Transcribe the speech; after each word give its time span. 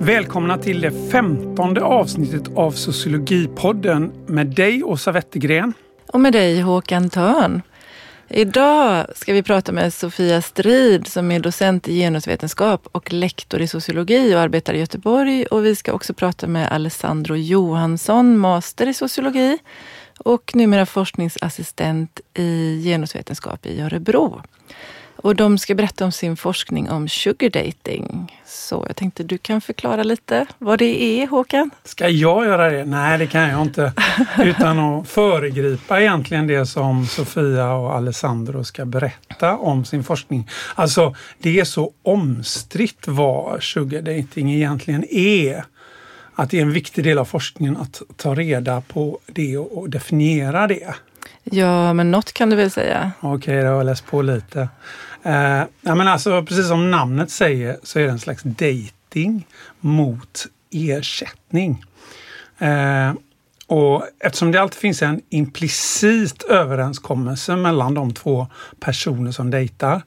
Välkomna 0.00 0.58
till 0.58 0.80
det 0.80 1.10
femtonde 1.10 1.82
avsnittet 1.82 2.42
av 2.56 2.70
Sociologipodden 2.70 4.12
med 4.26 4.46
dig 4.46 4.84
Åsa 4.84 5.12
Wettergren. 5.12 5.72
Och 6.06 6.20
med 6.20 6.32
dig 6.32 6.60
Håkan 6.60 7.10
Törn. 7.10 7.62
Idag 8.28 9.06
ska 9.14 9.32
vi 9.32 9.42
prata 9.42 9.72
med 9.72 9.94
Sofia 9.94 10.42
Strid 10.42 11.06
som 11.06 11.32
är 11.32 11.40
docent 11.40 11.88
i 11.88 11.98
genusvetenskap 11.98 12.88
och 12.92 13.12
lektor 13.12 13.60
i 13.60 13.68
sociologi 13.68 14.34
och 14.34 14.40
arbetar 14.40 14.74
i 14.74 14.78
Göteborg. 14.78 15.46
Och 15.46 15.64
vi 15.64 15.76
ska 15.76 15.92
också 15.92 16.14
prata 16.14 16.46
med 16.46 16.72
Alessandro 16.72 17.36
Johansson, 17.36 18.38
master 18.38 18.88
i 18.88 18.94
sociologi 18.94 19.58
och 20.18 20.50
numera 20.54 20.86
forskningsassistent 20.86 22.20
i 22.34 22.82
genusvetenskap 22.84 23.66
i 23.66 23.80
Örebro. 23.80 24.42
Och 25.22 25.36
de 25.36 25.58
ska 25.58 25.74
berätta 25.74 26.04
om 26.04 26.12
sin 26.12 26.36
forskning 26.36 26.90
om 26.90 27.08
sugar 27.08 27.50
dating. 27.50 28.40
Så 28.46 28.84
jag 28.86 28.96
tänkte 28.96 29.22
du 29.22 29.38
kan 29.38 29.60
förklara 29.60 30.02
lite 30.02 30.46
vad 30.58 30.78
det 30.78 31.02
är 31.02 31.26
Håkan? 31.26 31.70
Ska 31.84 32.08
jag 32.08 32.46
göra 32.46 32.70
det? 32.70 32.84
Nej, 32.84 33.18
det 33.18 33.26
kan 33.26 33.48
jag 33.48 33.62
inte. 33.62 33.92
Utan 34.38 34.78
att 34.78 35.08
föregripa 35.08 36.00
egentligen 36.00 36.46
det 36.46 36.66
som 36.66 37.06
Sofia 37.06 37.72
och 37.72 37.94
Alessandro 37.94 38.64
ska 38.64 38.84
berätta 38.84 39.56
om 39.56 39.84
sin 39.84 40.04
forskning. 40.04 40.48
Alltså, 40.74 41.14
det 41.38 41.60
är 41.60 41.64
så 41.64 41.92
omstritt 42.02 43.06
vad 43.06 43.62
sugar 43.62 44.02
dating 44.02 44.52
egentligen 44.54 45.04
är. 45.10 45.64
Att 46.38 46.50
det 46.50 46.58
är 46.58 46.62
en 46.62 46.72
viktig 46.72 47.04
del 47.04 47.18
av 47.18 47.24
forskningen 47.24 47.76
att 47.76 48.02
ta 48.16 48.34
reda 48.34 48.80
på 48.80 49.18
det 49.26 49.58
och 49.58 49.90
definiera 49.90 50.66
det. 50.66 50.94
Ja, 51.44 51.92
men 51.92 52.10
något 52.10 52.32
kan 52.32 52.50
du 52.50 52.56
väl 52.56 52.70
säga? 52.70 53.12
Okej, 53.20 53.36
okay, 53.36 53.62
då 53.62 53.68
har 53.68 53.76
jag 53.76 53.86
läst 53.86 54.06
på 54.06 54.22
lite. 54.22 54.68
Eh, 55.22 55.62
ja, 55.80 55.94
men 55.94 56.08
alltså, 56.08 56.42
precis 56.42 56.68
som 56.68 56.90
namnet 56.90 57.30
säger 57.30 57.76
så 57.82 57.98
är 57.98 58.04
det 58.04 58.10
en 58.10 58.18
slags 58.18 58.42
dating 58.42 59.46
mot 59.80 60.46
ersättning. 60.70 61.84
Eh, 62.58 63.12
och 63.66 64.06
eftersom 64.20 64.52
det 64.52 64.60
alltid 64.60 64.78
finns 64.78 65.02
en 65.02 65.20
implicit 65.28 66.42
överenskommelse 66.42 67.56
mellan 67.56 67.94
de 67.94 68.14
två 68.14 68.46
personer 68.80 69.32
som 69.32 69.50
dejtar 69.50 70.02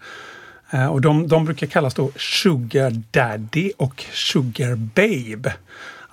eh, 0.72 0.88
och 0.88 1.02
de, 1.02 1.28
de 1.28 1.46
brukar 1.46 1.68
kallas 1.68 1.94
då 1.94 2.12
sugar 2.16 3.04
daddy 3.12 3.72
och 3.78 4.04
sugar 4.12 4.76
babe. 4.76 5.54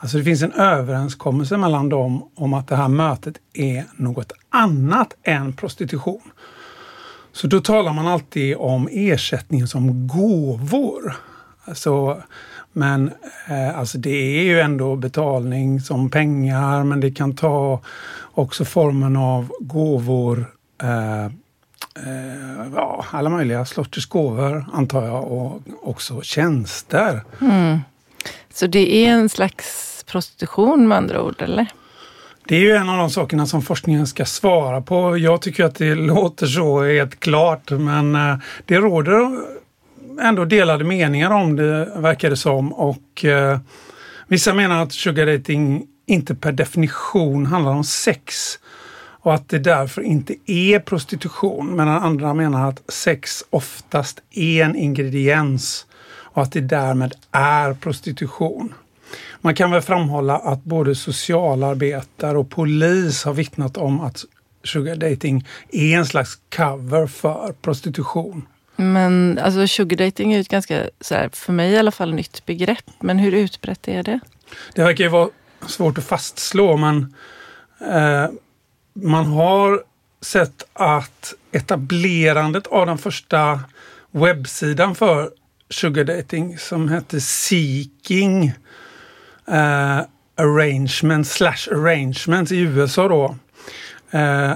Alltså 0.01 0.19
det 0.19 0.25
finns 0.25 0.43
en 0.43 0.53
överenskommelse 0.53 1.57
mellan 1.57 1.89
dem 1.89 2.31
om 2.35 2.55
att 2.55 2.69
det 2.69 2.77
här 2.77 2.89
mötet 2.89 3.35
är 3.53 3.85
något 3.97 4.33
annat 4.51 5.15
än 5.23 5.53
prostitution. 5.53 6.21
Så 7.33 7.47
då 7.47 7.61
talar 7.61 7.93
man 7.93 8.07
alltid 8.07 8.57
om 8.57 8.89
ersättning 8.93 9.67
som 9.67 10.09
gåvor. 10.09 11.17
Alltså, 11.65 12.23
men 12.73 13.11
eh, 13.49 13.79
alltså 13.79 13.99
det 13.99 14.11
är 14.11 14.43
ju 14.43 14.61
ändå 14.61 14.97
betalning 14.97 15.81
som 15.81 16.11
pengar 16.11 16.85
men 16.85 17.01
det 17.01 17.11
kan 17.11 17.37
ta 17.37 17.81
också 18.35 18.65
formen 18.65 19.17
av 19.17 19.53
gåvor 19.61 20.55
eh, 20.83 21.25
eh, 21.25 21.33
ja, 22.75 23.05
alla 23.11 23.31
möjliga 23.31 23.65
sorters 23.65 24.07
gåvor 24.07 24.65
antar 24.73 25.05
jag 25.05 25.33
och 25.33 25.63
också 25.83 26.23
tjänster. 26.23 27.25
Mm. 27.41 27.79
Så 28.55 28.67
det 28.67 29.07
är 29.07 29.11
en 29.11 29.29
slags 29.29 29.88
prostitution 30.11 30.89
med 30.89 30.99
andra 30.99 31.23
ord 31.23 31.43
eller? 31.43 31.67
Det 32.49 32.57
är 32.57 32.61
ju 32.61 32.73
en 32.73 32.89
av 32.89 32.99
de 32.99 33.11
sakerna 33.11 33.47
som 33.47 33.63
forskningen 33.63 34.07
ska 34.07 34.25
svara 34.25 34.81
på. 34.81 35.19
Jag 35.19 35.43
tycker 35.43 35.65
att 35.65 35.75
det 35.75 35.95
låter 35.95 36.47
så 36.47 36.85
helt 36.85 37.21
klart 37.21 37.71
men 37.71 38.15
eh, 38.15 38.37
det 38.67 38.77
råder 38.77 39.41
ändå 40.21 40.45
delade 40.45 40.85
meningar 40.85 41.31
om 41.31 41.57
det 41.57 41.93
verkar 41.97 42.31
det 42.31 42.37
som 42.37 42.73
och 42.73 43.25
eh, 43.25 43.59
vissa 44.27 44.55
menar 44.55 44.83
att 44.83 44.93
sugar 44.93 45.27
dating 45.27 45.87
inte 46.07 46.35
per 46.35 46.53
definition 46.53 47.47
handlar 47.47 47.73
om 47.73 47.85
sex 47.85 48.59
och 49.21 49.35
att 49.35 49.49
det 49.49 49.59
därför 49.59 50.03
inte 50.03 50.35
är 50.47 50.79
prostitution 50.79 51.77
medan 51.77 52.03
andra 52.03 52.35
menar 52.35 52.69
att 52.69 52.83
sex 52.93 53.45
oftast 53.51 54.23
är 54.31 54.65
en 54.65 54.77
ingrediens 54.77 55.87
och 56.11 56.43
att 56.43 56.53
det 56.53 56.61
därmed 56.61 57.15
är 57.33 57.75
prostitution. 57.75 58.75
Man 59.41 59.55
kan 59.55 59.71
väl 59.71 59.83
framhålla 59.83 60.39
att 60.39 60.65
både 60.65 60.95
socialarbetare 60.95 62.39
och 62.39 62.51
polis 62.51 63.25
har 63.25 63.33
vittnat 63.33 63.77
om 63.77 64.01
att 64.01 64.25
sugar 64.65 64.97
dating 64.97 65.47
är 65.73 65.99
en 65.99 66.07
slags 66.07 66.39
cover 66.57 67.07
för 67.07 67.55
prostitution. 67.63 68.47
Men 68.77 69.39
alltså 69.39 69.67
sugar 69.67 69.97
dating 69.97 70.33
är 70.33 70.41
ett 70.41 70.49
ganska, 70.49 70.91
så 71.01 71.15
här, 71.15 71.31
för 71.33 71.53
mig 71.53 71.73
i 71.73 71.79
alla 71.79 71.91
fall, 71.91 72.15
nytt 72.15 72.47
begrepp. 72.47 72.91
Men 73.01 73.19
hur 73.19 73.33
utbrett 73.33 73.89
är 73.89 74.03
det? 74.03 74.21
Det 74.75 74.83
verkar 74.83 75.05
ju 75.05 75.11
vara 75.11 75.29
svårt 75.67 75.99
att 75.99 76.05
fastslå 76.05 76.77
men 76.77 77.15
eh, 77.81 78.31
man 78.93 79.27
har 79.27 79.83
sett 80.21 80.65
att 80.73 81.35
etablerandet 81.53 82.67
av 82.67 82.87
den 82.87 82.99
första 82.99 83.61
webbsidan 84.11 84.95
för 84.95 85.31
sugar 85.71 86.05
dating 86.05 86.59
som 86.59 86.89
hette 86.89 87.21
Seeking 87.21 88.53
eh, 89.51 90.01
arrangement 90.37 91.27
slash 91.27 91.69
arrangement 91.73 92.53
i 92.53 92.59
USA 92.59 93.09
då. 93.09 93.37
Eh, 94.11 94.53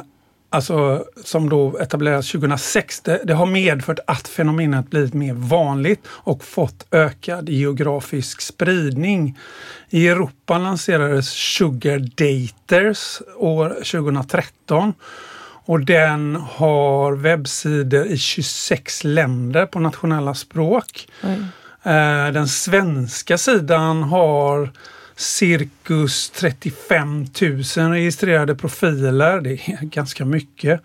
alltså 0.50 1.04
som 1.24 1.48
då 1.48 1.78
etablerades 1.78 2.32
2006. 2.32 3.00
Det, 3.00 3.20
det, 3.24 3.34
har 3.34 3.46
medfört 3.46 3.98
att 4.06 4.28
fenomenet 4.28 4.90
blivit 4.90 5.14
mer 5.14 5.34
vanligt 5.34 6.00
och 6.06 6.44
fått 6.44 6.86
ökad 6.90 7.48
geografisk 7.48 8.40
spridning. 8.40 9.38
I 9.90 10.08
Europa 10.08 10.58
lanserades 10.58 11.30
Sugar 11.30 11.98
Daters 11.98 13.22
år 13.36 13.68
2013 13.68 14.94
och 15.64 15.80
den 15.80 16.36
har 16.36 17.12
webbsidor 17.12 18.06
i 18.06 18.18
26 18.18 19.04
länder 19.04 19.66
på 19.66 19.80
nationella 19.80 20.34
språk. 20.34 21.08
Mm. 21.22 21.44
Eh, 21.82 22.32
den 22.32 22.48
svenska 22.48 23.38
sidan 23.38 24.02
har 24.02 24.70
cirkus 25.16 26.30
35 26.30 27.26
000 27.76 27.90
registrerade 27.92 28.54
profiler. 28.54 29.40
Det 29.40 29.50
är 29.52 29.78
ganska 29.82 30.24
mycket. 30.24 30.80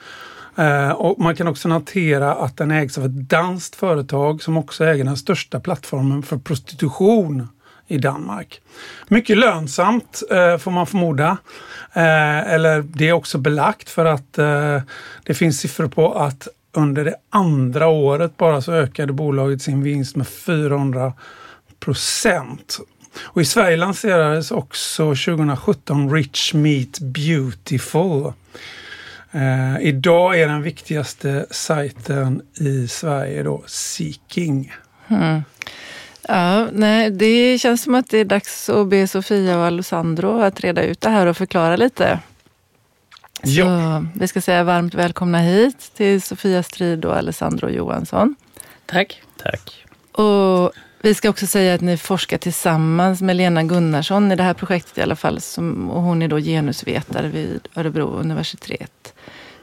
Eh, 0.56 0.90
och 0.90 1.20
man 1.20 1.36
kan 1.36 1.48
också 1.48 1.68
notera 1.68 2.36
att 2.36 2.58
den 2.58 2.72
ägs 2.72 2.98
av 2.98 3.06
ett 3.06 3.30
danskt 3.30 3.76
företag 3.76 4.44
som 4.44 4.58
också 4.58 4.86
äger 4.86 5.04
den 5.04 5.18
största 5.18 5.60
plattformen 5.60 6.24
för 6.24 6.38
prostitution 6.38 7.48
i 7.88 7.98
Danmark. 7.98 8.62
Mycket 9.08 9.38
lönsamt 9.38 10.24
eh, 10.32 10.58
får 10.58 10.72
man 10.72 10.88
förmoda. 10.88 11.38
Eller 11.94 12.82
det 12.82 13.10
är 13.10 13.14
också 13.14 13.38
belagt 13.38 13.90
för 13.90 14.06
att 14.06 14.34
det 15.24 15.34
finns 15.34 15.60
siffror 15.60 15.88
på 15.88 16.14
att 16.14 16.48
under 16.78 17.06
det 17.06 17.16
andra 17.30 17.88
året 17.88 18.38
bara 18.38 18.62
så 18.62 18.74
ökade 18.74 19.14
bolaget 19.14 19.62
sin 19.62 19.84
vinst 19.84 20.16
med 20.16 20.28
400 20.28 21.14
procent. 21.80 22.80
Och 23.24 23.42
i 23.42 23.46
Sverige 23.46 23.78
lanserades 23.78 24.52
också 24.52 25.04
2017 25.04 26.14
Rich 26.14 26.54
Meat 26.54 27.00
Beautiful. 27.00 28.34
Eh, 29.32 29.82
idag 29.82 30.40
är 30.40 30.48
den 30.48 30.62
viktigaste 30.62 31.46
sajten 31.52 32.42
i 32.60 32.88
Sverige 32.88 33.44
då 33.44 33.64
Seeking. 33.68 34.74
Mm. 35.08 35.42
Ja, 36.28 36.68
nej, 36.72 37.12
det 37.12 37.58
känns 37.58 37.84
som 37.84 37.96
att 37.96 38.10
det 38.10 38.18
är 38.18 38.26
dags 38.26 38.70
att 38.70 38.88
be 38.88 39.08
Sofia 39.08 39.58
och 39.58 39.66
Alessandro 39.66 40.42
att 40.42 40.60
reda 40.60 40.84
ut 40.84 41.02
det 41.02 41.10
här 41.10 41.28
och 41.28 41.38
förklara 41.38 41.76
lite. 41.76 42.20
Så 43.48 43.60
ja. 43.60 44.04
vi 44.14 44.28
ska 44.28 44.42
säga 44.42 44.64
varmt 44.64 44.94
välkomna 44.94 45.40
hit 45.40 45.92
till 45.96 46.22
Sofia 46.22 46.64
Strid 46.64 47.06
och 47.06 47.18
Alessandro 47.18 47.70
Johansson. 47.70 48.36
Tack. 48.86 49.22
Tack. 49.38 49.86
Och 50.12 50.72
vi 51.02 51.14
ska 51.14 51.30
också 51.30 51.48
säga 51.48 51.74
att 51.74 51.82
ni 51.82 51.98
forskar 51.98 52.38
tillsammans 52.38 53.22
med 53.22 53.36
Lena 53.36 53.64
Gunnarsson 53.64 54.32
i 54.32 54.36
det 54.36 54.44
här 54.44 54.54
projektet 54.54 54.98
i 54.98 55.02
alla 55.02 55.16
fall. 55.16 55.42
Som, 55.42 55.90
och 55.90 56.02
hon 56.02 56.22
är 56.22 56.28
då 56.28 56.38
genusvetare 56.38 57.28
vid 57.28 57.68
Örebro 57.76 58.08
universitet. 58.08 59.14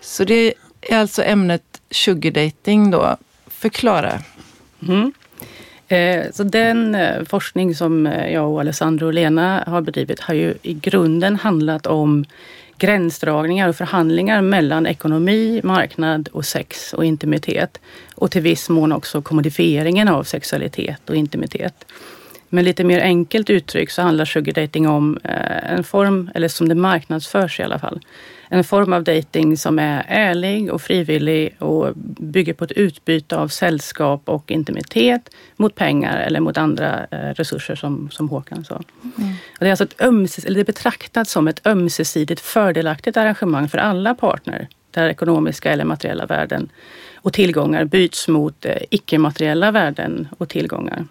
Så 0.00 0.24
det 0.24 0.54
är 0.80 0.98
alltså 0.98 1.22
ämnet 1.22 1.80
sugar 1.90 2.30
dating 2.30 2.90
då. 2.90 3.16
Förklara. 3.46 4.22
Mm. 4.88 5.12
Eh, 5.88 6.32
så 6.32 6.44
den 6.44 6.94
eh, 6.94 7.24
forskning 7.24 7.74
som 7.74 8.06
eh, 8.06 8.32
jag 8.32 8.50
och 8.52 8.60
Alessandro 8.60 9.06
och 9.06 9.14
Lena 9.14 9.64
har 9.66 9.80
bedrivit 9.80 10.20
har 10.20 10.34
ju 10.34 10.54
i 10.62 10.74
grunden 10.74 11.36
handlat 11.36 11.86
om 11.86 12.24
gränsdragningar 12.78 13.68
och 13.68 13.76
förhandlingar 13.76 14.42
mellan 14.42 14.86
ekonomi, 14.86 15.60
marknad 15.64 16.28
och 16.32 16.44
sex 16.44 16.92
och 16.92 17.04
intimitet. 17.04 17.80
Och 18.14 18.30
till 18.30 18.42
viss 18.42 18.68
mån 18.68 18.92
också 18.92 19.22
kommodifieringen 19.22 20.08
av 20.08 20.24
sexualitet 20.24 21.10
och 21.10 21.16
intimitet. 21.16 21.84
Men 22.54 22.64
lite 22.64 22.84
mer 22.84 23.00
enkelt 23.00 23.50
uttryckt 23.50 23.92
så 23.92 24.02
handlar 24.02 24.24
sugar 24.24 24.52
dating 24.52 24.88
om 24.88 25.18
eh, 25.24 25.72
en 25.72 25.84
form, 25.84 26.30
eller 26.34 26.48
som 26.48 26.68
det 26.68 26.74
marknadsförs 26.74 27.60
i 27.60 27.62
alla 27.62 27.78
fall, 27.78 28.00
en 28.48 28.64
form 28.64 28.92
av 28.92 29.04
dating 29.04 29.56
som 29.56 29.78
är 29.78 30.04
ärlig 30.08 30.72
och 30.72 30.82
frivillig 30.82 31.56
och 31.58 31.92
bygger 32.18 32.52
på 32.52 32.64
ett 32.64 32.72
utbyte 32.72 33.36
av 33.36 33.48
sällskap 33.48 34.22
och 34.24 34.50
intimitet 34.50 35.30
mot 35.56 35.74
pengar 35.74 36.18
eller 36.18 36.40
mot 36.40 36.58
andra 36.58 37.06
eh, 37.10 37.16
resurser 37.18 37.74
som, 37.74 38.10
som 38.10 38.28
Håkan 38.28 38.64
sa. 38.64 38.82
Mm. 39.18 39.32
Det, 39.58 39.66
är 39.66 39.70
alltså 39.70 39.84
ett 39.84 40.00
ömses, 40.00 40.44
eller 40.44 40.58
det 40.58 40.64
betraktat 40.64 41.28
som 41.28 41.48
ett 41.48 41.66
ömsesidigt 41.66 42.40
fördelaktigt 42.40 43.16
arrangemang 43.16 43.68
för 43.68 43.78
alla 43.78 44.14
partner 44.14 44.68
där 44.90 45.08
ekonomiska 45.08 45.72
eller 45.72 45.84
materiella 45.84 46.26
värden 46.26 46.68
och 47.16 47.32
tillgångar 47.32 47.84
byts 47.84 48.28
mot 48.28 48.64
eh, 48.64 48.76
icke-materiella 48.90 49.70
värden 49.70 50.28
och 50.38 50.48
tillgångar. 50.48 51.04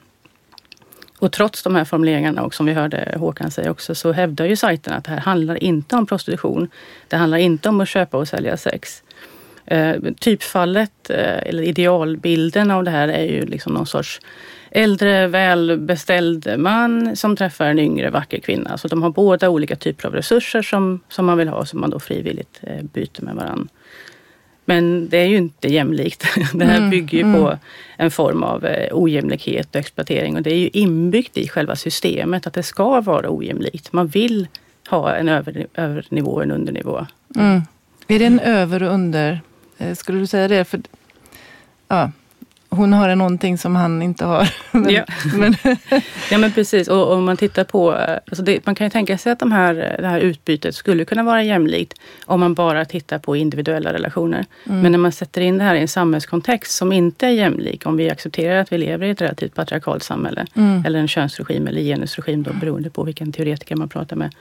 Och 1.23 1.31
trots 1.31 1.63
de 1.63 1.75
här 1.75 1.85
formuleringarna 1.85 2.43
och 2.43 2.53
som 2.53 2.65
vi 2.65 2.73
hörde 2.73 3.15
Håkan 3.19 3.51
säga 3.51 3.71
också 3.71 3.95
så 3.95 4.11
hävdar 4.11 4.45
ju 4.45 4.55
sajten 4.55 4.93
att 4.93 5.03
det 5.03 5.11
här 5.11 5.19
handlar 5.19 5.63
inte 5.63 5.95
om 5.95 6.05
prostitution. 6.05 6.69
Det 7.07 7.17
handlar 7.17 7.37
inte 7.37 7.69
om 7.69 7.81
att 7.81 7.89
köpa 7.89 8.17
och 8.17 8.27
sälja 8.27 8.57
sex. 8.57 9.03
Eh, 9.65 9.95
typfallet 10.19 11.09
eh, 11.09 11.37
eller 11.37 11.63
idealbilden 11.63 12.71
av 12.71 12.83
det 12.83 12.91
här 12.91 13.07
är 13.07 13.23
ju 13.23 13.45
liksom 13.45 13.73
någon 13.73 13.85
sorts 13.85 14.21
äldre 14.71 15.27
välbeställd 15.27 16.53
man 16.57 17.15
som 17.15 17.35
träffar 17.35 17.65
en 17.65 17.79
yngre 17.79 18.09
vacker 18.09 18.39
kvinna. 18.39 18.77
Så 18.77 18.87
de 18.87 19.03
har 19.03 19.09
båda 19.09 19.49
olika 19.49 19.75
typer 19.75 20.07
av 20.07 20.13
resurser 20.13 20.61
som, 20.61 20.99
som 21.09 21.25
man 21.25 21.37
vill 21.37 21.47
ha 21.47 21.65
som 21.65 21.81
man 21.81 21.89
då 21.89 21.99
frivilligt 21.99 22.59
eh, 22.61 22.83
byter 22.83 23.21
med 23.21 23.35
varandra. 23.35 23.67
Men 24.65 25.09
det 25.09 25.17
är 25.17 25.25
ju 25.25 25.37
inte 25.37 25.67
jämlikt. 25.67 26.25
Det 26.53 26.65
här 26.65 26.77
mm, 26.77 26.89
bygger 26.89 27.17
ju 27.17 27.23
mm. 27.23 27.41
på 27.41 27.57
en 27.97 28.11
form 28.11 28.43
av 28.43 28.65
eh, 28.65 28.87
ojämlikhet 28.91 29.67
och 29.69 29.75
exploatering 29.75 30.35
och 30.35 30.41
det 30.41 30.51
är 30.53 30.57
ju 30.57 30.69
inbyggt 30.73 31.37
i 31.37 31.47
själva 31.47 31.75
systemet 31.75 32.47
att 32.47 32.53
det 32.53 32.63
ska 32.63 33.01
vara 33.01 33.37
ojämlikt. 33.37 33.93
Man 33.93 34.07
vill 34.07 34.47
ha 34.89 35.15
en 35.15 35.29
över, 35.29 35.67
övernivå 35.73 36.31
och 36.31 36.43
en 36.43 36.51
undernivå. 36.51 37.05
Mm. 37.35 37.61
Är 38.07 38.19
det 38.19 38.25
en 38.25 38.39
över 38.39 38.83
och 38.83 38.93
under? 38.93 39.41
Eh, 39.77 39.95
skulle 39.95 40.19
du 40.19 40.27
säga 40.27 40.47
det? 40.47 40.65
För, 40.65 40.81
ja, 41.87 42.11
hon 42.75 42.93
har 42.93 43.15
någonting 43.15 43.57
som 43.57 43.75
han 43.75 44.01
inte 44.01 44.25
har. 44.25 44.49
men, 44.71 44.89
ja. 44.89 45.05
Men. 45.33 45.55
ja 46.31 46.37
men 46.37 46.51
precis 46.51 46.87
och 46.87 47.13
om 47.13 47.25
man 47.25 47.37
tittar 47.37 47.63
på, 47.63 47.91
alltså 47.91 48.43
det, 48.43 48.65
man 48.65 48.75
kan 48.75 48.87
ju 48.87 48.91
tänka 48.91 49.17
sig 49.17 49.31
att 49.31 49.39
de 49.39 49.51
här, 49.51 49.97
det 49.99 50.07
här 50.07 50.19
utbytet 50.19 50.75
skulle 50.75 51.05
kunna 51.05 51.23
vara 51.23 51.43
jämlikt 51.43 51.93
om 52.25 52.39
man 52.39 52.53
bara 52.53 52.85
tittar 52.85 53.19
på 53.19 53.35
individuella 53.35 53.93
relationer. 53.93 54.45
Mm. 54.65 54.81
Men 54.81 54.91
när 54.91 54.99
man 54.99 55.11
sätter 55.11 55.41
in 55.41 55.57
det 55.57 55.63
här 55.63 55.75
i 55.75 55.81
en 55.81 55.87
samhällskontext 55.87 56.75
som 56.75 56.91
inte 56.91 57.27
är 57.27 57.31
jämlik, 57.31 57.85
om 57.85 57.97
vi 57.97 58.09
accepterar 58.09 58.57
att 58.57 58.71
vi 58.71 58.77
lever 58.77 59.07
i 59.07 59.09
ett 59.09 59.21
relativt 59.21 59.55
patriarkalt 59.55 60.03
samhälle 60.03 60.45
mm. 60.55 60.83
eller 60.85 60.99
en 60.99 61.07
könsregim 61.07 61.67
eller 61.67 61.81
genusregim 61.81 62.43
då 62.43 62.53
beroende 62.53 62.89
på 62.89 63.03
vilken 63.03 63.31
teoretiker 63.31 63.75
man 63.75 63.89
pratar 63.89 64.15
med 64.15 64.35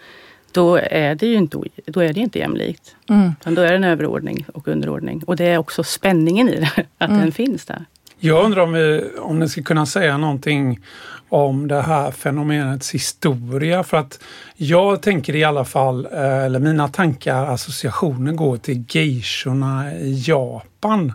då 0.52 0.76
är 0.76 1.14
det 1.14 1.26
ju 1.26 1.34
inte, 1.34 1.58
då 1.87 2.00
är 2.00 2.12
det 2.12 2.20
inte 2.20 2.38
jämlikt. 2.38 2.96
Mm. 3.08 3.34
Då 3.44 3.62
är 3.62 3.70
det 3.70 3.76
en 3.76 3.84
överordning 3.84 4.46
och 4.55 4.69
underordning. 4.69 5.23
Och 5.26 5.37
det 5.37 5.44
är 5.44 5.58
också 5.58 5.84
spänningen 5.84 6.49
i 6.49 6.61
det, 6.61 6.87
att 6.99 7.11
mm. 7.11 7.20
den 7.23 7.32
finns 7.32 7.64
där. 7.64 7.84
Jag 8.24 8.44
undrar 8.44 8.62
om, 8.62 8.72
vi, 8.72 9.10
om 9.19 9.38
ni 9.38 9.48
ska 9.48 9.62
kunna 9.62 9.86
säga 9.86 10.19
någonting 10.19 10.80
om 11.28 11.69
det 11.69 11.82
här 11.82 12.10
fenomenets 12.10 12.94
historia. 12.94 13.82
För 13.82 13.96
att 13.96 14.19
jag 14.56 15.02
tänker 15.02 15.36
i 15.36 15.44
alla 15.44 15.64
fall, 15.64 16.08
eh, 16.12 16.44
eller 16.44 16.58
mina 16.58 16.88
tankar, 16.88 17.46
associationer 17.46 18.32
går 18.32 18.56
till 18.56 18.84
geishorna 18.88 19.94
i 19.94 20.22
Japan. 20.26 21.12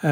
Eh, 0.00 0.10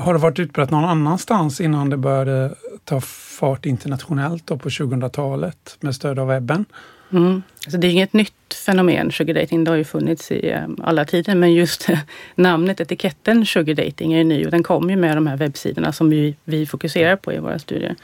har 0.00 0.12
det 0.12 0.18
varit 0.18 0.38
utbrett 0.38 0.70
någon 0.70 0.84
annanstans 0.84 1.60
innan 1.60 1.90
det 1.90 1.96
började 1.96 2.54
ta 2.84 3.00
fart 3.40 3.66
internationellt 3.66 4.46
då 4.46 4.58
på 4.58 4.68
2000-talet 4.68 5.76
med 5.80 5.94
stöd 5.94 6.18
av 6.18 6.26
webben? 6.26 6.64
Mm. 7.12 7.42
Alltså 7.64 7.78
det 7.78 7.86
är 7.86 7.90
inget 7.90 8.12
nytt 8.12 8.54
fenomen, 8.66 9.12
sugar 9.12 9.34
dating. 9.34 9.64
Det 9.64 9.70
har 9.70 9.76
ju 9.76 9.84
funnits 9.84 10.30
i 10.30 10.50
ehm, 10.50 10.76
alla 10.82 11.04
tider. 11.04 11.34
Men 11.34 11.54
just 11.54 11.88
namnet, 12.34 12.80
etiketten 12.80 13.46
sugar 13.46 13.74
dating 13.74 14.12
är 14.12 14.24
ny 14.24 14.44
och 14.44 14.50
den 14.50 14.62
kom 14.62 14.90
ju 14.90 14.96
med 14.96 15.16
de 15.16 15.26
här 15.26 15.36
webbsidorna 15.36 15.92
som 15.92 16.10
vi, 16.10 16.36
vi 16.44 16.66
fokuserar 16.66 17.16
på 17.16 17.32
i 17.32 17.38
våra 17.38 17.58
studier. 17.58 17.96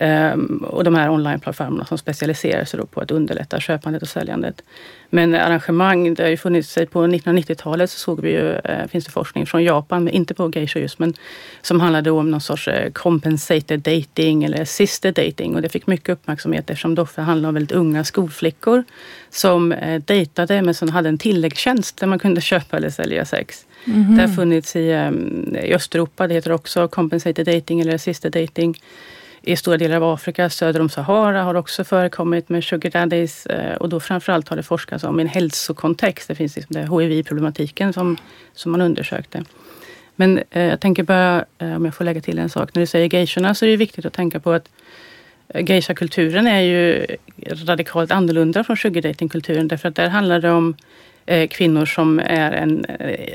Um, 0.00 0.64
och 0.68 0.84
de 0.84 0.94
här 0.94 1.10
onlineplattformarna 1.10 1.84
som 1.84 1.98
specialiserar 1.98 2.64
sig 2.64 2.86
på 2.86 3.00
att 3.00 3.10
underlätta 3.10 3.60
köpandet 3.60 4.02
och 4.02 4.08
säljandet. 4.08 4.62
Men 5.10 5.34
arrangemang, 5.34 6.14
det 6.14 6.22
har 6.22 6.30
ju 6.30 6.36
funnits 6.36 6.74
på 6.74 7.06
1990-talet 7.06 7.90
så 7.90 7.98
såg 7.98 8.20
vi 8.20 8.30
ju, 8.30 8.52
eh, 8.52 8.86
finns 8.86 9.04
det 9.04 9.10
forskning 9.10 9.46
från 9.46 9.64
Japan, 9.64 10.08
inte 10.08 10.34
på 10.34 10.50
geisha 10.54 10.78
just, 10.80 10.98
men 10.98 11.14
som 11.62 11.80
handlade 11.80 12.10
om 12.10 12.30
någon 12.30 12.40
sorts 12.40 12.68
eh, 12.68 12.90
compensated 12.92 13.80
dating 13.80 14.44
eller 14.44 14.64
sister 14.64 15.12
dating 15.12 15.54
och 15.54 15.62
det 15.62 15.68
fick 15.68 15.86
mycket 15.86 16.08
uppmärksamhet 16.08 16.70
eftersom 16.70 16.94
det 16.94 17.06
handlade 17.16 17.48
om 17.48 17.54
väldigt 17.54 17.72
unga 17.76 18.04
skolflickor 18.04 18.84
som 19.30 19.72
eh, 19.72 20.02
dejtade 20.02 20.62
men 20.62 20.74
som 20.74 20.88
hade 20.88 21.08
en 21.08 21.18
tilläggstjänst 21.18 21.96
där 21.96 22.06
man 22.06 22.18
kunde 22.18 22.40
köpa 22.50 22.76
eller 22.76 22.90
sälja 22.90 23.24
sex. 23.24 23.66
Mm 23.84 24.04
-hmm. 24.04 24.16
Det 24.16 24.20
har 24.20 24.28
funnits 24.28 24.76
i, 24.76 24.92
um, 24.92 25.56
i 25.62 25.74
Östeuropa, 25.74 26.26
det 26.26 26.34
heter 26.34 26.52
också 26.52 26.88
compensated 26.88 27.46
dating 27.46 27.80
eller 27.80 27.98
sister 27.98 28.30
dating 28.30 28.78
i 29.42 29.56
stora 29.56 29.76
delar 29.76 29.96
av 29.96 30.04
Afrika, 30.04 30.50
söder 30.50 30.80
om 30.80 30.88
Sahara 30.88 31.42
har 31.42 31.54
också 31.54 31.84
förekommit 31.84 32.48
med 32.48 32.64
sugar 32.64 32.90
daddies 32.90 33.46
eh, 33.46 33.74
och 33.74 33.88
då 33.88 34.00
framförallt 34.00 34.48
har 34.48 34.56
det 34.56 34.62
forskats 34.62 35.04
om 35.04 35.20
i 35.20 35.22
en 35.22 35.28
hälsokontext. 35.28 36.28
Det 36.28 36.34
finns 36.34 36.56
liksom 36.56 37.00
hiv-problematiken 37.00 37.92
som, 37.92 38.16
som 38.54 38.72
man 38.72 38.80
undersökte. 38.80 39.44
Men 40.16 40.40
eh, 40.50 40.62
jag 40.62 40.80
tänker 40.80 41.02
bara, 41.02 41.44
eh, 41.58 41.76
om 41.76 41.84
jag 41.84 41.94
får 41.94 42.04
lägga 42.04 42.20
till 42.20 42.38
en 42.38 42.48
sak. 42.48 42.74
När 42.74 42.80
du 42.80 42.86
säger 42.86 43.08
geishorna 43.08 43.54
så 43.54 43.64
är 43.64 43.70
det 43.70 43.76
viktigt 43.76 44.06
att 44.06 44.12
tänka 44.12 44.40
på 44.40 44.52
att 44.52 44.68
geishakulturen 45.54 45.66
geisha-kulturen 45.66 46.46
är 46.46 46.60
ju 46.60 47.06
radikalt 47.66 48.10
annorlunda 48.10 48.64
från 48.64 48.76
sugardatingkulturen. 48.76 49.68
därför 49.68 49.88
att 49.88 49.94
där 49.94 50.08
handlar 50.08 50.40
det 50.40 50.50
om 50.50 50.76
eh, 51.26 51.48
kvinnor 51.48 51.86
som 51.86 52.18
är 52.18 52.52
en 52.52 52.86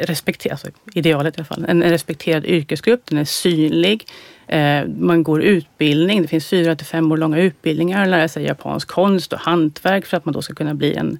respekterad, 0.02 0.52
alltså 0.52 0.68
idealet 0.94 1.38
i 1.38 1.40
alla 1.40 1.46
fall, 1.46 1.66
en 1.68 1.84
respekterad 1.84 2.46
yrkesgrupp. 2.46 3.02
Den 3.06 3.18
är 3.18 3.26
synlig. 3.26 4.06
Eh, 4.54 4.88
man 5.00 5.24
går 5.24 5.42
utbildning. 5.42 6.22
Det 6.22 6.28
finns 6.28 6.48
fyra 6.48 6.76
till 6.76 6.86
fem 6.86 7.12
år 7.12 7.18
långa 7.18 7.40
utbildningar. 7.40 8.06
Lära 8.06 8.28
sig 8.28 8.46
japansk 8.46 8.88
konst 8.88 9.34
och 9.34 9.40
hantverk 9.40 10.06
för 10.06 10.18
att 10.18 10.26
man 10.26 10.34
då 10.34 10.42
ska 10.42 10.54
kunna 10.54 10.74
bli 10.74 10.96
en 10.96 11.18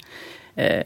eh, 0.56 0.84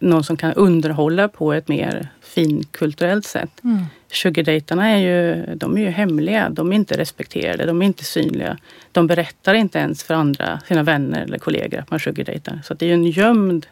någon 0.00 0.24
som 0.24 0.36
kan 0.36 0.52
underhålla 0.52 1.28
på 1.28 1.52
ett 1.52 1.68
mer 1.68 2.08
finkulturellt 2.22 3.26
sätt. 3.26 3.50
Mm. 3.64 3.84
Sugardejtarna 4.12 4.88
är 4.88 4.98
ju, 4.98 5.46
de 5.54 5.76
är 5.76 5.80
ju 5.80 5.88
hemliga. 5.88 6.48
De 6.50 6.72
är 6.72 6.76
inte 6.76 6.98
respekterade. 6.98 7.66
De 7.66 7.82
är 7.82 7.86
inte 7.86 8.04
synliga. 8.04 8.58
De 8.92 9.06
berättar 9.06 9.54
inte 9.54 9.78
ens 9.78 10.02
för 10.02 10.14
andra, 10.14 10.60
sina 10.68 10.82
vänner 10.82 11.22
eller 11.22 11.38
kollegor 11.38 11.80
att 11.80 11.90
man 11.90 12.00
sugardejtar. 12.00 12.60
Så 12.64 12.74
det 12.74 12.84
är 12.84 12.88
ju 12.88 12.94
en 12.94 13.06
gömd 13.06 13.66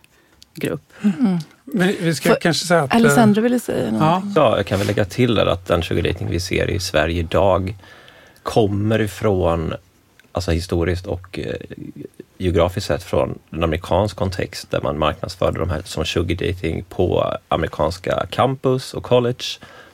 grupp. 0.54 0.92
Mm. 1.02 1.38
Men 1.64 1.92
vi 2.00 2.14
ska 2.14 2.28
för, 2.28 2.40
kanske 2.40 2.66
säga 2.66 2.82
att... 2.82 2.94
Alessandro 2.94 3.42
ville 3.42 3.60
säga 3.60 3.90
någonting. 3.90 4.32
Ja. 4.36 4.50
ja, 4.50 4.56
jag 4.56 4.66
kan 4.66 4.78
väl 4.78 4.86
lägga 4.86 5.04
till 5.04 5.38
att 5.38 5.66
den 5.66 5.82
sugardating 5.82 6.30
vi 6.30 6.40
ser 6.40 6.70
i 6.70 6.80
Sverige 6.80 7.20
idag 7.20 7.74
kommer 8.46 9.00
ifrån, 9.00 9.74
alltså 10.32 10.50
historiskt 10.50 11.06
och 11.06 11.38
eh, 11.38 11.54
geografiskt 12.38 12.86
sett 12.86 13.02
från 13.02 13.38
en 13.50 13.64
amerikansk 13.64 14.16
kontext 14.16 14.70
där 14.70 14.80
man 14.80 14.98
marknadsförde 14.98 15.58
de 15.58 15.70
här 15.70 15.82
som 15.84 16.04
sugar 16.04 16.46
dating 16.46 16.84
på 16.88 17.36
amerikanska 17.48 18.26
campus 18.30 18.94
och 18.94 19.02
college 19.02 19.44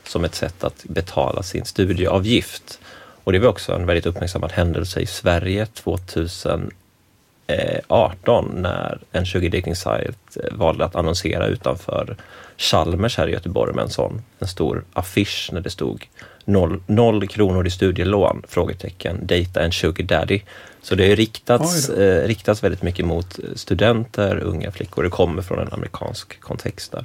som 0.05 0.25
ett 0.25 0.35
sätt 0.35 0.65
att 0.65 0.85
betala 0.85 1.43
sin 1.43 1.65
studieavgift. 1.65 2.81
Och 3.25 3.33
det 3.33 3.39
var 3.39 3.49
också 3.49 3.73
en 3.73 3.87
väldigt 3.87 4.07
uppmärksammad 4.07 4.53
händelse 4.53 5.01
i 5.01 5.07
Sverige 5.07 5.67
2018 5.67 8.51
när 8.55 8.99
en 9.13 9.27
sugar 9.27 9.51
dating 9.51 9.77
site 9.77 10.15
eh, 10.37 10.53
valde 10.53 10.85
att 10.85 10.97
annonsera 10.97 11.47
utanför 11.47 12.17
Chalmers 12.57 13.19
här 13.19 13.29
i 13.29 13.33
Göteborg 13.33 13.75
med 13.75 13.83
en 13.83 13.91
sån 13.91 14.23
en 14.39 14.49
stor 14.49 14.85
affisch 14.93 15.51
när 15.53 15.61
det 15.61 15.71
stod 15.71 16.07
noll, 16.45 16.83
noll 16.87 17.29
kronor 17.29 17.67
i 17.67 17.71
studielån? 17.71 18.43
Frågetecken. 18.49 19.27
Data 19.27 19.63
en 19.63 19.73
sugar 19.73 20.05
daddy. 20.05 20.41
Så 20.83 20.95
det 20.95 21.13
är 21.13 21.17
riktats, 21.17 21.89
eh, 21.89 22.27
riktats 22.27 22.65
väldigt 22.65 22.83
mycket 22.83 23.07
mot 23.07 23.39
studenter, 23.55 24.39
unga 24.39 24.71
flickor. 24.71 25.03
Det 25.03 25.11
kommer 25.11 25.43
från 25.43 25.59
en 25.59 25.73
amerikansk 25.73 26.41
kontext 26.41 26.93
där. 26.93 27.05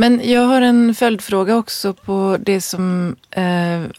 Men 0.00 0.30
jag 0.30 0.40
har 0.40 0.62
en 0.62 0.94
följdfråga 0.94 1.56
också 1.56 1.92
på 1.92 2.36
det 2.40 2.60
som 2.60 3.16
eh, 3.30 3.42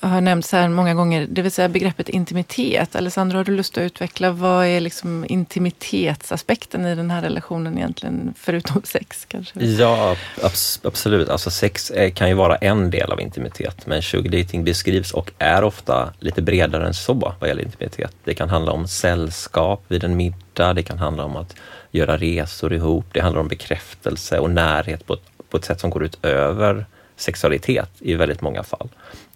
har 0.09 0.21
nämnts 0.21 0.51
här 0.51 0.69
många 0.69 0.93
gånger, 0.93 1.27
det 1.29 1.41
vill 1.41 1.51
säga 1.51 1.69
begreppet 1.69 2.09
intimitet. 2.09 2.95
Alessandro, 2.95 3.37
har 3.37 3.43
du 3.43 3.51
lust 3.51 3.77
att 3.77 3.81
utveckla 3.81 4.31
vad 4.31 4.65
är 4.65 4.79
liksom 4.79 5.25
intimitetsaspekten 5.29 6.85
i 6.85 6.95
den 6.95 7.11
här 7.11 7.21
relationen 7.21 7.77
egentligen, 7.77 8.33
förutom 8.37 8.81
sex 8.85 9.25
kanske? 9.25 9.65
Ja, 9.65 10.15
abs 10.43 10.79
absolut. 10.83 11.29
Alltså 11.29 11.51
sex 11.51 11.91
är, 11.95 12.09
kan 12.09 12.29
ju 12.29 12.33
vara 12.33 12.55
en 12.55 12.91
del 12.91 13.11
av 13.11 13.21
intimitet, 13.21 13.85
men 13.85 14.01
sugardating 14.01 14.63
beskrivs 14.63 15.11
och 15.11 15.31
är 15.37 15.63
ofta 15.63 16.13
lite 16.19 16.41
bredare 16.41 16.87
än 16.87 16.93
så 16.93 17.13
vad 17.13 17.49
gäller 17.49 17.63
intimitet. 17.63 18.15
Det 18.23 18.33
kan 18.33 18.49
handla 18.49 18.71
om 18.71 18.87
sällskap 18.87 19.83
vid 19.87 20.03
en 20.03 20.17
middag, 20.17 20.73
det 20.73 20.83
kan 20.83 20.97
handla 20.97 21.23
om 21.23 21.35
att 21.35 21.55
göra 21.91 22.17
resor 22.17 22.73
ihop, 22.73 23.05
det 23.11 23.21
handlar 23.21 23.41
om 23.41 23.47
bekräftelse 23.47 24.39
och 24.39 24.49
närhet 24.49 25.05
på 25.05 25.13
ett 25.13 25.30
på 25.51 25.57
ett 25.57 25.65
sätt 25.65 25.79
som 25.79 25.89
går 25.89 26.03
utöver 26.03 26.85
sexualitet 27.15 27.89
i 27.99 28.15
väldigt 28.15 28.41
många 28.41 28.63
fall. 28.63 28.89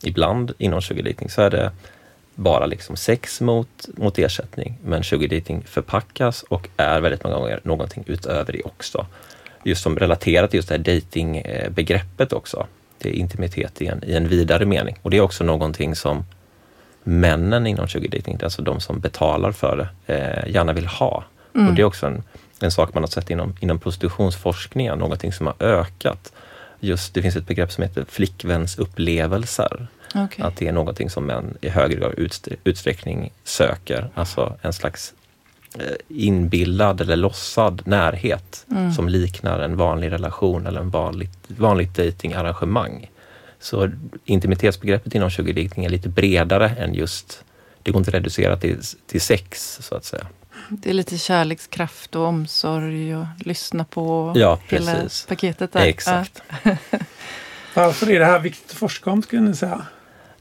Ibland 0.03 0.51
inom 0.57 0.81
sugardating 0.81 1.29
så 1.29 1.41
är 1.41 1.49
det 1.49 1.71
bara 2.35 2.65
liksom 2.65 2.95
sex 2.95 3.41
mot, 3.41 3.87
mot 3.97 4.19
ersättning. 4.19 4.77
Men 4.83 5.03
sugardating 5.03 5.63
förpackas 5.67 6.43
och 6.43 6.69
är 6.77 7.01
väldigt 7.01 7.23
många 7.23 7.35
gånger 7.35 7.59
någonting 7.63 8.03
utöver 8.07 8.53
det 8.53 8.61
också. 8.63 9.05
Just 9.63 9.83
som 9.83 9.99
relaterat 9.99 10.49
till 10.51 10.57
just 10.57 10.69
det 10.69 10.75
här 10.75 10.83
datingbegreppet 10.83 12.33
också. 12.33 12.67
Det 12.97 13.09
är 13.09 13.13
intimitet 13.13 13.81
i 13.81 13.87
en, 13.87 14.03
i 14.03 14.13
en 14.13 14.27
vidare 14.27 14.65
mening. 14.65 14.97
Och 15.01 15.11
det 15.11 15.17
är 15.17 15.21
också 15.21 15.43
någonting 15.43 15.95
som 15.95 16.25
männen 17.03 17.67
inom 17.67 17.87
sugardating, 17.87 18.39
alltså 18.43 18.61
de 18.61 18.79
som 18.79 18.99
betalar 18.99 19.51
för 19.51 19.89
det, 20.05 20.13
eh, 20.13 20.53
gärna 20.53 20.73
vill 20.73 20.85
ha. 20.85 21.23
Mm. 21.55 21.67
Och 21.67 21.73
det 21.73 21.81
är 21.81 21.85
också 21.85 22.07
en, 22.07 22.23
en 22.65 22.71
sak 22.71 22.93
man 22.93 23.03
har 23.03 23.07
sett 23.07 23.29
inom, 23.29 23.55
inom 23.59 23.79
prostitutionsforskningen, 23.79 24.99
någonting 24.99 25.33
som 25.33 25.47
har 25.47 25.55
ökat. 25.59 26.33
Just, 26.79 27.13
det 27.13 27.21
finns 27.21 27.35
ett 27.35 27.47
begrepp 27.47 27.71
som 27.71 27.83
heter 27.83 28.05
flickvänsupplevelser. 28.09 29.87
Okay. 30.15 30.45
Att 30.45 30.55
det 30.55 30.67
är 30.67 30.71
någonting 30.71 31.09
som 31.09 31.25
män 31.25 31.57
i 31.61 31.69
högre 31.69 32.13
utsträckning 32.63 33.31
söker, 33.43 34.09
alltså 34.13 34.57
en 34.61 34.73
slags 34.73 35.13
eh, 35.79 35.95
inbillad 36.07 37.01
eller 37.01 37.15
låtsad 37.15 37.81
närhet 37.85 38.65
mm. 38.71 38.93
som 38.93 39.09
liknar 39.09 39.59
en 39.59 39.77
vanlig 39.77 40.11
relation 40.11 40.67
eller 40.67 40.79
en 40.79 40.89
vanligt, 40.89 41.37
vanligt 41.47 41.95
datingarrangemang. 41.95 43.11
Så 43.59 43.89
intimitetsbegreppet 44.25 45.15
inom 45.15 45.31
sugardating 45.31 45.85
är 45.85 45.89
lite 45.89 46.09
bredare 46.09 46.69
än 46.69 46.93
just, 46.93 47.43
det 47.83 47.91
går 47.91 47.99
inte 47.99 48.09
att 48.09 48.15
reducera 48.15 48.57
till, 48.57 48.77
till 49.07 49.21
sex 49.21 49.79
så 49.81 49.95
att 49.95 50.05
säga. 50.05 50.27
Det 50.69 50.89
är 50.89 50.93
lite 50.93 51.17
kärlekskraft 51.17 52.15
och 52.15 52.25
omsorg 52.25 53.15
och 53.15 53.25
lyssna 53.37 53.83
på 53.83 54.33
ja, 54.35 54.59
hela 54.67 54.93
precis. 54.93 55.25
paketet 55.25 55.71
där. 55.71 55.85
Exakt. 55.85 56.41
Varför 57.73 58.09
är 58.09 58.19
det 58.19 58.25
här 58.25 58.39
viktigt 58.39 58.71
att 58.71 58.77
forska 58.77 59.11
om 59.11 59.21
skulle 59.21 59.41
ni 59.41 59.55
säga? 59.55 59.85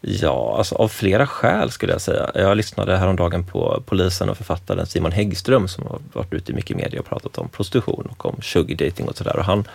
Ja, 0.01 0.55
alltså 0.59 0.75
av 0.75 0.89
flera 0.89 1.27
skäl 1.27 1.71
skulle 1.71 1.93
jag 1.93 2.01
säga. 2.01 2.31
Jag 2.35 2.57
lyssnade 2.57 2.97
häromdagen 2.97 3.47
på 3.47 3.83
polisen 3.87 4.29
och 4.29 4.37
författaren 4.37 4.87
Simon 4.87 5.13
Häggström 5.13 5.69
som 5.69 5.87
har 5.87 5.99
varit 6.13 6.33
ute 6.33 6.53
mycket 6.53 6.71
i 6.71 6.75
media 6.75 7.01
och 7.01 7.07
pratat 7.07 7.39
om 7.39 7.49
prostitution 7.49 8.07
och 8.11 8.27
om 8.27 8.43
sugardating 8.43 9.09
och 9.09 9.17
sådär. 9.17 9.43
Han, 9.47 9.69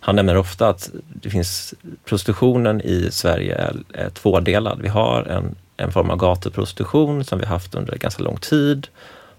han 0.00 0.16
nämner 0.16 0.36
ofta 0.36 0.68
att 0.68 0.90
det 1.22 1.30
finns 1.30 1.74
prostitutionen 2.04 2.80
i 2.80 3.08
Sverige 3.10 3.54
är, 3.54 3.76
är 3.92 4.10
tvådelad. 4.10 4.82
Vi 4.82 4.88
har 4.88 5.22
en, 5.22 5.56
en 5.76 5.92
form 5.92 6.10
av 6.10 6.16
gatuprostitution 6.16 7.24
som 7.24 7.38
vi 7.38 7.46
haft 7.46 7.74
under 7.74 7.96
ganska 7.96 8.22
lång 8.22 8.36
tid 8.36 8.88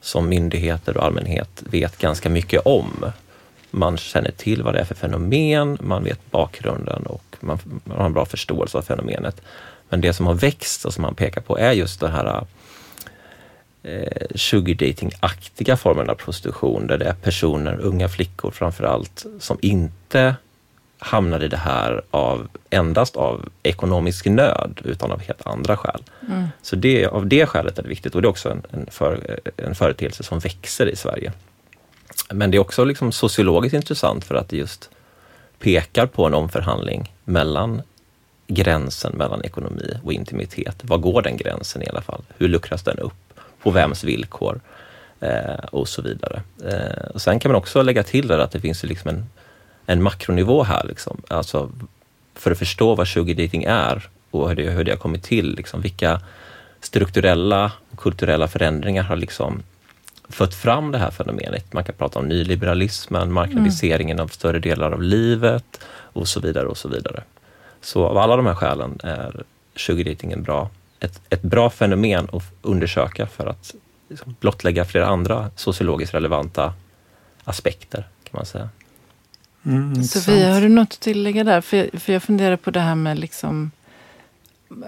som 0.01 0.29
myndigheter 0.29 0.98
och 0.98 1.06
allmänhet 1.06 1.63
vet 1.65 1.98
ganska 1.98 2.29
mycket 2.29 2.62
om. 2.65 3.06
Man 3.72 3.98
känner 3.98 4.32
till 4.32 4.63
vad 4.63 4.74
det 4.74 4.79
är 4.79 4.86
för 4.86 4.96
fenomen, 4.96 5.77
man 5.82 6.03
vet 6.03 6.32
bakgrunden 6.32 7.06
och 7.06 7.38
man, 7.39 7.60
man 7.84 7.98
har 7.98 8.06
en 8.06 8.13
bra 8.13 8.25
förståelse 8.25 8.77
av 8.77 8.82
fenomenet. 8.82 9.41
Men 9.89 10.01
det 10.01 10.13
som 10.13 10.25
har 10.25 10.34
växt 10.34 10.86
och 10.86 10.94
som 10.94 11.01
man 11.01 11.15
pekar 11.15 11.41
på 11.41 11.58
är 11.58 11.72
just 11.72 12.00
den 12.00 12.12
här 12.12 12.46
eh, 13.84 14.27
sugardating-aktiga 14.36 15.77
formen 15.77 16.10
av 16.10 16.15
prostitution 16.15 16.88
där 16.88 16.98
det 16.98 17.06
är 17.06 17.13
personer, 17.13 17.79
unga 17.82 18.10
flickor 18.10 18.51
framför 18.51 18.84
allt, 18.84 19.25
som 19.39 19.58
inte 19.62 20.36
hamnar 21.00 21.44
i 21.44 21.48
det 21.48 21.58
här 21.58 22.01
av, 22.12 22.48
endast 22.70 23.15
av 23.15 23.50
ekonomisk 23.63 24.25
nöd 24.25 24.82
utan 24.84 25.12
av 25.12 25.20
helt 25.22 25.48
andra 25.48 25.77
skäl. 25.77 26.03
Mm. 26.27 26.48
Så 26.62 26.75
det, 26.75 27.06
av 27.06 27.27
det 27.27 27.46
skälet 27.46 27.79
är 27.79 27.84
det 27.84 27.89
viktigt 27.89 28.15
och 28.15 28.22
det 28.22 28.25
är 28.25 28.29
också 28.29 28.50
en, 28.50 28.63
en, 28.72 28.88
för, 28.91 29.39
en 29.58 29.75
företeelse 29.75 30.24
som 30.24 30.39
växer 30.39 30.86
i 30.86 30.96
Sverige. 30.96 31.32
Men 32.32 32.51
det 32.51 32.58
är 32.58 32.60
också 32.60 32.84
liksom 32.84 33.12
sociologiskt 33.12 33.75
intressant 33.75 34.25
för 34.25 34.36
att 34.36 34.50
det 34.50 34.58
just 34.58 34.89
pekar 35.60 36.06
på 36.06 36.25
en 36.25 36.34
omförhandling 36.34 37.13
mellan 37.24 37.82
gränsen 38.48 39.13
mellan 39.18 39.46
ekonomi 39.46 39.98
och 40.03 40.13
intimitet. 40.13 40.75
Var 40.82 40.98
går 40.98 41.22
den 41.22 41.38
gränsen 41.38 41.84
i 41.84 41.89
alla 41.89 42.01
fall? 42.01 42.22
Hur 42.38 42.48
luckras 42.48 42.84
den 42.84 43.00
upp? 43.00 43.13
På 43.62 43.72
vems 43.72 44.03
villkor? 44.03 44.62
Eh, 45.20 45.65
och 45.72 45.88
så 45.88 46.01
vidare. 46.01 46.41
Eh, 46.65 47.10
och 47.13 47.22
sen 47.22 47.39
kan 47.39 47.51
man 47.51 47.60
också 47.60 47.82
lägga 47.82 48.03
till 48.03 48.27
där 48.27 48.39
att 48.39 48.51
det 48.51 48.60
finns 48.60 48.84
liksom 48.84 49.10
en 49.10 49.25
en 49.89 50.03
makronivå 50.03 50.63
här. 50.63 50.88
Liksom. 50.88 51.22
Alltså, 51.27 51.72
för 52.36 52.51
att 52.51 52.60
förstå 52.60 52.96
vad 52.96 53.08
sugardating 53.08 53.63
är 53.63 54.10
och 54.31 54.50
hur 54.50 54.55
det, 54.55 54.69
hur 54.69 54.84
det 54.84 54.91
har 54.91 54.98
kommit 54.98 55.24
till. 55.24 55.55
Liksom, 55.55 55.81
vilka 55.81 56.22
strukturella 56.81 57.72
och 57.91 58.00
kulturella 58.00 58.48
förändringar 58.48 59.03
har 59.03 59.15
liksom 59.15 59.63
fött 60.29 60.55
fram 60.55 60.91
det 60.91 60.98
här 60.98 61.12
fenomenet. 61.12 61.74
Man 61.74 61.84
kan 61.84 61.96
prata 61.96 62.19
om 62.19 62.27
nyliberalismen, 62.27 63.31
marknadiseringen 63.31 64.17
mm. 64.17 64.24
av 64.24 64.27
större 64.27 64.60
delar 64.60 64.91
av 64.91 65.01
livet 65.01 65.79
och 65.91 66.27
så 66.27 66.39
vidare 66.39 66.67
och 66.67 66.77
så 66.77 66.89
vidare. 66.89 67.24
Så 67.81 68.05
av 68.05 68.17
alla 68.17 68.36
de 68.36 68.46
här 68.46 68.55
skälen 68.55 69.00
är 69.03 69.43
sugardating 69.75 70.43
bra, 70.43 70.69
ett, 71.00 71.22
ett 71.29 71.41
bra 71.41 71.69
fenomen 71.69 72.27
att 72.34 72.43
undersöka 72.62 73.27
för 73.27 73.48
att 73.48 73.75
liksom 74.10 74.36
blottlägga 74.39 74.86
flera 74.86 75.08
andra 75.08 75.50
sociologiskt 75.55 76.13
relevanta 76.13 76.74
aspekter 77.43 78.08
kan 78.24 78.38
man 78.38 78.46
säga. 78.46 78.69
Mm, 79.66 80.04
Sofia, 80.04 80.54
har 80.54 80.62
du 80.62 80.70
något 80.70 80.94
att 80.94 81.00
tillägga 81.00 81.44
där? 81.44 81.62
För 81.62 81.78
jag, 81.78 82.01
för 82.01 82.13
jag 82.13 82.24
funderar 82.24 82.56
på 82.56 82.72
det 82.72 82.80
här 82.80 82.96
med 82.96 83.20
liksom 83.20 83.72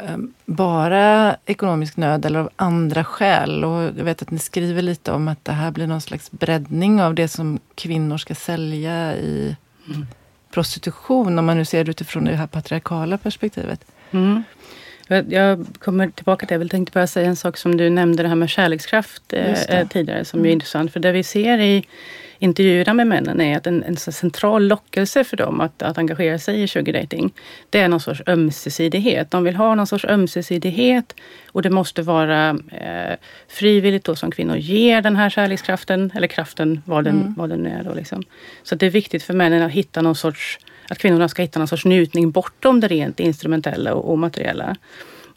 eh, 0.02 0.18
bara 0.46 1.36
ekonomisk 1.46 1.98
nöd 1.98 2.26
eller 2.26 2.40
av 2.40 2.50
andra 2.56 3.04
skäl. 3.04 3.66
Och 3.66 3.84
jag 3.84 4.04
vet 4.04 4.22
att 4.22 4.32
ni 4.32 4.40
skriver 4.40 4.82
lite 4.82 5.12
om 5.12 5.28
att 5.28 5.46
det 5.46 5.52
här 5.52 5.72
blir 5.72 5.88
någon 5.88 6.02
slags 6.02 6.32
breddning 6.32 7.02
av 7.02 7.16
det 7.16 7.28
som 7.28 7.60
kvinnor 7.76 8.18
ska 8.18 8.36
sälja 8.36 9.16
i 9.16 9.56
mm. 9.88 10.08
prostitution. 10.52 11.40
Om 11.40 11.46
man 11.46 11.58
nu 11.58 11.66
ser 11.66 11.84
det 11.84 11.92
utifrån 11.92 12.26
det 12.26 12.36
här 12.36 12.48
patriarkala 12.48 13.18
perspektivet. 13.18 13.86
Mm. 14.12 14.44
Jag 15.30 15.66
kommer 15.80 16.10
tillbaka 16.10 16.46
till, 16.46 16.62
jag 16.62 16.70
tänkte 16.70 16.94
bara 16.94 17.08
säga 17.08 17.28
en 17.28 17.36
sak 17.36 17.58
som 17.58 17.78
du 17.78 17.90
nämnde, 17.90 18.24
det 18.24 18.30
här 18.30 18.36
med 18.36 18.50
kärlekskraft 18.50 19.34
eh, 19.34 19.88
tidigare, 19.88 20.26
som 20.26 20.40
mm. 20.40 20.50
är 20.50 20.54
intressant. 20.54 20.94
För 20.94 21.00
det 21.00 21.12
vi 21.12 21.24
ser 21.24 21.58
i 21.60 21.86
intervjuerna 22.40 22.94
med 22.94 23.08
männen 23.08 23.42
är 23.42 23.58
att 23.58 23.68
en, 23.68 23.84
en 23.84 23.98
central 23.98 24.68
lockelse 24.68 25.24
för 25.24 25.38
dem 25.38 25.62
att, 25.62 25.82
att 25.82 25.98
engagera 25.98 26.40
sig 26.40 26.64
i 26.64 26.68
sugardating, 26.68 27.34
det 27.70 27.80
är 27.80 27.88
någon 27.88 28.00
sorts 28.00 28.22
ömsesidighet. 28.28 29.32
De 29.32 29.44
vill 29.44 29.56
ha 29.56 29.76
någon 29.76 29.88
sorts 29.88 30.06
ömsesidighet 30.06 31.16
och 31.52 31.62
det 31.62 31.70
måste 31.70 32.02
vara 32.02 32.50
eh, 32.50 33.16
frivilligt 33.48 34.04
då 34.04 34.16
som 34.16 34.32
kvinnor 34.32 34.56
ger 34.56 35.02
den 35.02 35.16
här 35.16 35.30
kärlekskraften, 35.30 36.12
eller 36.16 36.28
kraften, 36.28 36.82
vad 36.86 37.04
den, 37.04 37.22
mm. 37.22 37.34
vad 37.38 37.50
den 37.50 37.66
är. 37.66 37.84
Då 37.84 37.94
liksom. 37.94 38.24
Så 38.64 38.76
det 38.76 38.86
är 38.86 38.90
viktigt 38.90 39.24
för 39.24 39.34
männen 39.34 39.62
att 39.62 39.72
hitta 39.72 40.02
någon 40.02 40.16
sorts 40.16 40.60
att 40.92 40.98
kvinnorna 40.98 41.30
ska 41.30 41.42
hitta 41.42 41.60
någon 41.60 41.68
sorts 41.68 41.86
njutning 41.86 42.32
bortom 42.32 42.80
det 42.80 42.88
rent 42.88 43.20
instrumentella 43.20 43.94
och, 43.94 44.12
och 44.12 44.20
materiella. 44.20 44.76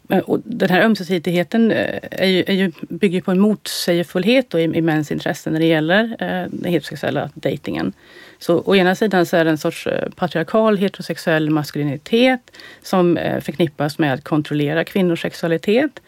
Eh, 0.09 0.19
och 0.19 0.39
den 0.43 0.69
här 0.69 0.81
ömsesidigheten 0.81 1.71
eh, 1.71 1.99
är 2.11 2.27
ju, 2.27 2.43
är 2.47 2.53
ju, 2.53 2.71
bygger 2.89 3.21
på 3.21 3.31
en 3.31 3.39
motsägelsefullhet 3.39 4.55
i, 4.55 4.57
i 4.57 4.81
mäns 4.81 5.11
intressen 5.11 5.53
när 5.53 5.59
det 5.59 5.65
gäller 5.65 6.03
eh, 6.03 6.49
den 6.51 6.71
heterosexuella 6.71 7.29
dejtingen. 7.33 7.93
Så 8.39 8.63
å 8.65 8.75
ena 8.75 8.95
sidan 8.95 9.25
så 9.25 9.37
är 9.37 9.45
det 9.45 9.51
en 9.51 9.57
sorts 9.57 9.87
eh, 9.87 10.09
patriarkal 10.09 10.77
heterosexuell 10.77 11.49
maskulinitet 11.49 12.51
som 12.81 13.17
eh, 13.17 13.41
förknippas 13.41 13.97
med 13.97 14.13
att 14.13 14.23
kontrollera 14.23 14.83
kvinnors 14.83 15.21
sexualitet. 15.21 15.99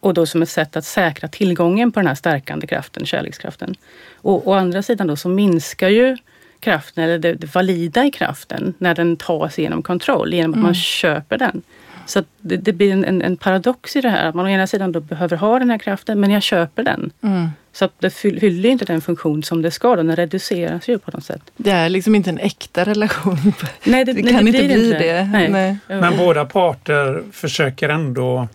Och 0.00 0.14
då 0.14 0.26
som 0.26 0.42
ett 0.42 0.48
sätt 0.48 0.76
att 0.76 0.84
säkra 0.84 1.28
tillgången 1.28 1.92
på 1.92 2.00
den 2.00 2.06
här 2.06 2.14
stärkande 2.14 2.66
kraften, 2.66 3.06
kärlekskraften. 3.06 3.74
Och 4.14 4.48
å 4.48 4.52
andra 4.52 4.82
sidan 4.82 5.06
då 5.06 5.16
så 5.16 5.28
minskar 5.28 5.88
ju 5.88 6.16
kraften, 6.62 7.04
eller 7.04 7.18
det, 7.18 7.34
det 7.34 7.54
valida 7.54 8.04
i 8.04 8.10
kraften, 8.10 8.74
när 8.78 8.94
den 8.94 9.16
tas 9.16 9.58
genom 9.58 9.82
kontroll, 9.82 10.34
genom 10.34 10.50
att 10.50 10.56
mm. 10.56 10.64
man 10.64 10.74
köper 10.74 11.38
den. 11.38 11.62
Så 12.06 12.22
det, 12.40 12.56
det, 12.56 12.72
blir 12.72 12.92
en, 12.92 13.22
en, 13.22 13.36
paradox 13.36 13.96
i 13.96 14.00
det 14.00 14.08
här. 14.08 14.28
Att 14.28 14.34
man 14.34 14.46
å 14.46 14.48
ena 14.48 14.66
sidan 14.66 14.92
då 14.92 15.00
behöver 15.00 15.36
ha 15.36 15.58
den 15.58 15.70
här 15.70 15.78
kraften, 15.78 16.20
men 16.20 16.30
jag 16.30 16.42
köper 16.42 16.82
den. 16.82 17.10
Mm. 17.22 17.48
Så 17.72 17.84
att 17.84 17.92
det 17.98 18.10
fyller 18.10 18.68
inte 18.68 18.84
den 18.84 19.00
funktion 19.00 19.42
som 19.42 19.62
det 19.62 19.70
ska. 19.70 19.96
Den 19.96 20.16
reduceras 20.16 20.88
ju 20.88 20.98
på 20.98 21.10
något 21.10 21.24
sätt. 21.24 21.42
Det 21.56 21.70
är 21.70 21.88
liksom 21.88 22.14
inte 22.14 22.30
en 22.30 22.38
äkta 22.38 22.84
relation. 22.84 23.52
Nej, 23.84 24.04
det, 24.04 24.12
det 24.12 24.22
kan 24.22 24.44
nej, 24.44 24.52
det 24.52 24.62
inte 24.62 24.74
bli 24.74 24.86
inte. 24.86 24.98
det. 24.98 25.24
Nej. 25.24 25.48
Nej. 25.48 25.76
Men 26.00 26.16
båda 26.16 26.44
parter 26.44 27.22
försöker 27.32 27.88
ändå 27.88 28.48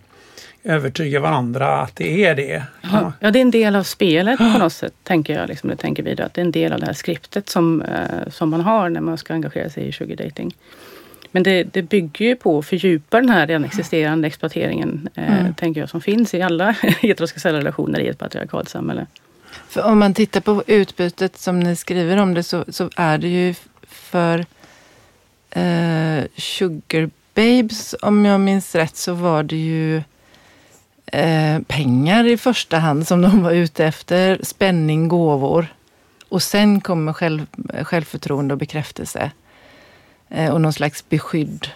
övertyga 0.68 1.20
varandra 1.20 1.82
att 1.82 1.96
det 1.96 2.26
är 2.26 2.36
det. 2.36 2.64
Ja, 2.82 3.14
ja 3.20 3.32
det 3.32 3.40
är 3.40 3.42
en 3.42 3.52
del 3.52 3.76
av 3.76 3.84
spelet 3.84 4.38
på 4.38 4.44
något 4.44 4.74
sätt, 4.74 4.94
tänker 5.04 5.34
jag. 5.34 5.50
Liksom, 5.50 5.70
det 5.70 5.76
tänker 5.76 6.04
vi 6.04 6.16
då, 6.16 6.24
att 6.24 6.34
det 6.34 6.42
är 6.42 6.46
en 6.46 6.52
del 6.52 6.74
av 6.74 6.80
det 6.80 6.86
här 6.86 6.94
skriptet 6.94 7.50
som, 7.50 7.82
eh, 7.82 8.30
som 8.32 8.50
man 8.50 8.62
har 8.62 8.90
när 8.90 9.02
man 9.02 9.18
ska 9.18 9.34
engagera 9.34 9.70
sig 9.70 9.88
i 9.88 9.92
sugardating. 9.92 10.56
Men 11.32 11.44
det, 11.44 11.64
det 11.64 11.82
bygger 11.82 12.26
ju 12.26 12.36
på 12.36 12.60
att 12.60 12.66
fördjupa 12.66 13.20
den 13.20 13.30
här 13.30 13.48
redan 13.48 13.66
existerande 13.66 14.28
exploateringen, 14.28 15.10
eh, 15.16 15.40
mm. 15.40 15.54
tänker 15.54 15.82
jag, 15.82 15.90
som 15.90 16.02
finns 16.02 16.34
i 16.34 16.42
alla 16.42 16.72
heterosexuella 17.02 17.58
relationer 17.58 18.00
i 18.00 18.08
ett 18.08 18.18
patriarkalt 18.18 18.70
samhälle. 18.70 19.06
För 19.68 19.84
om 19.84 20.00
man 20.00 20.14
tittar 20.14 20.42
på 20.42 20.64
utbytet 20.68 21.38
som 21.38 21.60
ni 21.60 21.76
skriver 21.76 22.18
om 22.18 22.34
det 22.34 22.44
så, 22.44 22.66
så 22.68 22.90
är 22.96 23.18
det 23.18 23.28
ju 23.28 23.56
för 23.88 24.46
eh, 25.50 26.24
Sugar 26.36 27.10
Babes, 27.34 27.96
om 28.02 28.26
jag 28.26 28.40
minns 28.40 28.76
rätt, 28.76 28.96
så 28.96 29.14
var 29.14 29.44
det 29.44 29.58
ju 29.58 30.02
eh, 31.12 31.60
pengar 31.68 32.26
i 32.26 32.38
första 32.38 32.78
hand 32.78 33.08
som 33.08 33.22
de 33.22 33.44
var 33.44 33.52
ute 33.52 33.86
efter. 33.86 34.40
Spänning, 34.44 35.08
gåvor. 35.08 35.68
Och 36.30 36.44
sen 36.44 36.82
kommer 36.82 37.14
själv, 37.14 37.46
självförtroende 37.84 38.54
och 38.54 38.58
bekräftelse. 38.58 39.32
Eh, 40.30 40.54
och 40.54 40.62
någon 40.62 40.74
slags 40.74 41.10
beskydd 41.10 41.68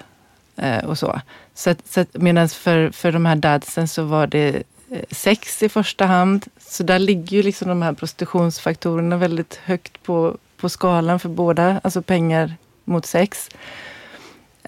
eh, 0.56 0.86
och 0.86 0.98
så. 0.98 1.22
Så, 1.54 1.76
så 1.86 2.06
medan 2.12 2.50
för, 2.50 2.90
för 2.90 3.12
de 3.12 3.26
här 3.26 3.36
dadsen 3.36 3.88
så 3.88 4.04
var 4.04 4.28
det 4.28 4.64
eh, 4.92 5.04
sex 5.12 5.64
i 5.64 5.70
första 5.70 6.06
hand. 6.06 6.46
Så 6.58 6.84
där 6.84 7.00
ligger 7.00 7.38
ju 7.38 7.44
liksom 7.44 7.68
de 7.68 7.82
här 7.82 7.94
prostitutionsfaktorerna 7.94 9.18
väldigt 9.18 9.56
högt 9.56 10.04
på, 10.04 10.38
på 10.58 10.70
skalan 10.70 11.20
för 11.20 11.30
båda, 11.30 11.80
alltså 11.84 12.02
pengar 12.02 12.54
mot 12.84 13.06
sex. 13.06 13.50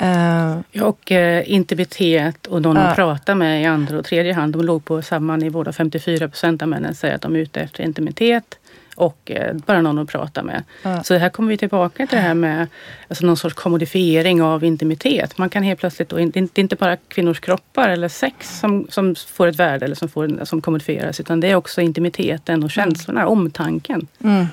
Uh, 0.01 0.83
och 0.83 1.12
uh, 1.12 1.51
intimitet 1.51 2.47
och 2.47 2.62
någon 2.62 2.77
uh, 2.77 2.89
att 2.89 2.95
prata 2.95 3.35
med 3.35 3.62
i 3.62 3.65
andra 3.65 4.00
och 4.00 4.05
tredje 4.05 4.33
hand. 4.33 4.53
De 4.53 4.62
låg 4.62 4.85
på 4.85 5.01
samma 5.01 5.38
nivå. 5.38 5.71
54 5.73 6.27
procent 6.27 6.62
av 6.62 6.67
männen 6.67 6.95
säger 6.95 7.15
att 7.15 7.21
de 7.21 7.35
är 7.35 7.39
ute 7.39 7.62
efter 7.62 7.83
intimitet 7.83 8.59
och 8.95 9.31
uh, 9.35 9.53
bara 9.65 9.81
någon 9.81 10.00
att 10.00 10.09
prata 10.09 10.43
med. 10.43 10.63
Så 11.03 11.15
här 11.15 11.29
kommer 11.29 11.50
vi 11.50 11.57
tillbaka 11.57 12.07
till 12.07 12.17
det 12.17 12.23
här 12.23 12.33
med 12.33 12.67
alltså 13.07 13.25
någon 13.25 13.38
sorts 13.38 13.55
kommodifiering 13.55 14.41
av 14.41 14.63
intimitet. 14.63 15.38
Man 15.38 15.50
kan 15.50 15.63
helt 15.63 15.79
plötsligt, 15.79 16.09
då, 16.09 16.15
det 16.15 16.39
är 16.39 16.59
inte 16.59 16.75
bara 16.75 16.95
kvinnors 16.95 17.39
kroppar 17.39 17.89
eller 17.89 18.07
sex 18.07 18.59
som, 18.59 18.88
som 18.89 19.15
får 19.15 19.47
ett 19.47 19.55
värde 19.55 19.85
eller 19.85 19.95
som, 19.95 20.09
får, 20.09 20.45
som 20.45 20.62
kommodifieras 20.62 21.19
utan 21.19 21.39
det 21.39 21.47
är 21.47 21.55
också 21.55 21.81
intimiteten 21.81 22.63
och 22.63 22.71
känslorna, 22.71 23.27
omtanken. 23.27 24.07
Mm. 24.23 24.45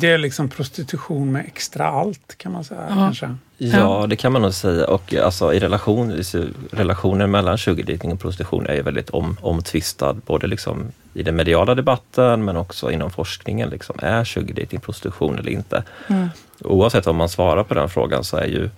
Det 0.00 0.10
är 0.10 0.18
liksom 0.18 0.48
prostitution 0.48 1.32
med 1.32 1.44
extra 1.46 1.86
allt 1.86 2.34
kan 2.38 2.52
man 2.52 2.64
säga. 2.64 2.86
Ja. 2.88 2.94
Kanske. 2.94 3.34
Ja, 3.56 4.06
det 4.08 4.16
kan 4.16 4.32
man 4.32 4.42
nog 4.42 4.54
säga. 4.54 4.86
Och 4.86 5.14
alltså, 5.14 5.54
i 5.54 5.60
relation, 5.60 6.22
relationen 6.70 7.30
mellan 7.30 7.58
sugardejting 7.58 8.12
och 8.12 8.20
prostitution 8.20 8.66
är 8.66 8.74
ju 8.74 8.82
väldigt 8.82 9.10
om, 9.10 9.36
omtvistad, 9.40 10.12
både 10.12 10.46
liksom 10.46 10.92
i 11.14 11.22
den 11.22 11.36
mediala 11.36 11.74
debatten 11.74 12.44
men 12.44 12.56
också 12.56 12.90
inom 12.90 13.10
forskningen. 13.10 13.68
Liksom, 13.68 13.96
är 14.02 14.24
sugardejting 14.24 14.80
prostitution 14.80 15.38
eller 15.38 15.50
inte? 15.50 15.82
Mm. 16.08 16.28
Oavsett 16.60 17.06
om 17.06 17.16
man 17.16 17.28
svarar 17.28 17.64
på 17.64 17.74
den 17.74 17.88
frågan 17.88 18.24
så 18.24 18.36
är 18.36 18.46
ju 18.46 18.70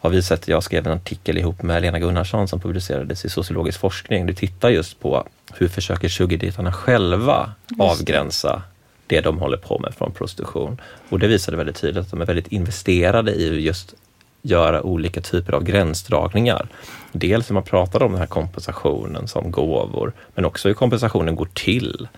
har 0.00 0.10
vi 0.10 0.22
sett, 0.22 0.48
jag 0.48 0.62
skrev 0.62 0.86
en 0.86 0.92
artikel 0.92 1.38
ihop 1.38 1.62
med 1.62 1.82
Lena 1.82 1.98
Gunnarsson 1.98 2.48
som 2.48 2.60
publicerades 2.60 3.24
i 3.24 3.28
sociologisk 3.28 3.80
forskning. 3.80 4.26
Du 4.26 4.34
tittar 4.34 4.68
just 4.68 5.00
på 5.00 5.28
hur 5.54 5.68
försöker 5.68 6.08
sugardejtarna 6.08 6.72
själva 6.72 7.52
avgränsa 7.78 8.62
det 9.08 9.20
de 9.20 9.38
håller 9.38 9.56
på 9.56 9.78
med 9.78 9.94
från 9.94 10.12
prostitution. 10.12 10.80
Och 11.08 11.18
det 11.18 11.28
visade 11.28 11.56
väldigt 11.56 11.80
tydligt 11.80 12.04
att 12.04 12.10
de 12.10 12.20
är 12.20 12.26
väldigt 12.26 12.52
investerade 12.52 13.32
i 13.32 13.60
just 13.60 13.94
göra 14.42 14.82
olika 14.82 15.20
typer 15.20 15.52
av 15.52 15.64
gränsdragningar. 15.64 16.68
Dels 17.12 17.48
när 17.48 17.54
man 17.54 17.62
pratar 17.62 18.02
om 18.02 18.12
den 18.12 18.20
här 18.20 18.26
kompensationen 18.26 19.28
som 19.28 19.50
gåvor, 19.50 20.12
men 20.34 20.44
också 20.44 20.68
hur 20.68 20.74
kompensationen 20.74 21.36
går 21.36 21.48
till. 21.54 22.08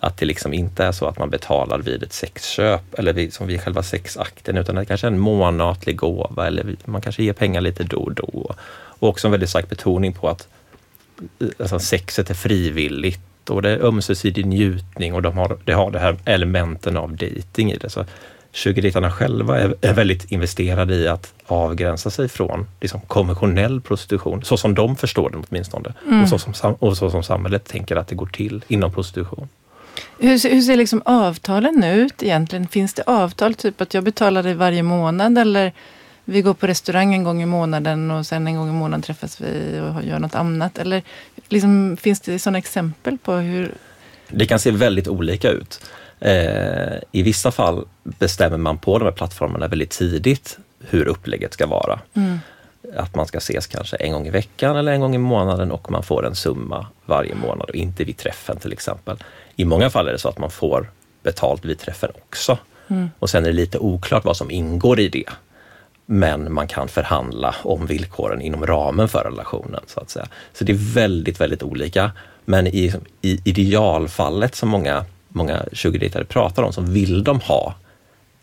Att 0.00 0.18
det 0.18 0.26
liksom 0.26 0.52
inte 0.52 0.84
är 0.84 0.92
så 0.92 1.06
att 1.06 1.18
man 1.18 1.30
betalar 1.30 1.78
vid 1.78 2.02
ett 2.02 2.12
sexköp 2.12 2.94
eller 2.98 3.12
vid, 3.12 3.32
som 3.32 3.46
vid 3.46 3.60
själva 3.60 3.82
sexakten, 3.82 4.56
utan 4.56 4.74
det 4.74 4.84
kanske 4.84 5.06
är 5.06 5.10
en 5.10 5.18
månatlig 5.18 5.96
gåva 5.96 6.46
eller 6.46 6.76
man 6.84 7.00
kanske 7.00 7.22
ger 7.22 7.32
pengar 7.32 7.60
lite 7.60 7.84
då 7.84 7.96
och 7.96 8.14
då. 8.14 8.54
Och 8.98 9.08
också 9.08 9.28
en 9.28 9.30
väldigt 9.30 9.50
stark 9.50 9.68
betoning 9.68 10.12
på 10.12 10.28
att 10.28 10.48
eh, 11.40 11.48
alltså, 11.58 11.78
sexet 11.78 12.30
är 12.30 12.34
frivilligt 12.34 13.20
och 13.50 13.62
det 13.62 13.70
är 13.70 13.84
ömsesidig 13.84 14.46
njutning 14.46 15.14
och 15.14 15.22
de 15.22 15.38
har, 15.38 15.56
det 15.64 15.72
har 15.72 15.90
det 15.90 15.98
här 15.98 16.16
elementen 16.24 16.96
av 16.96 17.16
dating 17.16 17.72
i 17.72 17.76
det. 17.76 17.90
Så 17.90 18.04
sugardejtarna 18.52 19.10
själva 19.10 19.60
är, 19.60 19.74
är, 19.80 19.92
väldigt 19.92 20.32
investerade 20.32 20.94
i 20.94 21.08
att 21.08 21.32
avgränsa 21.46 22.10
sig 22.10 22.28
från 22.28 22.66
liksom, 22.80 23.00
konventionell 23.00 23.80
prostitution, 23.80 24.44
så 24.44 24.56
som 24.56 24.74
de 24.74 24.96
förstår 24.96 25.30
den 25.30 25.44
åtminstone. 25.48 25.94
Mm. 26.06 26.22
Och, 26.22 26.28
så 26.28 26.38
som, 26.38 26.74
och 26.74 26.96
så 26.96 27.10
som 27.10 27.22
samhället 27.22 27.64
tänker 27.64 27.96
att 27.96 28.08
det 28.08 28.14
går 28.14 28.26
till 28.26 28.64
inom 28.68 28.92
prostitution. 28.92 29.48
Hur, 30.18 30.50
hur 30.50 30.60
ser 30.60 30.76
liksom 30.76 31.02
avtalen 31.04 31.84
ut 31.84 32.22
egentligen? 32.22 32.68
Finns 32.68 32.94
det 32.94 33.02
avtal, 33.06 33.54
typ 33.54 33.80
att 33.80 33.94
jag 33.94 34.04
betalar 34.04 34.42
dig 34.42 34.54
varje 34.54 34.82
månad 34.82 35.38
eller 35.38 35.72
vi 36.28 36.42
går 36.42 36.54
på 36.54 36.66
restaurang 36.66 37.14
en 37.14 37.24
gång 37.24 37.42
i 37.42 37.46
månaden 37.46 38.10
och 38.10 38.26
sen 38.26 38.46
en 38.46 38.56
gång 38.56 38.68
i 38.68 38.72
månaden 38.72 39.02
träffas 39.02 39.40
vi 39.40 39.80
och 39.80 40.04
gör 40.04 40.18
något 40.18 40.34
annat? 40.34 40.78
Eller 40.78 41.02
liksom, 41.48 41.96
finns 41.96 42.20
det 42.20 42.38
sådana 42.38 42.58
exempel 42.58 43.18
på 43.18 43.32
hur... 43.32 43.74
Det 44.28 44.46
kan 44.46 44.58
se 44.58 44.70
väldigt 44.70 45.08
olika 45.08 45.50
ut. 45.50 45.80
Eh, 46.20 46.96
I 47.12 47.22
vissa 47.22 47.50
fall 47.50 47.84
bestämmer 48.02 48.56
man 48.56 48.78
på 48.78 48.98
de 48.98 49.04
här 49.04 49.12
plattformarna 49.12 49.68
väldigt 49.68 49.90
tidigt 49.90 50.58
hur 50.78 51.08
upplägget 51.08 51.52
ska 51.52 51.66
vara. 51.66 52.00
Mm. 52.14 52.38
Att 52.96 53.14
man 53.14 53.26
ska 53.26 53.38
ses 53.38 53.66
kanske 53.66 53.96
en 53.96 54.12
gång 54.12 54.26
i 54.26 54.30
veckan 54.30 54.76
eller 54.76 54.92
en 54.92 55.00
gång 55.00 55.14
i 55.14 55.18
månaden 55.18 55.72
och 55.72 55.90
man 55.90 56.02
får 56.02 56.26
en 56.26 56.34
summa 56.34 56.86
varje 57.06 57.34
månad 57.34 57.70
och 57.70 57.74
inte 57.74 58.04
vid 58.04 58.16
träffen 58.16 58.56
till 58.56 58.72
exempel. 58.72 59.16
I 59.56 59.64
många 59.64 59.90
fall 59.90 60.08
är 60.08 60.12
det 60.12 60.18
så 60.18 60.28
att 60.28 60.38
man 60.38 60.50
får 60.50 60.90
betalt 61.22 61.64
vid 61.64 61.78
träffen 61.78 62.10
också. 62.14 62.58
Mm. 62.88 63.10
Och 63.18 63.30
sen 63.30 63.44
är 63.44 63.48
det 63.48 63.54
lite 63.54 63.78
oklart 63.78 64.24
vad 64.24 64.36
som 64.36 64.50
ingår 64.50 65.00
i 65.00 65.08
det 65.08 65.24
men 66.06 66.52
man 66.52 66.68
kan 66.68 66.88
förhandla 66.88 67.54
om 67.62 67.86
villkoren 67.86 68.40
inom 68.40 68.66
ramen 68.66 69.08
för 69.08 69.24
relationen. 69.24 69.80
Så 69.86 70.00
att 70.00 70.10
säga. 70.10 70.26
Så 70.52 70.64
det 70.64 70.72
är 70.72 70.94
väldigt, 70.94 71.40
väldigt 71.40 71.62
olika. 71.62 72.12
Men 72.44 72.66
i, 72.66 72.94
i 73.22 73.40
idealfallet 73.44 74.54
som 74.54 74.68
många, 74.68 75.04
många 75.28 75.64
sugardejtare 75.72 76.24
pratar 76.24 76.62
om 76.62 76.72
så 76.72 76.80
vill 76.80 77.24
de 77.24 77.40
ha 77.40 77.74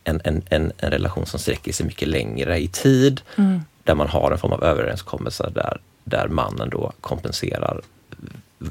en, 0.04 0.22
en, 0.24 0.44
en, 0.50 0.72
en, 0.78 0.92
relation 0.92 1.26
som 1.26 1.40
sträcker 1.40 1.74
sig 1.74 1.86
mycket 1.86 2.08
längre 2.08 2.60
i 2.60 2.68
tid, 2.68 3.22
mm. 3.38 3.62
där 3.84 3.96
man 3.96 4.08
har 4.08 4.32
en 4.32 4.38
form 4.38 4.54
av 4.54 4.64
överenskommelse 4.64 5.52
där, 5.56 5.78
där 6.04 6.28
mannen 6.28 6.70
då 6.70 6.92
kompenserar 7.02 7.82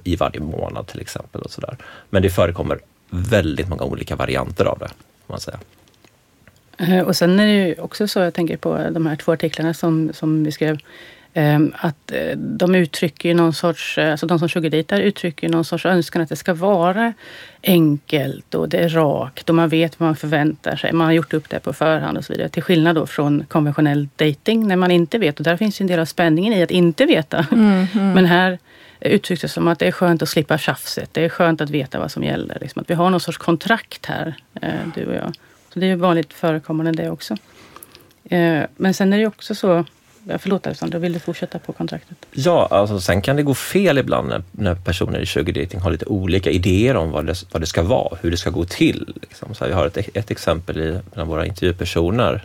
i 0.04 0.16
varje 0.16 0.40
månad 0.40 0.86
till 0.86 1.00
exempel. 1.00 1.42
och 1.42 1.50
så 1.50 1.60
där. 1.60 1.76
Men 2.10 2.22
det 2.22 2.30
förekommer 2.30 2.78
väldigt 3.10 3.68
många 3.68 3.82
olika 3.82 4.16
varianter 4.16 4.64
av 4.64 4.78
det. 4.78 4.90
Man 5.26 5.40
säga. 5.40 5.58
Eh, 6.78 7.00
och 7.00 7.16
sen 7.16 7.40
är 7.40 7.46
det 7.46 7.52
ju 7.52 7.74
också 7.74 8.08
så, 8.08 8.18
jag 8.18 8.34
tänker 8.34 8.56
på 8.56 8.88
de 8.90 9.06
här 9.06 9.16
två 9.16 9.32
artiklarna 9.32 9.74
som, 9.74 10.10
som 10.12 10.44
vi 10.44 10.52
skrev, 10.52 10.78
ehm, 11.34 11.72
att 11.76 12.12
eh, 12.12 12.36
de 12.36 12.74
uttrycker 12.74 13.34
någon 13.34 13.52
sorts, 13.52 13.98
eh, 13.98 14.10
alltså 14.10 14.26
de 14.26 14.38
som 14.38 14.48
sugardejtar 14.48 15.00
uttrycker 15.00 15.48
någon 15.48 15.64
sorts 15.64 15.86
önskan 15.86 16.22
att 16.22 16.28
det 16.28 16.36
ska 16.36 16.54
vara 16.54 17.12
enkelt 17.62 18.54
och 18.54 18.68
det 18.68 18.78
är 18.78 18.88
rakt 18.88 19.48
och 19.48 19.54
man 19.54 19.68
vet 19.68 20.00
vad 20.00 20.08
man 20.08 20.16
förväntar 20.16 20.76
sig. 20.76 20.92
Man 20.92 21.06
har 21.06 21.12
gjort 21.12 21.34
upp 21.34 21.50
det 21.50 21.60
på 21.60 21.72
förhand 21.72 22.18
och 22.18 22.24
så 22.24 22.32
vidare. 22.32 22.48
Till 22.48 22.62
skillnad 22.62 22.96
då 22.96 23.06
från 23.06 23.44
konventionell 23.48 24.08
dating 24.16 24.68
när 24.68 24.76
man 24.76 24.90
inte 24.90 25.18
vet. 25.18 25.38
Och 25.38 25.44
där 25.44 25.56
finns 25.56 25.80
ju 25.80 25.82
en 25.82 25.88
del 25.88 26.00
av 26.00 26.04
spänningen 26.04 26.52
i 26.52 26.62
att 26.62 26.70
inte 26.70 27.06
veta. 27.06 27.46
Mm, 27.52 27.86
mm. 27.94 28.12
Men 28.14 28.26
här 28.26 28.58
uttrycks 29.00 29.42
det 29.42 29.48
som 29.48 29.68
att 29.68 29.78
det 29.78 29.86
är 29.86 29.92
skönt 29.92 30.22
att 30.22 30.28
slippa 30.28 30.58
tjafset. 30.58 31.08
Det 31.12 31.24
är 31.24 31.28
skönt 31.28 31.60
att 31.60 31.70
veta 31.70 31.98
vad 31.98 32.12
som 32.12 32.24
gäller. 32.24 32.58
Liksom 32.60 32.82
att 32.82 32.90
vi 32.90 32.94
har 32.94 33.10
någon 33.10 33.20
sorts 33.20 33.38
kontrakt 33.38 34.06
här, 34.06 34.34
du 34.94 35.06
och 35.06 35.14
jag. 35.14 35.32
Så 35.72 35.78
det 35.78 35.90
är 35.90 35.96
vanligt 35.96 36.32
förekommande 36.32 36.92
det 36.92 37.10
också. 37.10 37.36
Eh, 38.24 38.62
men 38.76 38.94
sen 38.94 39.12
är 39.12 39.18
det 39.18 39.26
också 39.26 39.54
så 39.54 39.84
Förlåt 40.38 40.66
Alexander, 40.66 40.98
vill 40.98 41.12
du 41.12 41.18
fortsätta 41.18 41.58
på 41.58 41.72
kontraktet? 41.72 42.16
Ja, 42.30 42.68
alltså 42.70 43.00
sen 43.00 43.22
kan 43.22 43.36
det 43.36 43.42
gå 43.42 43.54
fel 43.54 43.98
ibland 43.98 44.28
när, 44.28 44.42
när 44.52 44.74
personer 44.74 45.18
i 45.18 45.26
sugardating 45.26 45.80
har 45.80 45.90
lite 45.90 46.06
olika 46.06 46.50
idéer 46.50 46.96
om 46.96 47.10
vad 47.10 47.26
det, 47.26 47.44
vad 47.52 47.62
det 47.62 47.66
ska 47.66 47.82
vara, 47.82 48.18
hur 48.22 48.30
det 48.30 48.36
ska 48.36 48.50
gå 48.50 48.64
till. 48.64 49.14
Liksom. 49.22 49.54
Så 49.54 49.66
vi 49.66 49.72
har 49.72 49.86
ett, 49.86 50.16
ett 50.16 50.30
exempel 50.30 50.80
i 50.80 50.98
bland 51.14 51.30
våra 51.30 51.46
intervjupersoner 51.46 52.44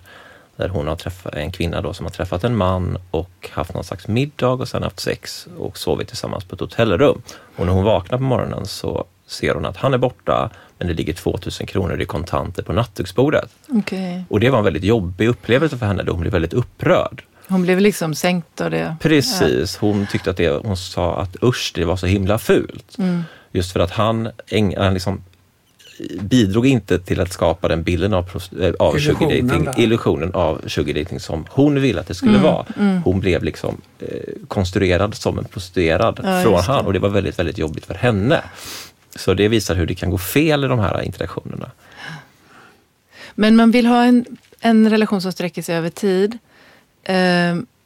där 0.55 0.69
hon 0.69 0.87
har 0.87 0.95
träffat 0.95 1.33
en 1.33 1.51
kvinna 1.51 1.81
då 1.81 1.93
som 1.93 2.05
har 2.05 2.11
träffat 2.11 2.43
en 2.43 2.55
man 2.55 2.97
och 3.11 3.49
haft 3.51 3.73
någon 3.73 3.83
slags 3.83 4.07
middag 4.07 4.49
och 4.49 4.67
sen 4.67 4.83
haft 4.83 4.99
sex 4.99 5.47
och 5.57 5.77
sovit 5.77 6.07
tillsammans 6.07 6.43
på 6.43 6.55
ett 6.55 6.61
hotellrum. 6.61 7.21
Och 7.55 7.65
när 7.65 7.73
hon 7.73 7.83
vaknar 7.83 8.17
på 8.17 8.23
morgonen 8.23 8.65
så 8.65 9.05
ser 9.27 9.53
hon 9.53 9.65
att 9.65 9.77
han 9.77 9.93
är 9.93 9.97
borta 9.97 10.49
men 10.77 10.87
det 10.87 10.93
ligger 10.93 11.13
2000 11.13 11.67
kronor 11.67 12.01
i 12.01 12.05
kontanter 12.05 12.63
på 12.63 12.73
nattduksbordet. 12.73 13.49
Okay. 13.67 14.21
Och 14.29 14.39
det 14.39 14.49
var 14.49 14.57
en 14.57 14.63
väldigt 14.63 14.83
jobbig 14.83 15.27
upplevelse 15.27 15.77
för 15.77 15.85
henne 15.85 16.03
då 16.03 16.11
hon 16.11 16.21
blev 16.21 16.33
väldigt 16.33 16.53
upprörd. 16.53 17.23
Hon 17.47 17.61
blev 17.61 17.79
liksom 17.79 18.15
sänkt 18.15 18.61
av 18.61 18.71
det? 18.71 18.95
Precis, 19.01 19.77
hon 19.77 20.07
tyckte 20.11 20.29
att 20.29 20.37
det, 20.37 20.49
hon 20.49 20.77
sa 20.77 21.21
att 21.21 21.35
usch, 21.43 21.71
det 21.75 21.85
var 21.85 21.95
så 21.95 22.05
himla 22.05 22.39
fult. 22.39 22.97
Mm. 22.97 23.23
Just 23.51 23.73
för 23.73 23.79
att 23.79 23.91
han, 23.91 24.29
han 24.77 24.93
liksom 24.93 25.21
bidrog 26.21 26.67
inte 26.67 26.99
till 26.99 27.21
att 27.21 27.31
skapa 27.31 27.67
den 27.67 27.83
bilden 27.83 28.13
av, 28.13 28.29
eh, 28.61 28.73
av 28.79 28.97
illusionen, 28.97 29.69
illusionen 29.77 30.33
av 30.33 30.61
sugardating 30.67 31.19
som 31.19 31.45
hon 31.49 31.81
ville 31.81 31.99
att 31.99 32.07
det 32.07 32.13
skulle 32.13 32.37
mm, 32.37 32.43
vara. 32.43 32.65
Mm. 32.79 33.01
Hon 33.03 33.19
blev 33.19 33.43
liksom 33.43 33.81
eh, 33.99 34.07
konstruerad 34.47 35.15
som 35.15 35.39
en 35.39 35.45
prostituerad 35.45 36.19
ja, 36.23 36.41
från 36.43 36.59
han 36.59 36.85
och 36.85 36.93
det 36.93 36.99
var 36.99 37.09
väldigt, 37.09 37.39
väldigt 37.39 37.57
jobbigt 37.57 37.85
för 37.85 37.93
henne. 37.93 38.43
Så 39.17 39.34
det 39.34 39.47
visar 39.47 39.75
hur 39.75 39.86
det 39.86 39.95
kan 39.95 40.10
gå 40.10 40.17
fel 40.17 40.63
i 40.63 40.67
de 40.67 40.80
här 40.80 41.01
interaktionerna. 41.01 41.71
Men 43.36 43.56
man 43.56 43.71
vill 43.71 43.86
ha 43.86 44.03
en, 44.03 44.25
en 44.60 44.89
relation 44.89 45.21
som 45.21 45.32
sträcker 45.32 45.62
sig 45.62 45.75
över 45.75 45.89
tid. 45.89 46.38
Uh, 47.10 47.15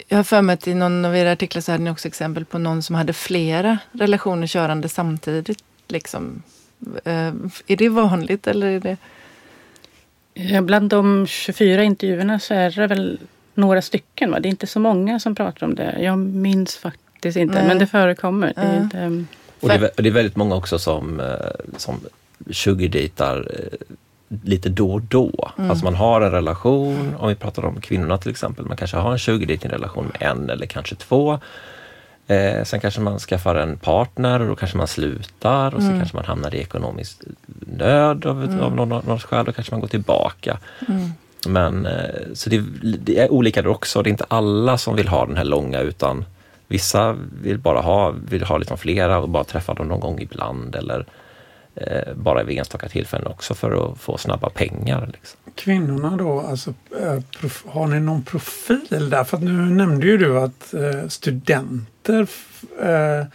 jag 0.08 0.18
har 0.18 0.24
för 0.24 0.42
mig 0.42 0.54
att 0.54 0.68
i 0.68 0.74
någon 0.74 1.06
av 1.06 1.16
era 1.16 1.32
artiklar 1.32 1.62
så 1.62 1.72
hade 1.72 1.84
ni 1.84 1.90
också 1.90 2.08
exempel 2.08 2.46
på 2.46 2.58
någon 2.58 2.84
som 2.84 2.96
hade 2.96 3.14
flera 3.14 3.78
relationer 3.92 4.48
körande 4.48 4.90
samtidigt. 4.90 5.64
Liksom. 5.88 6.44
Uh, 7.08 7.34
är 7.68 7.76
det 7.76 7.90
vanligt 7.90 8.48
eller 8.48 8.68
är 8.68 8.80
det? 8.80 8.98
Bland 10.62 10.90
de 10.90 11.28
24 11.28 11.84
intervjuerna 11.84 12.40
så 12.40 12.54
är 12.54 12.72
det 12.72 12.88
väl 12.88 13.20
några 13.54 13.82
stycken. 13.82 14.32
Va? 14.32 14.40
Det 14.40 14.48
är 14.48 14.50
inte 14.50 14.68
så 14.68 14.80
många 14.80 15.20
som 15.20 15.36
pratar 15.36 15.68
om 15.68 15.76
det. 15.76 15.98
Jag 16.00 16.18
minns 16.18 16.78
faktiskt 16.78 17.38
inte, 17.38 17.56
Nej. 17.56 17.68
men 17.68 17.80
det 17.80 17.88
förekommer. 17.88 18.54
Det 18.56 18.62
är 18.62 18.82
inte, 18.84 19.26
och 19.62 19.70
det 19.70 19.76
är, 19.76 19.92
det 19.96 20.10
är, 20.10 20.14
väldigt 20.14 20.36
många 20.36 20.56
också 20.56 20.80
som, 20.80 21.20
eh, 21.20 21.36
som 21.78 22.00
sugardejtar 22.52 23.48
eh, 23.50 23.78
lite 24.44 24.70
då 24.70 24.92
och 24.94 25.02
då. 25.02 25.52
Mm. 25.58 25.70
Alltså 25.70 25.86
man 25.86 25.96
har 25.96 26.22
en 26.22 26.32
relation, 26.32 27.16
om 27.20 27.30
vi 27.30 27.36
pratar 27.36 27.66
om 27.66 27.82
kvinnorna 27.82 28.18
till 28.18 28.32
exempel, 28.32 28.66
man 28.66 28.78
kanske 28.78 28.98
har 28.98 29.12
en 29.12 29.20
sugardejting-relation 29.20 30.06
med 30.06 30.30
en 30.32 30.50
eller 30.50 30.66
kanske 30.66 30.96
två. 30.96 31.40
Eh, 32.28 32.64
sen 32.64 32.80
kanske 32.80 33.02
man 33.02 33.20
skaffar 33.20 33.56
en 33.56 33.78
partner 33.78 34.40
och 34.40 34.48
då 34.48 34.56
kanske 34.56 34.78
man 34.78 34.88
slutar 34.88 35.76
och 35.76 35.82
Mm. 35.82 35.92
så 35.92 35.98
kanske 36.00 36.16
man 36.18 36.26
hamnar 36.26 36.56
i 36.56 36.60
ekonomisk 36.60 37.18
nöd 37.78 38.26
av, 38.26 38.44
Mm. 38.44 38.60
av 38.60 38.76
någon, 38.76 38.90
något 38.90 39.24
skäl. 39.24 39.46
Då 39.46 39.52
kanske 39.52 39.74
man 39.74 39.82
går 39.82 39.88
tillbaka. 39.88 40.58
Mm. 40.88 41.10
Men 41.48 41.86
eh, 41.86 42.34
så 42.34 42.50
det, 42.50 42.64
det 42.82 43.20
är 43.20 43.32
olika 43.32 43.62
där 43.62 43.70
också. 43.70 44.04
Det 44.04 44.10
är 44.10 44.12
inte 44.12 44.26
alla 44.28 44.78
som 44.78 44.96
vill 44.96 45.08
ha 45.08 45.26
den 45.26 45.38
här 45.38 45.44
långa 45.44 45.80
utan 45.80 46.26
vissa 46.72 47.18
vill 47.42 47.58
bara 47.58 47.82
ha, 47.82 48.16
vill 48.30 48.44
ha 48.44 48.58
liksom 48.58 48.78
flera 48.78 49.20
och 49.20 49.30
bara 49.30 49.44
träffa 49.44 49.74
dem 49.74 49.88
någon 49.88 50.00
gång 50.00 50.20
ibland 50.20 50.76
eller 50.76 51.06
eh, 51.76 52.14
bara 52.16 52.44
vid 52.44 52.58
enstaka 52.58 52.90
tillfällen 52.90 53.28
också 53.28 53.54
för 53.54 53.92
att 53.92 54.00
få 54.00 54.18
snabba 54.18 54.50
pengar. 54.50 55.10
Liksom. 55.14 55.40
Kvinnorna 55.56 56.18
då, 56.18 56.40
alltså, 56.40 56.74
eh, 57.02 57.20
prof, 57.40 57.64
har 57.68 57.88
ni 57.88 58.00
någon 58.00 58.24
profil 58.24 59.10
där? 59.10 59.24
För 59.24 59.38
att 59.38 59.44
nu 59.44 59.52
nämnde 59.52 60.08
ju 60.08 60.18
du 60.18 60.40
att 60.40 60.74
eh, 60.74 61.08
studenter 61.08 62.24
f- 62.24 62.64
eh, 62.82 63.26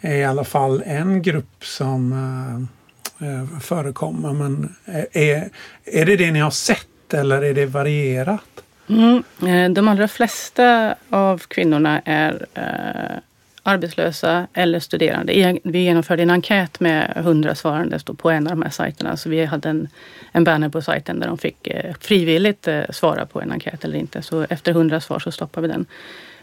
är 0.00 0.14
i 0.14 0.24
alla 0.24 0.44
fall 0.44 0.82
en 0.86 1.22
grupp 1.22 1.64
som 1.64 2.12
eh, 2.12 3.28
eh 3.28 3.60
förekommer. 3.60 4.32
Men 4.32 4.74
eh, 4.84 5.22
är, 5.22 5.48
är 5.84 6.06
det 6.06 6.16
det 6.16 6.30
ni 6.30 6.40
har 6.40 6.50
sett 6.50 7.14
eller 7.14 7.42
är 7.42 7.54
det 7.54 7.66
varierat? 7.66 8.63
Mm. 8.88 9.22
Eh, 9.46 9.70
de 9.70 9.88
allra 9.88 10.08
flesta 10.08 10.94
av 11.10 11.38
kvinnorna 11.38 12.02
är 12.04 12.46
eh, 12.54 13.18
arbetslösa 13.62 14.46
eller 14.52 14.80
studerande. 14.80 15.58
Vi 15.64 15.78
genomförde 15.78 16.22
en 16.22 16.30
enkät 16.30 16.80
med 16.80 17.12
100 17.16 17.54
svarande 17.54 17.98
på 18.16 18.30
en 18.30 18.46
av 18.46 18.50
de 18.50 18.62
här 18.62 18.70
sajterna. 18.70 19.16
Så 19.16 19.28
vi 19.28 19.44
hade 19.44 19.68
en, 19.68 19.88
en 20.32 20.44
banner 20.44 20.68
på 20.68 20.82
sajten 20.82 21.20
där 21.20 21.26
de 21.26 21.38
fick 21.38 21.66
eh, 21.66 21.94
frivilligt 22.00 22.68
eh, 22.68 22.82
svara 22.90 23.26
på 23.26 23.40
en 23.40 23.52
enkät 23.52 23.84
eller 23.84 23.98
inte. 23.98 24.22
Så 24.22 24.46
efter 24.50 24.72
100 24.72 25.00
svar 25.00 25.18
så 25.18 25.32
stoppade 25.32 25.66
vi 25.66 25.72
den. 25.72 25.86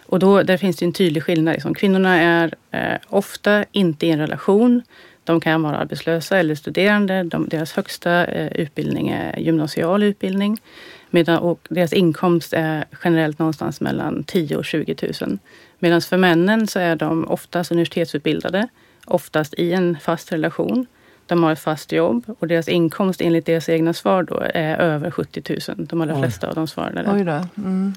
Och 0.05 0.19
då, 0.19 0.43
där 0.43 0.57
finns 0.57 0.77
det 0.77 0.85
en 0.85 0.93
tydlig 0.93 1.23
skillnad. 1.23 1.53
Liksom. 1.53 1.73
Kvinnorna 1.73 2.21
är 2.21 2.53
eh, 2.71 2.97
ofta 3.07 3.65
inte 3.71 4.07
i 4.07 4.11
en 4.11 4.19
relation. 4.19 4.81
De 5.23 5.41
kan 5.41 5.63
vara 5.63 5.77
arbetslösa 5.77 6.37
eller 6.37 6.55
studerande. 6.55 7.23
De, 7.23 7.49
deras 7.49 7.73
högsta 7.73 8.25
eh, 8.25 8.47
utbildning 8.47 9.09
är 9.09 9.39
gymnasial 9.39 10.03
utbildning. 10.03 10.61
Medan, 11.13 11.37
och 11.37 11.67
deras 11.69 11.93
inkomst 11.93 12.53
är 12.53 12.85
generellt 13.03 13.39
någonstans 13.39 13.81
mellan 13.81 14.23
10 14.23 14.57
och 14.57 14.65
20 14.65 14.95
000. 15.21 15.37
Medan 15.79 16.01
för 16.01 16.17
männen 16.17 16.67
så 16.67 16.79
är 16.79 16.95
de 16.95 17.27
oftast 17.27 17.71
universitetsutbildade, 17.71 18.67
oftast 19.05 19.53
i 19.53 19.73
en 19.73 19.97
fast 20.01 20.31
relation. 20.31 20.85
De 21.25 21.43
har 21.43 21.51
ett 21.51 21.59
fast 21.59 21.91
jobb 21.91 22.35
och 22.39 22.47
deras 22.47 22.67
inkomst 22.67 23.21
enligt 23.21 23.45
deras 23.45 23.69
egna 23.69 23.93
svar 23.93 24.23
då 24.23 24.39
är 24.53 24.77
över 24.77 25.11
70 25.11 25.59
000. 25.77 25.87
De 25.87 26.01
allra 26.01 26.15
Oj. 26.15 26.21
flesta 26.21 26.47
av 26.47 26.55
dem 26.55 26.67
svarade 26.67 27.03
det. 27.03 27.11
Oj 27.11 27.23
då. 27.23 27.61
Mm. 27.61 27.93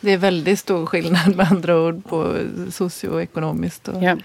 Det 0.00 0.12
är 0.12 0.18
väldigt 0.18 0.58
stor 0.58 0.86
skillnad 0.86 1.36
med 1.36 1.46
andra 1.50 1.80
ord 1.80 2.04
på 2.04 2.36
socioekonomiskt. 2.70 3.88
Och... 3.88 4.02
Ja. 4.02 4.16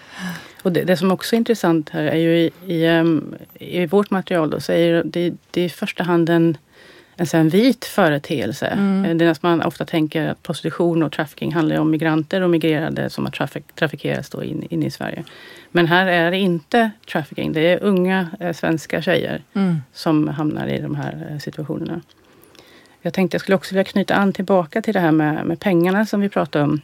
Och 0.64 0.72
det, 0.72 0.84
det 0.84 0.98
som 0.98 1.12
också 1.12 1.36
är 1.36 1.38
intressant 1.38 1.90
här 1.90 2.04
är 2.04 2.18
ju 2.18 2.38
i, 2.38 2.52
i, 2.66 2.86
ehm, 2.86 3.36
i 3.54 3.86
vårt 3.86 4.10
material 4.10 4.50
då, 4.50 4.60
så 4.60 4.72
är 4.72 5.04
det, 5.04 5.34
det 5.52 5.62
är 5.62 5.66
i 5.66 5.70
första 5.70 6.04
hand 6.04 6.30
en, 6.30 6.58
en, 7.18 7.28
sån 7.28 7.40
här 7.40 7.50
vit 7.50 7.86
företeelse. 7.86 8.68
Mm. 8.68 9.06
Eh, 9.06 9.16
Det 9.16 9.26
är 9.26 9.38
man 9.42 9.62
ofta 9.62 9.86
tänker 9.86 10.28
att 10.30 10.44
prostitution 10.44 11.04
och 11.04 11.12
trafficking 11.12 11.54
handlar 11.54 11.80
om 11.80 11.92
migranter 11.92 12.42
och 12.42 12.50
migrerade 12.50 13.10
som 13.10 13.26
har 13.26 13.32
traffic, 13.32 13.64
trafikeras 13.76 14.30
då 14.30 14.44
in, 14.44 14.68
in 14.70 14.84
i 14.84 14.92
Sverige. 14.92 15.24
Men 15.72 15.88
här 15.88 16.08
är 16.08 16.32
det 16.32 16.38
inte 16.38 16.92
trafficking. 17.12 17.54
Det 17.54 17.62
är 17.62 17.84
unga 17.84 18.28
eh, 18.40 18.54
svenska 18.54 19.02
tjejer 19.02 19.42
Mm. 19.54 19.82
som 19.94 20.28
hamnar 20.28 20.68
i 20.68 20.82
de 20.82 20.96
här 20.96 21.28
eh, 21.32 21.38
situationerna. 21.40 22.02
Jag 23.02 23.14
tänkte 23.14 23.36
jag 23.36 23.42
skulle 23.42 23.56
också 23.56 23.76
vilja 23.76 23.84
knyta 23.84 24.16
an 24.16 24.34
tillbaka 24.34 24.82
till 24.82 24.94
det 24.94 25.00
här 25.00 25.12
med, 25.12 25.46
med 25.46 25.60
pengarna 25.60 26.06
som 26.06 26.22
vi 26.22 26.30
pratade 26.30 26.64
om. 26.66 26.82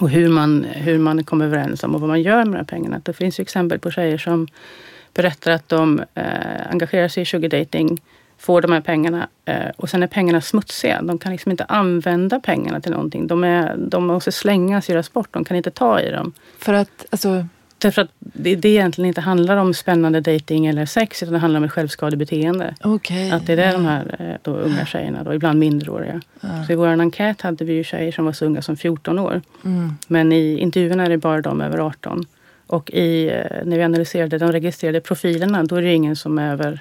Och 0.00 0.10
hur 0.10 0.28
man, 0.28 0.64
hur 0.64 0.98
man 0.98 1.24
kommer 1.24 1.44
överens 1.44 1.84
om 1.84 1.94
och 1.94 2.00
vad 2.00 2.08
man 2.08 2.22
gör 2.22 2.44
med 2.44 2.46
de 2.46 2.56
här 2.56 2.64
pengarna. 2.64 3.00
Det 3.04 3.12
finns 3.12 3.40
ju 3.40 3.42
exempel 3.42 3.78
på 3.78 3.90
tjejer 3.90 4.18
som 4.18 4.48
berättar 5.14 5.50
att 5.50 5.68
de 5.68 6.02
eh, 6.14 6.70
engagerar 6.70 7.08
sig 7.08 7.22
i 7.22 7.26
sugar 7.26 7.48
dating, 7.48 8.00
får 8.40 8.60
de 8.60 8.72
här 8.72 8.80
pengarna 8.80 9.28
eh, 9.44 9.70
och 9.76 9.90
sen 9.90 10.02
är 10.02 10.06
pengarna 10.06 10.40
smutsiga. 10.40 11.02
De 11.02 11.18
kan 11.18 11.32
liksom 11.32 11.50
inte 11.50 11.64
använda 11.64 12.40
pengarna 12.40 12.80
till 12.80 12.92
någonting. 12.92 13.26
De, 13.26 13.44
är, 13.44 13.76
de 13.76 14.06
måste 14.06 14.32
slängas, 14.32 14.88
göras 14.88 15.12
bort. 15.12 15.28
De 15.32 15.44
kan 15.44 15.56
inte 15.56 15.70
ta 15.70 16.00
i 16.00 16.10
dem. 16.10 16.32
För 16.58 16.74
att, 16.74 17.06
alltså, 17.10 17.46
Därför 17.78 18.02
att 18.02 18.10
det, 18.18 18.56
det 18.56 18.68
egentligen 18.68 19.08
inte 19.08 19.20
handlar 19.20 19.56
om 19.56 19.74
spännande 19.74 20.20
dating 20.20 20.66
eller 20.66 20.86
sex 20.86 21.22
utan 21.22 21.32
det 21.32 21.38
handlar 21.38 21.58
om 21.60 21.64
ett 21.64 21.72
självskadebeteende. 21.72 22.74
okej. 22.80 23.30
Att 23.30 23.46
det 23.46 23.52
är 23.52 23.56
det 23.56 23.72
de 23.72 23.84
här 23.84 24.16
eh, 24.18 24.36
då, 24.42 24.56
unga 24.56 24.86
tjejerna, 24.86 25.22
då, 25.24 25.34
ibland 25.34 25.58
minderåriga. 25.58 26.20
Ja. 26.40 26.64
Så 26.66 26.72
i 26.72 26.76
vår 26.76 26.86
enkät 26.86 27.40
hade 27.40 27.64
vi 27.64 27.72
ju 27.72 27.84
tjejer 27.84 28.12
som 28.12 28.24
var 28.24 28.32
så 28.32 28.44
unga 28.44 28.62
som 28.62 28.76
14 28.76 29.18
år. 29.18 29.42
Mm. 29.64 29.92
Men 30.06 30.32
i 30.32 30.58
intervjuerna 30.58 31.04
är 31.04 31.08
det 31.08 31.18
bara 31.18 31.40
de 31.40 31.60
över 31.60 31.78
18. 31.78 32.26
Och 32.66 32.90
i, 32.90 33.28
eh, 33.28 33.64
när 33.64 33.76
vi 33.76 33.82
analyserade 33.82 34.38
de 34.38 34.52
registrerade 34.52 35.00
profilerna, 35.00 35.64
då 35.64 35.76
är 35.76 35.82
det 35.82 35.94
ingen 35.94 36.16
som 36.16 36.38
är 36.38 36.52
över 36.52 36.80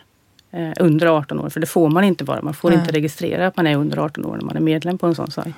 eh, 0.51 0.71
under 0.79 1.07
18 1.07 1.39
år. 1.39 1.49
För 1.49 1.59
det 1.59 1.67
får 1.67 1.89
man 1.89 2.03
inte 2.03 2.23
vara. 2.23 2.41
Man 2.41 2.53
får 2.53 2.69
Nej. 2.69 2.79
inte 2.79 2.91
registrera 2.91 3.47
att 3.47 3.57
man 3.57 3.67
är 3.67 3.75
under 3.75 3.97
18 3.97 4.25
år 4.25 4.35
när 4.38 4.43
man 4.45 4.55
är 4.55 4.59
medlem 4.62 4.97
på 4.97 5.07
en 5.07 5.15
sån 5.15 5.31
sajt. 5.31 5.55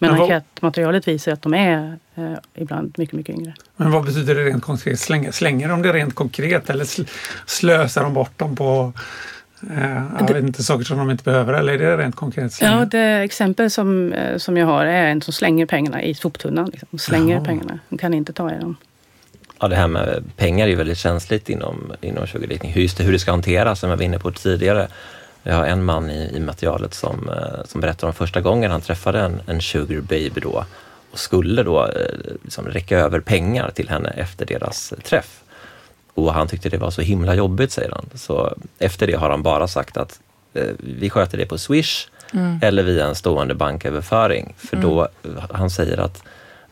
Men 0.00 0.10
Men 0.12 0.20
enkätmaterialet 0.20 1.08
visar 1.08 1.32
att 1.32 1.42
de 1.42 1.54
är 1.54 1.98
eh, 2.14 2.32
ibland 2.54 2.94
mycket, 2.98 3.14
mycket 3.16 3.34
yngre. 3.38 3.54
Men 3.76 3.90
vad 3.92 4.04
betyder 4.04 4.34
det 4.34 4.44
rent 4.44 4.62
konkret? 4.62 4.98
Slänger, 5.00 5.30
slänger 5.32 5.68
de 5.68 5.82
det 5.82 5.92
rent 5.92 6.14
konkret 6.14 6.70
eller 6.70 6.84
sl- 6.84 7.08
slösar 7.46 8.02
de 8.02 8.14
bort 8.14 8.38
dem 8.38 8.56
på 8.56 8.92
eh, 9.70 10.02
jag 10.18 10.26
Det- 10.28 10.34
vet 10.34 10.42
inte, 10.44 10.62
saker 10.62 10.84
som 10.84 10.98
de 10.98 11.10
inte 11.10 11.24
behöver? 11.24 11.52
Eller 11.52 11.72
är 11.72 11.78
det 11.78 11.96
rent 11.96 12.16
konkret? 12.16 12.52
Slänger? 12.52 12.78
Ja, 12.78 12.84
det 12.84 12.98
exempel 13.00 13.70
som, 13.70 14.12
eh, 14.12 14.36
som 14.38 14.56
jag 14.56 14.66
har 14.66 14.86
är 14.86 15.06
en 15.08 15.22
som 15.22 15.32
slänger 15.32 15.66
pengarna 15.66 16.02
i 16.02 16.14
soptunnan. 16.14 16.70
Liksom. 16.70 16.98
Slänger 16.98 17.34
Jaha. 17.34 17.44
pengarna. 17.44 17.78
De 17.88 17.98
kan 17.98 18.14
inte 18.14 18.32
ta 18.32 18.54
i 18.54 18.58
dem. 18.60 18.76
Ja, 19.60 19.68
det 19.68 19.76
här 19.76 19.88
med 19.88 20.22
pengar 20.36 20.66
är 20.66 20.70
ju 20.70 20.76
väldigt 20.76 20.98
känsligt 20.98 21.48
inom, 21.48 21.92
inom 22.00 22.26
sugardating. 22.26 22.72
Just 22.76 22.98
det, 22.98 23.04
hur 23.04 23.12
det 23.12 23.18
ska 23.18 23.30
hanteras, 23.30 23.80
som 23.80 23.90
jag 23.90 23.96
var 23.96 24.04
inne 24.04 24.18
på 24.18 24.30
tidigare. 24.30 24.88
Jag 25.42 25.54
har 25.54 25.66
en 25.66 25.84
man 25.84 26.10
i, 26.10 26.36
i 26.36 26.40
materialet 26.40 26.94
som, 26.94 27.28
eh, 27.28 27.64
som 27.64 27.80
berättar 27.80 28.06
om 28.06 28.14
första 28.14 28.40
gången 28.40 28.70
han 28.70 28.80
träffade 28.80 29.20
en, 29.20 29.40
en 29.46 29.60
sugar 29.60 30.00
baby 30.00 30.40
då 30.40 30.64
och 31.10 31.18
skulle 31.18 31.62
då 31.62 31.86
eh, 31.86 31.90
liksom 32.42 32.66
räcka 32.66 32.98
över 32.98 33.20
pengar 33.20 33.70
till 33.70 33.88
henne 33.88 34.08
efter 34.08 34.46
deras 34.46 34.92
träff. 35.04 35.40
Och 36.14 36.34
han 36.34 36.48
tyckte 36.48 36.68
det 36.68 36.78
var 36.78 36.90
så 36.90 37.02
himla 37.02 37.34
jobbigt, 37.34 37.72
säger 37.72 37.90
han. 37.90 38.06
Så 38.14 38.54
efter 38.78 39.06
det 39.06 39.14
har 39.14 39.30
han 39.30 39.42
bara 39.42 39.68
sagt 39.68 39.96
att 39.96 40.20
eh, 40.54 40.70
vi 40.78 41.10
sköter 41.10 41.38
det 41.38 41.46
på 41.46 41.58
Swish 41.58 42.06
Mm. 42.32 42.60
eller 42.62 42.82
via 42.82 43.06
en 43.06 43.14
stående 43.14 43.54
banköverföring. 43.54 44.54
För 44.58 44.76
då, 44.76 45.08
han 45.50 45.70
säger 45.70 45.98
att 46.00 46.22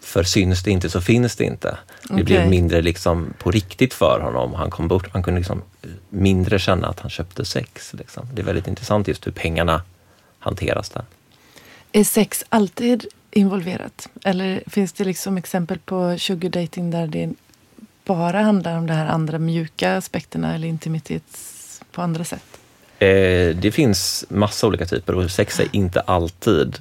för 0.06 0.22
syns 0.22 0.62
det 0.62 0.70
inte 0.70 0.90
så 0.90 1.00
finns 1.00 1.36
det 1.36 1.44
inte. 1.44 1.78
Det 2.02 2.12
Okej. 2.12 2.24
blev 2.24 2.48
mindre 2.48 2.82
liksom 2.82 3.34
på 3.38 3.50
riktigt 3.50 3.94
för 3.94 4.20
honom. 4.20 4.54
Han 4.54 4.70
kom 4.70 4.88
bort, 4.88 5.08
han 5.12 5.22
kunde 5.22 5.40
liksom 5.40 5.62
mindre 6.08 6.58
känna 6.58 6.88
att 6.88 7.00
han 7.00 7.10
köpte 7.10 7.44
sex. 7.44 7.94
Liksom. 7.94 8.28
Det 8.34 8.42
är 8.42 8.46
väldigt 8.46 8.68
intressant 8.68 9.08
just 9.08 9.26
hur 9.26 9.32
pengarna 9.32 9.82
hanteras 10.38 10.88
där. 10.88 11.04
Är 11.92 12.04
sex 12.04 12.44
alltid 12.48 13.06
involverat? 13.30 14.08
Eller 14.24 14.62
finns 14.66 14.92
det 14.92 15.04
liksom 15.04 15.36
exempel 15.36 15.78
på 15.78 16.18
sugar 16.18 16.50
dating 16.50 16.90
där 16.90 17.06
det 17.06 17.32
bara 18.04 18.42
handlar 18.42 18.78
om 18.78 18.86
de 18.86 18.92
här 18.92 19.06
andra 19.06 19.38
mjuka 19.38 19.96
aspekterna 19.96 20.54
eller 20.54 20.68
intimitet 20.68 21.38
på 21.92 22.02
andra 22.02 22.24
sätt? 22.24 22.58
Eh, 22.98 23.56
det 23.56 23.74
finns 23.74 24.24
massa 24.28 24.66
olika 24.66 24.86
typer 24.86 25.14
och 25.14 25.30
sex 25.30 25.60
är 25.60 25.68
inte 25.72 26.00
alltid, 26.00 26.78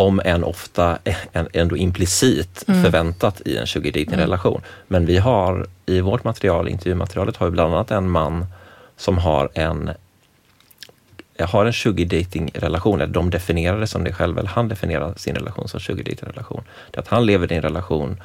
om 0.00 0.20
än 0.24 0.44
ofta, 0.44 0.98
ändå 1.52 1.76
implicit 1.76 2.64
Mm. 2.68 2.82
förväntat 2.82 3.40
i 3.44 3.56
en 3.56 3.66
sugar 3.66 3.92
dating 3.92 4.18
relation. 4.18 4.62
Men 4.88 5.06
vi 5.06 5.18
har 5.18 5.66
i 5.86 6.00
vårt 6.00 6.24
material, 6.24 6.68
intervjumaterialet, 6.68 7.36
har 7.36 7.46
vi 7.46 7.52
bland 7.52 7.74
annat 7.74 7.90
en 7.90 8.10
man 8.10 8.46
som 8.96 9.18
har 9.18 9.48
en 9.54 9.90
har 11.38 11.64
en 11.66 12.08
dating 12.08 12.50
relation, 12.54 13.00
eller 13.00 13.12
de 13.12 13.30
definierar 13.30 13.80
det 13.80 13.86
som 13.86 14.04
det 14.04 14.12
själv, 14.12 14.38
eller 14.38 14.48
han 14.48 14.68
definierar 14.68 15.14
sin 15.16 15.34
relation 15.34 15.68
som 15.68 15.80
sugar 15.80 16.04
dating 16.04 16.28
relation. 16.28 16.62
Det 16.90 16.96
är 16.96 17.02
att 17.02 17.08
han 17.08 17.26
lever 17.26 17.52
i 17.52 17.56
en 17.56 17.62
relation 17.62 18.22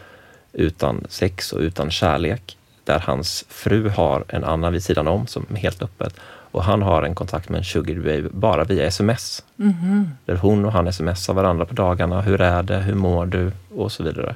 utan 0.54 1.06
sex 1.10 1.54
och 1.54 1.60
utan 1.60 1.92
kärlek, 1.92 2.58
där 2.84 3.00
hans 3.00 3.46
fru 3.50 3.90
har 3.90 4.24
en 4.28 4.44
annan 4.44 4.74
vid 4.74 4.84
sidan 4.84 5.08
om 5.08 5.28
som 5.28 5.46
helt 5.56 5.82
öppet. 5.82 6.14
Och 6.56 6.63
han 6.63 6.82
har 6.82 7.04
en 7.04 7.15
kontakt 7.15 7.50
med 7.50 7.58
en 7.58 7.63
sugar 7.63 7.96
baby 7.96 8.30
bara 8.32 8.63
via 8.63 8.86
sms. 8.86 9.44
Mhm. 9.56 10.10
Där 10.26 10.36
hon 10.36 10.65
och 10.65 10.72
han 10.72 10.94
smsar 10.94 11.34
varandra 11.34 11.65
på 11.65 11.74
dagarna. 11.74 12.22
Hur 12.22 12.41
är 12.41 12.63
det? 12.63 12.78
Hur 12.78 12.96
mår 12.96 13.26
du? 13.26 13.52
Och 13.76 13.91
så 13.91 14.04
vidare. 14.04 14.36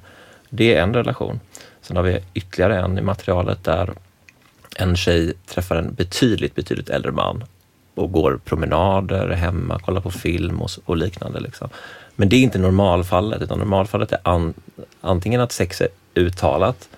Det 0.49 0.75
är 0.75 0.83
en 0.83 0.93
relation. 0.93 1.39
Sen 1.81 1.97
har 1.97 2.03
vi 2.03 2.19
ytterligare 2.33 2.79
en 2.79 2.97
i 2.97 3.01
materialet 3.01 3.63
där 3.63 3.89
en 4.75 4.95
tjej 4.95 5.33
träffar 5.45 5.75
en 5.75 5.93
betydligt, 5.93 6.55
betydligt 6.55 6.89
äldre 6.89 7.11
man 7.11 7.43
och 7.95 8.11
går 8.11 8.39
promenader 8.45 9.29
hemma, 9.29 9.79
kollar 9.79 10.01
på 10.01 10.11
film 10.11 10.61
och, 10.61 10.69
och 10.85 10.97
liknande. 10.97 11.39
Liksom. 11.39 11.69
Men 12.15 12.29
det 12.29 12.35
är 12.35 12.41
inte 12.41 12.59
normalfallet, 12.59 13.41
utan 13.41 13.59
normalfallet 13.59 14.11
är 14.11 14.19
an, 14.23 14.53
antingen 15.01 15.41
att 15.41 15.51
sex 15.51 15.81
är 15.81 15.89
uttalat 16.15 16.89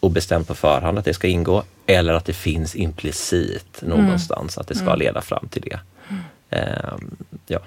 och 0.00 0.10
bestämt 0.10 0.48
på 0.48 0.54
förhand 0.54 0.98
att 0.98 1.04
det 1.04 1.14
ska 1.14 1.28
ingå, 1.28 1.62
eller 1.88 2.14
att 2.14 2.24
det 2.24 2.32
finns 2.32 2.76
implicit 2.76 3.82
någonstans 3.82 4.58
att 4.58 4.68
det 4.68 4.74
ska 4.74 4.94
leda 4.94 5.20
fram 5.20 5.48
till 5.48 5.62
det. 5.62 5.80
Ehm, 6.50 7.16
ja. 7.46 7.58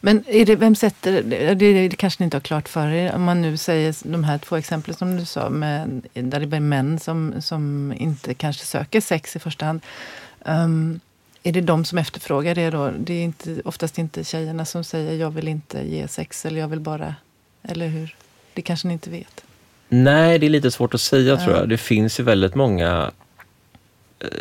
Men 0.00 0.24
är 0.26 0.46
det, 0.46 0.56
vem 0.56 0.74
sätter, 0.74 1.22
det, 1.22 1.54
det 1.54 1.96
kanske 1.96 2.22
ni 2.22 2.24
inte 2.24 2.36
har 2.36 2.40
klart 2.40 2.68
för 2.68 2.88
er, 2.88 3.14
om 3.14 3.22
man 3.22 3.42
nu 3.42 3.56
säger 3.56 3.94
de 4.04 4.24
här 4.24 4.38
två 4.38 4.56
exemplen 4.56 4.96
som 4.96 5.16
du 5.16 5.24
sa, 5.24 5.50
med, 5.50 6.02
där 6.14 6.40
det 6.40 6.56
är 6.56 6.60
män 6.60 6.98
som, 6.98 7.34
som 7.42 7.94
inte 7.96 8.34
kanske 8.34 8.64
söker 8.64 9.00
sex 9.00 9.36
i 9.36 9.38
första 9.38 9.66
hand. 9.66 9.80
Um, 10.44 11.00
är 11.42 11.52
det 11.52 11.60
de 11.60 11.84
som 11.84 11.98
efterfrågar 11.98 12.54
det 12.54 12.70
då? 12.70 12.90
Det 12.98 13.14
är 13.14 13.24
inte, 13.24 13.62
oftast 13.64 13.98
inte 13.98 14.24
tjejerna 14.24 14.64
som 14.64 14.84
säger 14.84 15.12
jag 15.14 15.30
vill 15.30 15.48
inte 15.48 15.82
ge 15.82 16.08
sex 16.08 16.46
eller 16.46 16.60
jag 16.60 16.68
vill 16.68 16.80
bara, 16.80 17.14
eller 17.62 17.88
hur? 17.88 18.16
Det 18.54 18.62
kanske 18.62 18.88
ni 18.88 18.92
inte 18.92 19.10
vet? 19.10 19.44
Nej, 19.88 20.38
det 20.38 20.46
är 20.46 20.50
lite 20.50 20.70
svårt 20.70 20.94
att 20.94 21.00
säga 21.00 21.32
ja. 21.32 21.44
tror 21.44 21.56
jag. 21.56 21.68
Det 21.68 21.78
finns 21.78 22.20
ju 22.20 22.24
väldigt 22.24 22.54
många 22.54 23.10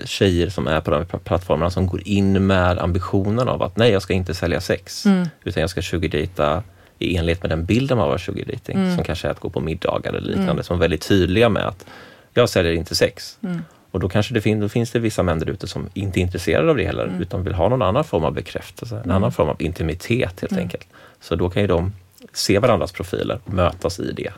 tjejer 0.05 0.49
som 0.49 0.67
är 0.67 0.81
på 0.81 0.91
de 0.91 0.97
här 0.97 1.19
plattformarna 1.19 1.69
som 1.69 1.87
går 1.87 2.07
in 2.07 2.47
med 2.47 2.79
ambitionen 2.79 3.47
av 3.47 3.63
att 3.63 3.77
nej, 3.77 3.91
jag 3.91 4.01
ska 4.01 4.13
inte 4.13 4.33
sälja 4.33 4.61
sex, 4.61 5.05
mm. 5.05 5.27
utan 5.43 5.61
jag 5.61 5.69
ska 5.69 5.81
sugardejta 5.81 6.63
i 6.99 7.17
enlighet 7.17 7.43
med 7.43 7.49
den 7.51 7.65
bilden 7.65 7.99
av 7.99 8.09
vad 8.09 8.21
sugardating, 8.21 8.77
mm. 8.77 8.95
som 8.95 9.03
kanske 9.03 9.27
är 9.27 9.31
att 9.31 9.39
gå 9.39 9.49
på 9.49 9.59
middagar 9.59 10.09
eller 10.09 10.27
liknande, 10.27 10.51
mm. 10.51 10.63
som 10.63 10.75
är 10.75 10.79
väldigt 10.79 11.07
tydliga 11.07 11.49
med 11.49 11.67
att 11.67 11.85
jag 12.33 12.49
säljer 12.49 12.73
inte 12.73 12.95
sex. 12.95 13.37
Mm. 13.43 13.61
Och 13.91 13.99
då 13.99 14.09
kanske 14.09 14.33
det, 14.33 14.41
fin 14.41 14.59
då 14.59 14.69
finns 14.69 14.91
det 14.91 14.99
vissa 14.99 15.23
män 15.23 15.39
där 15.39 15.49
ute 15.49 15.67
som 15.67 15.89
inte 15.93 16.19
är 16.19 16.21
intresserade 16.21 16.69
av 16.69 16.77
det 16.77 16.85
heller, 16.85 17.07
mm. 17.07 17.21
utan 17.21 17.43
vill 17.43 17.53
ha 17.53 17.69
någon 17.69 17.81
annan 17.81 18.03
form 18.03 18.23
av 18.23 18.33
bekräftelse, 18.33 18.95
en 18.95 19.01
mm. 19.01 19.15
annan 19.15 19.31
form 19.31 19.49
av 19.49 19.61
intimitet 19.61 20.41
helt 20.41 20.57
enkelt. 20.57 20.87
Så 21.21 21.35
då 21.35 21.49
kan 21.49 21.61
ju 21.61 21.67
de 21.67 21.93
se 22.33 22.59
varandras 22.59 22.91
profiler 22.91 23.39
och 23.43 23.53
mötas 23.53 23.99
i 23.99 24.11
det. 24.11 24.33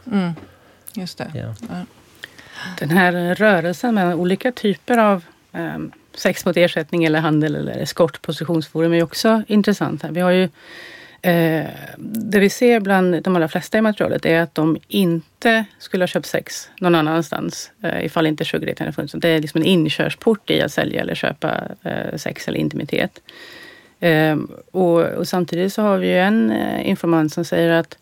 Just 0.93 1.17
det. 1.17 1.31
Ja. 1.33 1.55
Ja. 1.69 1.85
Den 2.79 2.89
här 2.89 3.35
rörelsen 3.35 3.95
med 3.95 4.15
olika 4.15 4.51
typer 4.51 4.97
av 4.97 5.23
Ehm, 5.53 5.91
sex 6.13 6.45
mot 6.45 6.57
ersättning 6.57 7.03
eller 7.03 7.19
handel 7.19 7.55
eller 7.55 7.77
eskort,- 7.77 8.21
positionsforum 8.21 8.93
är 8.93 9.03
också 9.03 9.43
intressant. 9.47 10.03
Här. 10.03 10.11
Vi 10.11 10.21
har 10.21 10.31
ju 10.31 10.49
Eh, 11.25 11.69
det 11.97 12.39
vi 12.39 12.49
ser 12.49 12.79
bland 12.79 13.23
de 13.23 13.35
allra 13.35 13.47
flesta 13.47 13.77
i 13.77 13.81
materialet 13.81 14.25
är 14.25 14.39
att 14.39 14.55
de 14.55 14.77
inte 14.87 15.65
skulle 15.79 16.03
ha 16.03 16.07
köpt 16.07 16.25
sex 16.25 16.69
någon 16.79 16.95
annanstans 16.95 17.71
eh, 17.83 18.05
ifall 18.05 18.27
inte 18.27 18.45
sugardating 18.45 18.85
hade 18.85 18.95
funnits. 18.95 19.13
Det 19.17 19.29
är 19.29 19.39
liksom 19.39 19.61
en 19.61 19.67
inkörsport 19.67 20.49
i 20.49 20.61
att 20.61 20.71
sälja 20.71 21.01
eller 21.01 21.15
köpa 21.15 21.61
eh, 21.83 22.17
sex 22.17 22.47
eller 22.47 22.59
intimitet. 22.59 23.21
Eh, 23.99 24.37
och, 24.71 25.01
och, 25.01 25.27
samtidigt 25.27 25.73
så 25.73 25.81
har 25.81 25.97
vi 25.97 26.07
ju 26.07 26.17
en 26.17 26.51
eh, 26.51 26.89
informant 26.89 27.33
som 27.33 27.45
säger 27.45 27.69
att 27.71 27.97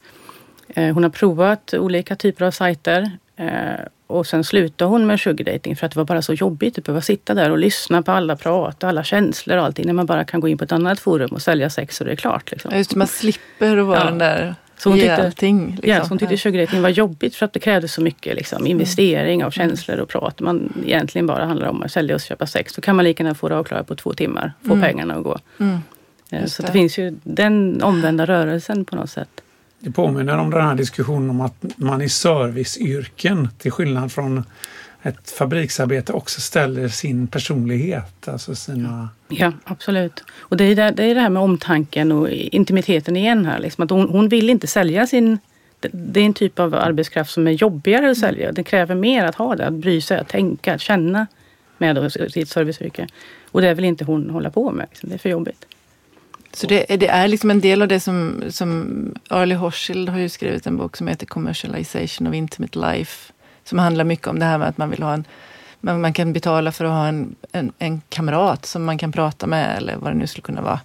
eh, 0.68 0.94
hon 0.94 1.04
har 1.04 1.10
provat 1.10 1.74
olika 1.74 2.16
typer 2.16 2.46
av 2.46 2.52
sajter 2.52 3.12
eh, 3.36 3.86
och 4.12 4.28
sen 4.28 4.44
slutade 4.44 4.90
hon 4.92 5.08
med 5.08 5.20
sugardating 5.20 5.76
för 5.76 5.86
att 5.86 5.92
det 5.92 6.00
var 6.00 6.06
bara 6.06 6.22
så 6.22 6.34
jobbigt 6.34 6.78
att 6.78 6.84
behöva 6.84 7.02
sitta 7.02 7.34
där 7.34 7.52
och 7.52 7.58
lyssna 7.58 8.02
på 8.02 8.12
alla 8.12 8.36
prat 8.36 8.84
och 8.84 8.90
alla 8.90 9.04
känslor 9.04 9.58
och 9.58 9.64
allting 9.64 9.86
när 9.86 9.94
man 9.94 10.06
bara 10.06 10.24
kan 10.24 10.40
gå 10.40 10.48
in 10.48 10.58
på 10.58 10.64
ett 10.64 10.72
annat 10.72 11.00
forum 11.00 11.30
och 11.32 11.42
sälja 11.42 11.70
sex 11.70 12.02
och 12.02 12.06
det 12.06 12.12
är 12.12 12.16
klart. 12.16 12.52
Liksom. 12.52 12.72
Just 12.78 12.96
man 12.96 13.08
slipper 13.08 13.78
att 13.78 13.86
vara 13.86 14.00
ja. 14.00 14.06
den 14.06 14.18
där 14.18 14.56
så 14.78 14.90
hon 14.90 15.00
tyckte, 15.00 15.26
allting. 15.26 15.68
Liksom. 15.68 15.90
Ja, 15.90 16.04
så 16.04 16.10
hon 16.10 16.18
tyckte 16.18 16.38
sugardating 16.38 16.82
var 16.82 16.90
jobbigt 16.90 17.36
för 17.36 17.46
att 17.46 17.54
det 17.54 17.60
krävdes 17.60 17.94
så 17.94 18.02
mycket 18.02 18.36
liksom, 18.36 18.68
investering 18.68 19.44
av 19.44 19.54
mm. 19.56 19.70
känslor 19.70 20.00
och 20.00 20.10
prat. 20.10 20.40
Man 20.40 20.84
egentligen 20.86 21.28
bara 21.28 21.46
handlar 21.46 21.68
om 21.68 21.84
att 21.84 21.92
sälja 21.92 22.16
och 22.16 22.22
köpa 22.22 22.46
sex. 22.46 22.74
Då 22.76 22.82
kan 22.82 22.96
man 22.96 23.06
lika 23.06 23.24
gärna 23.24 23.36
få 23.36 23.50
det 23.50 23.58
avklarat 23.58 23.88
på 23.88 23.96
två 23.96 24.14
timmar, 24.14 24.54
få 24.62 24.74
mm. 24.74 24.82
pengarna 24.82 25.16
att 25.16 25.24
gå. 25.24 25.40
Mm. 25.60 25.80
Så 26.48 26.62
det. 26.62 26.68
det 26.68 26.72
finns 26.72 26.98
ju 26.98 27.16
den 27.24 27.84
omvända 27.84 28.26
rörelsen 28.26 28.86
på 28.86 28.96
något 28.96 29.10
sätt. 29.10 29.42
Det 29.84 29.92
påminner 29.92 30.38
om 30.38 30.50
den 30.50 30.62
här 30.62 30.76
diskussionen 30.76 31.30
om 31.30 31.42
att 31.42 31.66
man 31.76 32.02
i 32.02 32.10
serviceyrken, 32.10 33.50
till 33.58 33.72
skillnad 33.72 34.12
från 34.12 34.44
ett 35.02 35.32
fabriksarbete, 35.32 36.14
också 36.14 36.42
ställer 36.42 36.88
sin 36.88 37.28
personlighet. 37.28 38.28
Alltså 38.28 38.56
sina... 38.56 39.10
Ja, 39.28 39.52
absolut. 39.64 40.24
Och 40.40 40.58
det 40.58 40.64
är 40.64 40.76
det, 40.76 40.92
det, 40.92 41.04
är 41.04 41.16
det 41.16 41.22
här 41.22 41.30
med 41.30 41.42
omtanken 41.44 42.12
och 42.12 42.30
intimiteten 42.30 43.18
igen 43.18 43.46
här. 43.46 43.60
Liksom 43.60 43.84
att 43.84 43.90
hon, 43.90 44.10
hon 44.10 44.30
vill 44.30 44.50
inte 44.50 44.68
sälja 44.68 45.08
sin... 45.08 45.38
Det 45.92 46.20
är 46.20 46.26
en 46.26 46.34
typ 46.34 46.60
av 46.60 46.76
arbetskraft 46.76 47.32
som 47.32 47.48
är 47.48 47.52
jobbigare 47.52 48.12
att 48.12 48.18
sälja. 48.18 48.52
Det 48.52 48.64
kräver 48.64 48.96
mer 48.96 49.26
att 49.26 49.36
ha 49.36 49.56
det, 49.56 49.68
att 49.68 49.74
bry 49.74 50.02
sig, 50.02 50.18
att 50.18 50.28
tänka, 50.28 50.74
att 50.74 50.82
känna 50.82 51.28
med 51.78 52.12
sitt 52.12 52.50
serviceyrke. 52.50 53.08
Och 53.52 53.62
det 53.62 53.74
vill 53.74 53.86
inte 53.86 54.06
hon 54.06 54.30
hålla 54.30 54.50
på 54.50 54.72
med. 54.72 54.88
Liksom. 54.90 55.10
Det 55.10 55.16
är 55.16 55.20
för 55.20 55.30
jobbigt. 55.30 55.66
Så 56.54 56.68
det, 56.68 56.86
det, 57.00 57.08
är 57.08 57.28
liksom 57.28 57.52
en 57.52 57.62
del 57.62 57.82
av 57.82 57.88
det 57.88 58.00
som, 58.00 58.44
som 58.50 58.96
Arlie 59.30 59.56
Hochschild 59.56 60.10
har 60.10 60.20
ju 60.20 60.30
skrivit 60.30 60.68
en 60.68 60.78
bok 60.78 60.98
som 60.98 61.08
heter 61.08 61.26
Commercialization 61.26 62.28
of 62.28 62.34
Intimate 62.34 62.80
Life. 62.80 63.34
Som 63.64 63.80
handlar 63.80 64.04
mycket 64.04 64.28
om 64.28 64.40
det 64.40 64.46
här 64.46 64.58
med 64.58 64.68
att 64.68 64.78
man 64.78 64.90
vill 64.90 65.04
ha 65.04 65.14
en 65.14 65.26
man, 65.82 66.02
man 66.02 66.14
kan 66.14 66.34
betala 66.34 66.72
för 66.72 66.86
att 66.86 66.92
ha 66.92 67.08
en, 67.08 67.36
en, 67.52 67.72
en 67.80 68.02
kamrat 68.10 68.66
som 68.66 68.84
man 68.84 68.98
kan 68.98 69.12
prata 69.12 69.48
med 69.48 69.78
eller 69.78 69.96
vad 69.96 70.12
det 70.12 70.18
nu 70.18 70.28
skulle 70.28 70.42
kunna 70.42 70.62
vara. 70.62 70.80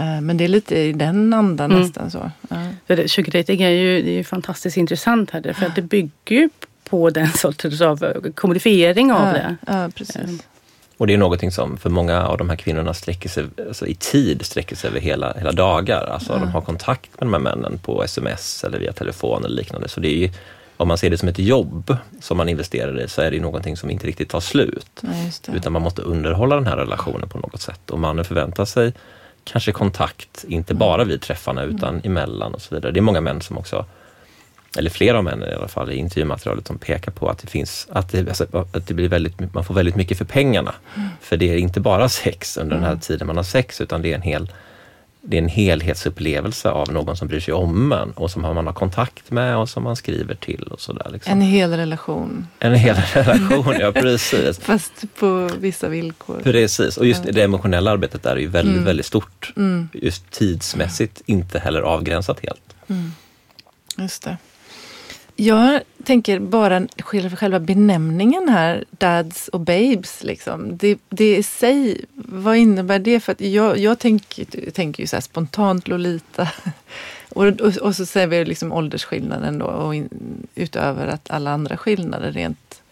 Uh, 0.00 0.20
men 0.20 0.36
det 0.36 0.44
är 0.44 0.48
lite 0.48 0.78
i 0.78 0.92
den 0.92 1.32
andan 1.32 1.70
mm. 1.70 1.82
nästan 1.82 2.10
så. 2.10 2.30
Uh. 2.52 2.68
För 2.86 3.06
sugar 3.06 3.32
dating 3.32 3.62
är 3.62 3.70
ju, 3.70 4.02
det 4.02 4.10
är 4.10 4.14
ju 4.14 4.24
fantastiskt 4.24 4.76
intressant 4.76 5.30
här 5.30 5.52
för 5.52 5.66
att 5.66 5.74
det 5.74 5.82
bygger 5.82 6.10
ju 6.36 6.48
på 6.84 7.10
den 7.10 7.32
sortens 7.32 7.80
av 7.80 8.30
kommodifiering 8.34 9.12
av 9.12 9.26
ja, 9.26 9.32
det. 9.32 9.56
Ja, 9.66 9.90
precis. 9.94 10.46
Och 11.02 11.06
det 11.06 11.14
är 11.14 11.18
någonting 11.18 11.50
som 11.50 11.76
för 11.76 11.90
många 11.90 12.26
av 12.26 12.38
de 12.38 12.48
här 12.48 12.56
kvinnorna 12.56 12.94
sträcker 12.94 13.28
sig, 13.28 13.44
alltså 13.68 13.86
i 13.86 13.94
tid 13.94 14.46
sträcker 14.46 14.76
sig 14.76 14.90
över 14.90 15.00
hela, 15.00 15.32
hela 15.32 15.52
dagar. 15.52 16.06
Alltså 16.06 16.32
mm. 16.32 16.44
de 16.44 16.52
har 16.52 16.60
kontakt 16.60 17.10
med 17.20 17.26
de 17.26 17.32
här 17.32 17.40
männen 17.40 17.78
på 17.78 18.04
sms 18.04 18.64
eller 18.64 18.78
via 18.78 18.92
telefon 18.92 19.44
eller 19.44 19.56
liknande. 19.56 19.88
Så 19.88 20.00
det 20.00 20.08
är 20.08 20.16
ju, 20.16 20.30
om 20.76 20.88
man 20.88 20.98
ser 20.98 21.10
det 21.10 21.18
som 21.18 21.28
ett 21.28 21.38
jobb 21.38 21.96
som 22.20 22.36
man 22.36 22.48
investerar 22.48 23.00
i 23.00 23.08
så 23.08 23.22
är 23.22 23.30
det 23.30 23.36
ju 23.36 23.42
någonting 23.42 23.76
som 23.76 23.90
inte 23.90 24.06
riktigt 24.06 24.28
tar 24.28 24.40
slut. 24.40 25.00
Ja, 25.00 25.54
Utan 25.54 25.72
man 25.72 25.82
måste 25.82 26.02
underhålla 26.02 26.54
den 26.54 26.66
här 26.66 26.76
relationen 26.76 27.28
på 27.28 27.38
något 27.38 27.60
sätt. 27.60 27.90
Och 27.90 27.98
mannen 27.98 28.24
förväntar 28.24 28.64
sig 28.64 28.92
kanske 29.44 29.72
kontakt, 29.72 30.44
inte 30.48 30.74
bara 30.74 31.04
vid 31.04 31.20
träffarna 31.20 31.62
utan 31.62 31.88
mm. 31.88 32.02
emellan 32.04 32.54
och 32.54 32.62
så 32.62 32.74
vidare. 32.74 32.92
Det 32.92 33.00
är 33.00 33.02
många 33.02 33.20
män 33.20 33.40
som 33.40 33.58
också 33.58 33.86
eller 34.78 34.90
flera 34.90 35.18
av 35.18 35.24
männen 35.24 35.50
i 35.50 35.54
alla 35.54 35.68
fall 35.68 35.90
i 35.90 35.94
intervjumaterialet 35.94 36.66
som 36.66 36.78
pekar 36.78 37.12
på 37.12 37.28
att 37.28 37.38
det 37.38 37.46
finns, 37.46 37.88
att 37.90 38.08
det, 38.08 38.28
alltså, 38.28 38.46
att 38.72 38.86
det 38.86 38.94
blir 38.94 39.08
väldigt, 39.08 39.54
man 39.54 39.64
får 39.64 39.74
väldigt 39.74 39.96
mycket 39.96 40.18
för 40.18 40.24
pengarna. 40.24 40.74
Mm. 40.96 41.08
För 41.20 41.36
det 41.36 41.50
är 41.50 41.56
inte 41.56 41.80
bara 41.80 42.08
sex 42.08 42.56
under 42.56 42.76
mm. 42.76 42.82
den 42.82 42.94
här 42.94 43.02
tiden 43.02 43.26
man 43.26 43.36
har 43.36 43.44
sex 43.44 43.80
utan 43.80 44.02
det 44.02 44.10
är 44.10 44.14
en 44.14 44.22
hel 44.22 44.52
det 45.24 45.36
är 45.36 45.42
en 45.42 45.48
helhetsupplevelse 45.48 46.70
av 46.70 46.92
någon 46.92 47.16
som 47.16 47.28
bryr 47.28 47.40
sig 47.40 47.54
om 47.54 47.92
en 47.92 48.10
och 48.10 48.30
som 48.30 48.42
man 48.42 48.66
har 48.66 48.72
kontakt 48.72 49.30
med 49.30 49.56
och 49.56 49.68
som 49.68 49.82
man 49.82 49.96
skriver 49.96 50.34
till 50.34 50.62
och 50.62 50.80
sådär. 50.80 51.10
Liksom. 51.12 51.32
En 51.32 51.40
hel 51.40 51.70
relation. 51.70 52.46
En 52.58 52.74
hel 52.74 52.96
relation, 53.14 53.76
ja 53.80 53.92
precis. 53.92 54.58
Fast 54.62 54.92
på 55.18 55.50
vissa 55.58 55.88
villkor. 55.88 56.40
Precis, 56.42 56.96
och 56.96 57.06
just 57.06 57.22
det 57.22 57.42
emotionella 57.42 57.90
arbetet 57.90 58.22
där 58.22 58.30
är 58.30 58.40
ju 58.40 58.48
väldigt, 58.48 58.74
mm. 58.74 58.84
väldigt 58.84 59.06
stort. 59.06 59.52
Mm. 59.56 59.88
Just 59.92 60.30
tidsmässigt 60.30 61.22
inte 61.26 61.58
heller 61.58 61.80
avgränsat 61.80 62.40
helt. 62.40 62.74
Mm. 62.88 63.12
Just 63.96 64.22
det. 64.22 64.36
Jag 65.42 65.80
tänker 66.04 66.38
bara 66.38 66.86
själva 67.36 67.60
benämningen 67.60 68.48
här, 68.48 68.84
dads 68.90 69.48
och 69.48 69.60
babes. 69.60 70.24
Liksom. 70.24 70.76
Det, 70.76 70.98
det 71.08 71.36
i 71.36 71.42
sig, 71.42 72.04
vad 72.14 72.56
innebär 72.56 72.98
det? 72.98 73.20
För 73.20 73.32
att 73.32 73.40
jag, 73.40 73.78
jag 73.78 73.98
tänker, 73.98 74.70
tänker 74.70 75.02
ju 75.02 75.06
så 75.06 75.20
spontant 75.20 75.88
Lolita. 75.88 76.48
Och, 77.34 77.46
och, 77.46 77.76
och, 77.76 77.96
så 77.96 78.06
säger 78.06 78.26
vi 78.26 78.44
liksom 78.44 78.72
åldersskillnaden 78.72 79.58
då, 79.58 79.66
och 79.66 79.94
in, 79.94 80.08
utöver 80.54 81.06
att 81.06 81.30
alla 81.30 81.50
andra 81.50 81.76
skillnader 81.76 82.32
rent 82.32 82.82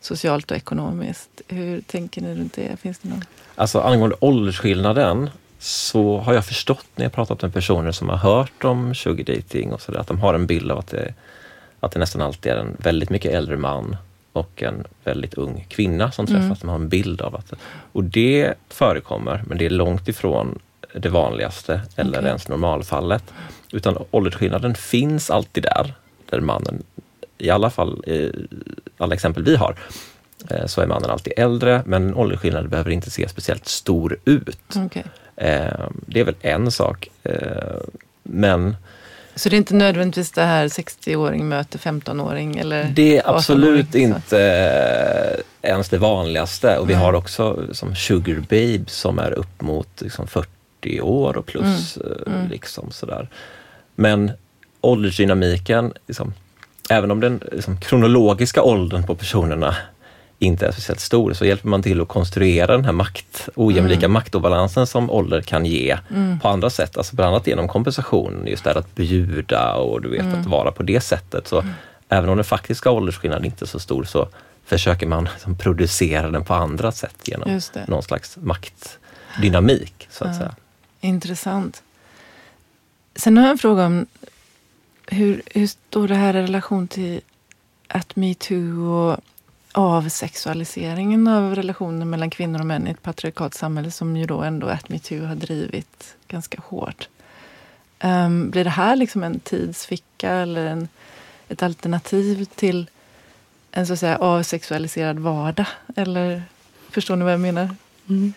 socialt 0.00 0.50
och 0.50 0.56
ekonomiskt. 0.56 1.40
Hur 1.48 1.80
tänker 1.80 2.20
ni 2.20 2.34
runt 2.34 2.52
det? 2.52 2.80
Finns 2.80 2.98
det 2.98 3.08
någon? 3.08 3.24
Alltså 3.54 3.80
angående 3.80 4.16
åldersskillnaden 4.20 5.30
så 5.58 6.18
har 6.18 6.34
jag 6.34 6.46
förstått 6.46 6.86
när 6.96 7.04
jag 7.04 7.12
pratat 7.12 7.42
med 7.42 7.54
personer 7.54 7.92
som 7.92 8.08
har 8.08 8.16
hört 8.16 8.64
om 8.64 8.94
sugardating 8.94 9.72
och 9.72 9.80
sådär, 9.80 9.98
att 9.98 10.08
de 10.08 10.20
har 10.20 10.34
en 10.34 10.46
bild 10.46 10.70
av 10.70 10.78
att 10.78 10.90
det 10.90 11.14
att 11.80 11.92
det 11.92 11.98
nästan 11.98 12.22
alltid 12.22 12.52
är 12.52 12.56
en 12.56 12.76
väldigt 12.78 13.10
mycket 13.10 13.32
äldre 13.32 13.56
man 13.56 13.96
och 14.32 14.62
en 14.62 14.84
väldigt 15.04 15.34
ung 15.34 15.66
kvinna 15.68 16.12
som 16.12 16.26
träffas. 16.26 16.42
Mm. 16.44 16.56
De 16.60 16.68
har 16.68 16.76
en 16.76 16.88
bild 16.88 17.20
av 17.20 17.36
att... 17.36 17.52
Och 17.92 18.04
det 18.04 18.54
förekommer, 18.68 19.42
men 19.46 19.58
det 19.58 19.66
är 19.66 19.70
långt 19.70 20.08
ifrån 20.08 20.58
det 20.94 21.08
vanligaste 21.08 21.80
eller 21.96 22.18
okay. 22.18 22.26
ens 22.26 22.48
normalfallet. 22.48 23.24
Utan 23.72 24.04
åldersskillnaden 24.10 24.74
finns 24.74 25.30
alltid 25.30 25.62
där, 25.62 25.94
där 26.30 26.40
mannen, 26.40 26.82
i 27.38 27.50
alla 27.50 27.70
fall 27.70 28.04
i 28.06 28.32
alla 28.98 29.14
exempel 29.14 29.42
vi 29.42 29.56
har, 29.56 29.76
eh, 30.50 30.66
så 30.66 30.80
är 30.80 30.86
mannen 30.86 31.10
alltid 31.10 31.32
äldre, 31.36 31.82
men 31.86 32.14
åldersskillnaden 32.14 32.70
behöver 32.70 32.90
inte 32.90 33.10
se 33.10 33.28
speciellt 33.28 33.66
stor 33.66 34.18
ut. 34.24 34.76
Okay. 34.86 35.02
Eh, 35.36 35.88
det 36.06 36.20
är 36.20 36.24
väl 36.24 36.36
en 36.40 36.70
sak. 36.70 37.08
Eh, 37.22 37.80
men 38.22 38.76
så 39.40 39.48
det 39.48 39.56
är 39.56 39.58
inte 39.58 39.74
nödvändigtvis 39.74 40.30
det 40.30 40.42
här 40.42 40.68
60-åring 40.68 41.48
möter 41.48 41.78
15-åring? 41.78 42.56
Eller 42.56 42.84
det 42.84 43.18
är 43.18 43.30
absolut 43.36 43.94
inte 43.94 44.40
äh, 45.62 45.70
ens 45.70 45.88
det 45.88 45.98
vanligaste. 45.98 46.78
Och 46.78 46.90
vi 46.90 46.94
har 46.94 47.12
också 47.12 47.66
som 47.72 47.94
sugar 47.94 48.34
babe 48.34 48.84
som 48.86 49.18
är 49.18 49.32
upp 49.32 49.60
mot 49.60 49.88
liksom 50.00 50.26
40 50.26 51.00
år 51.00 51.36
och 51.36 51.46
plus. 51.46 51.96
Mm. 51.96 52.12
Eh, 52.12 52.32
mm. 52.32 52.50
Liksom 52.50 52.90
sådär. 52.90 53.28
Men 53.94 54.32
åldersdynamiken, 54.80 55.92
liksom, 56.06 56.34
även 56.90 57.10
om 57.10 57.20
den 57.20 57.40
liksom, 57.52 57.80
kronologiska 57.80 58.62
åldern 58.62 59.02
på 59.02 59.14
personerna 59.14 59.76
inte 60.42 60.66
är 60.66 60.72
speciellt 60.72 61.00
stor, 61.00 61.32
så 61.32 61.44
hjälper 61.44 61.68
man 61.68 61.82
till 61.82 62.00
att 62.00 62.08
konstruera 62.08 62.76
den 62.76 62.84
här 62.84 62.92
makt, 62.92 63.48
ojämlika 63.54 64.06
mm. 64.06 64.12
maktobalansen 64.12 64.86
som 64.86 65.10
ålder 65.10 65.42
kan 65.42 65.66
ge 65.66 65.98
mm. 66.10 66.40
på 66.40 66.48
andra 66.48 66.70
sätt. 66.70 66.96
Alltså 66.96 67.16
bland 67.16 67.34
annat 67.34 67.46
genom 67.46 67.68
kompensation, 67.68 68.44
just 68.46 68.64
det 68.64 68.72
att 68.72 68.94
bjuda 68.94 69.74
och 69.74 70.02
du 70.02 70.08
vet 70.08 70.20
mm. 70.20 70.40
att 70.40 70.46
vara 70.46 70.72
på 70.72 70.82
det 70.82 71.00
sättet. 71.00 71.48
Så 71.48 71.60
mm. 71.60 71.72
även 72.08 72.30
om 72.30 72.36
den 72.36 72.44
faktiska 72.44 72.90
åldersskillnaden 72.90 73.44
inte 73.44 73.64
är 73.64 73.66
så 73.66 73.78
stor 73.78 74.04
så 74.04 74.28
försöker 74.64 75.06
man 75.06 75.24
liksom 75.32 75.58
producera 75.58 76.30
den 76.30 76.44
på 76.44 76.54
andra 76.54 76.92
sätt 76.92 77.16
genom 77.24 77.60
någon 77.88 78.02
slags 78.02 78.36
maktdynamik. 78.36 80.08
Så 80.10 80.24
att 80.24 80.30
ja. 80.30 80.38
säga. 80.38 80.54
Intressant. 81.00 81.82
Sen 83.16 83.36
har 83.36 83.44
jag 83.44 83.50
en 83.50 83.58
fråga 83.58 83.86
om 83.86 84.06
hur, 85.06 85.42
hur 85.46 85.66
står 85.66 86.08
det 86.08 86.14
här 86.14 86.36
i 86.36 86.42
relation 86.42 86.88
till 86.88 87.20
att 87.88 88.16
metoo 88.16 88.90
och 88.90 89.20
avsexualiseringen 89.72 91.28
av 91.28 91.54
relationen 91.54 92.10
mellan 92.10 92.30
kvinnor 92.30 92.60
och 92.60 92.66
män 92.66 92.86
i 92.86 92.90
ett 92.90 93.02
patriarkalt 93.02 93.54
samhälle 93.54 93.90
som 93.90 94.16
ju 94.16 94.26
då 94.26 94.42
ändå 94.42 94.66
att 94.66 94.88
metoo 94.88 95.24
har 95.24 95.34
drivit 95.34 96.16
ganska 96.28 96.62
hårt. 96.64 97.08
Um, 98.04 98.50
blir 98.50 98.64
det 98.64 98.70
här 98.70 98.96
liksom 98.96 99.22
en 99.22 99.40
tidsficka 99.40 100.30
eller 100.30 100.66
en, 100.66 100.88
ett 101.48 101.62
alternativ 101.62 102.44
till 102.44 102.86
en 103.70 103.86
så 103.86 103.92
att 103.92 103.98
säga 103.98 104.16
avsexualiserad 104.16 105.18
vardag? 105.18 105.66
Eller 105.96 106.42
förstår 106.90 107.16
ni 107.16 107.24
vad 107.24 107.32
jag 107.32 107.40
menar? 107.40 107.68
Mm. 108.08 108.32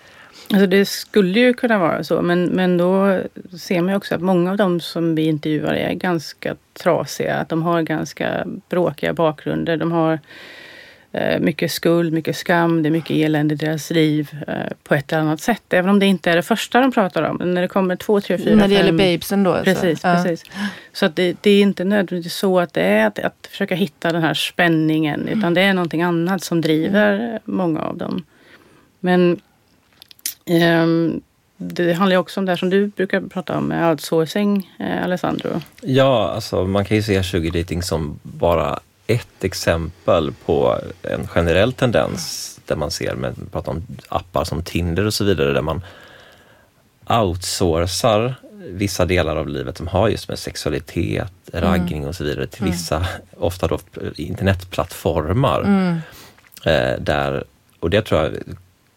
Alltså 0.52 0.68
det 0.68 0.86
skulle 0.86 1.40
ju 1.40 1.54
kunna 1.54 1.80
vara 1.80 2.04
så, 2.04 2.22
men, 2.22 2.46
men 2.46 2.78
då 2.78 3.22
ser 3.60 3.82
man 3.82 3.90
ju 3.90 3.96
också 3.96 4.16
att 4.16 4.22
många 4.22 4.52
av 4.52 4.58
dem 4.58 4.80
som 4.80 5.16
vi 5.16 5.22
intervjuar 5.26 5.74
är 5.74 5.94
ganska 5.94 6.56
trasiga. 6.74 7.36
Att 7.36 7.50
de 7.50 7.64
har 7.64 7.82
ganska 7.82 8.44
bråkiga 8.70 9.14
bakgrunder. 9.14 9.78
De 9.78 9.92
har 9.92 10.20
mycket 11.40 11.72
skuld, 11.72 12.14
mycket 12.14 12.38
skam, 12.38 12.84
det 12.84 12.90
är 12.90 12.92
mycket 12.92 13.12
elände 13.12 13.54
i 13.54 13.58
deras 13.58 13.90
liv 13.90 14.30
eh, 14.48 14.54
på 14.84 14.96
ett 14.96 15.14
eller 15.14 15.22
annat 15.22 15.42
sätt. 15.42 15.64
Även 15.70 15.90
om 15.90 16.00
det 16.00 16.06
inte 16.06 16.32
är 16.32 16.36
det 16.36 16.42
första 16.42 16.82
de 16.82 16.92
pratar 16.92 17.24
om. 17.24 17.36
Men 17.38 17.54
när 17.54 17.62
det 17.62 17.68
kommer 17.68 17.96
två, 17.96 18.22
tre, 18.22 18.38
fyra, 18.38 18.56
När 18.56 18.68
det 18.68 18.76
fem, 18.76 18.86
gäller 18.86 18.98
babesen 18.98 19.44
då? 19.44 19.62
Precis, 19.64 20.02
så. 20.02 20.08
precis. 20.08 20.44
Ja. 20.48 20.68
Så 20.94 21.06
att 21.06 21.16
det, 21.16 21.38
det, 21.42 21.52
är 21.52 21.62
inte 21.62 21.84
nödvändigtvis 21.84 22.36
så 22.36 22.60
att 22.60 22.74
det 22.74 22.82
är 22.82 23.08
att, 23.08 23.20
att 23.20 23.48
försöka 23.52 23.76
hitta 23.76 24.12
den 24.12 24.22
här 24.22 24.34
spänningen. 24.34 25.22
Mm. 25.22 25.40
Utan 25.40 25.54
det 25.54 25.62
är 25.62 25.74
någonting 25.74 26.02
annat 26.02 26.44
som 26.44 26.62
driver 26.62 27.20
mm. 27.20 27.40
många 27.46 27.82
av 27.82 27.98
dem. 27.98 28.24
Men 29.00 29.40
Ehm, 30.46 31.22
det 31.58 31.94
handlar 31.94 32.16
ju 32.16 32.20
också 32.20 32.40
om 32.40 32.46
det 32.46 32.58
som 32.58 32.70
du 32.70 32.88
brukar 32.88 33.22
prata 33.22 33.58
om, 33.58 33.68
med 33.68 33.90
outsourcing, 33.90 34.72
eh, 34.80 35.04
Alessandro. 35.04 35.62
Ja, 35.82 36.32
alltså 36.36 36.66
man 36.66 36.86
kan 36.86 36.98
ju 36.98 37.04
se 37.04 37.24
sugardating 37.24 37.82
som 37.82 38.20
bara 38.24 38.80
ett 39.08 39.44
exempel 39.44 40.34
på 40.46 40.80
en 41.02 41.28
generell 41.28 41.74
tendens 41.74 42.50
där 42.66 42.76
man 42.76 42.92
ser, 42.92 43.16
med, 43.16 43.36
pratar 43.52 43.72
om 43.72 43.84
appar 44.10 44.44
som 44.44 44.64
Tinder 44.64 45.06
och 45.06 45.14
så 45.14 45.24
vidare, 45.24 45.54
där 45.54 45.62
man 45.62 45.82
outsourcar 47.08 48.36
vissa 48.68 49.06
delar 49.06 49.36
av 49.36 49.48
livet 49.48 49.78
som 49.78 49.88
har 49.88 50.10
just 50.10 50.30
med 50.30 50.40
sexualitet, 50.40 51.34
raggning 51.54 51.98
mm. 51.98 52.10
och 52.10 52.16
så 52.16 52.24
vidare 52.24 52.48
till 52.48 52.62
mm. 52.62 52.72
vissa, 52.72 52.96
mm. 52.96 53.08
ofta 53.38 53.68
då 53.68 53.80
internetplattformar. 54.16 55.62
Mm. 55.62 55.98
Eh, 56.66 57.00
där, 57.00 57.44
och 57.80 57.90
det 57.90 58.02
tror 58.02 58.22
jag 58.22 58.34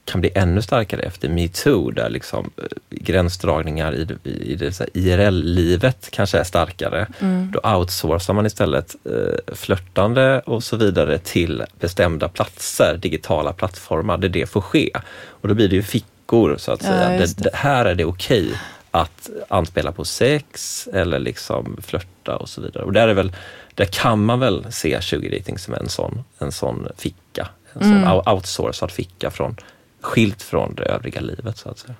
kan 0.06 0.20
bli 0.20 0.30
ännu 0.34 0.62
starkare 0.62 1.00
efter 1.00 1.28
metoo 1.28 1.90
där 1.90 2.10
liksom 2.10 2.50
eh, 2.56 2.64
gränsdragningar 2.90 3.94
i, 3.94 4.08
i, 4.22 4.70
i 4.94 5.10
IRL-livet 5.10 6.08
kanske 6.10 6.38
är 6.38 6.44
starkare. 6.44 7.06
Mm. 7.20 7.50
Då 7.52 7.70
outsourcar 7.70 8.34
man 8.34 8.46
istället 8.46 8.96
eh, 9.04 9.54
flörtande 9.54 10.40
och 10.40 10.64
så 10.64 10.76
vidare 10.76 11.18
till 11.18 11.62
bestämda 11.80 12.28
platser, 12.28 12.98
digitala 13.02 13.52
plattformar 13.52 14.16
där 14.18 14.28
det 14.28 14.46
får 14.46 14.60
ske. 14.60 14.90
Och 15.28 15.48
då 15.48 15.54
blir 15.54 15.68
det 15.68 15.76
ju 15.76 15.82
fickor 15.82 16.56
så 16.58 16.72
att 16.72 16.82
ja, 16.82 16.88
säga. 16.88 17.08
Det, 17.18 17.38
det. 17.38 17.50
här 17.54 17.84
är 17.84 17.94
det 17.94 18.04
okej 18.04 18.46
okay 18.46 18.56
att 18.96 19.30
anspela 19.48 19.92
på 19.92 20.04
sex 20.04 20.88
eller 20.92 21.18
liksom 21.18 21.76
flörta 21.82 22.36
och 22.36 22.48
så 22.48 22.60
vidare. 22.60 22.84
Och 22.84 22.92
där, 22.92 23.08
är 23.08 23.14
väl, 23.14 23.32
där 23.74 23.84
kan 23.84 24.24
man 24.24 24.40
väl 24.40 24.66
se 24.72 25.00
20 25.00 25.38
dating 25.38 25.58
som 25.58 25.74
en 25.74 25.88
sån, 25.88 26.24
en 26.38 26.52
sån 26.52 26.88
ficka, 26.96 27.48
en 27.72 27.80
sån 27.80 28.04
mm. 28.04 28.20
outsourcad 28.26 28.90
ficka 28.90 29.30
från 29.30 29.56
skilt 30.00 30.42
från 30.42 30.74
det 30.74 30.82
övriga 30.82 31.20
livet 31.20 31.58
så 31.58 31.68
att 31.68 31.78
säga. 31.78 31.94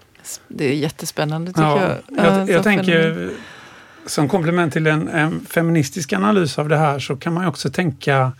Det 0.48 0.64
är 0.64 0.74
jättespännande 0.74 1.50
tycker 1.50 1.62
ja, 1.62 1.88
jag. 2.16 2.26
Jag, 2.26 2.50
jag 2.50 2.62
tänker 2.62 3.30
som 4.06 4.28
komplement 4.28 4.72
till 4.72 4.86
en, 4.86 5.08
en, 5.08 5.46
feministisk 5.46 6.12
analys 6.12 6.58
av 6.58 6.68
det 6.68 6.76
här 6.76 6.98
så 6.98 7.16
kan 7.16 7.32
man 7.32 7.46
också 7.46 7.70
tänka 7.70 8.32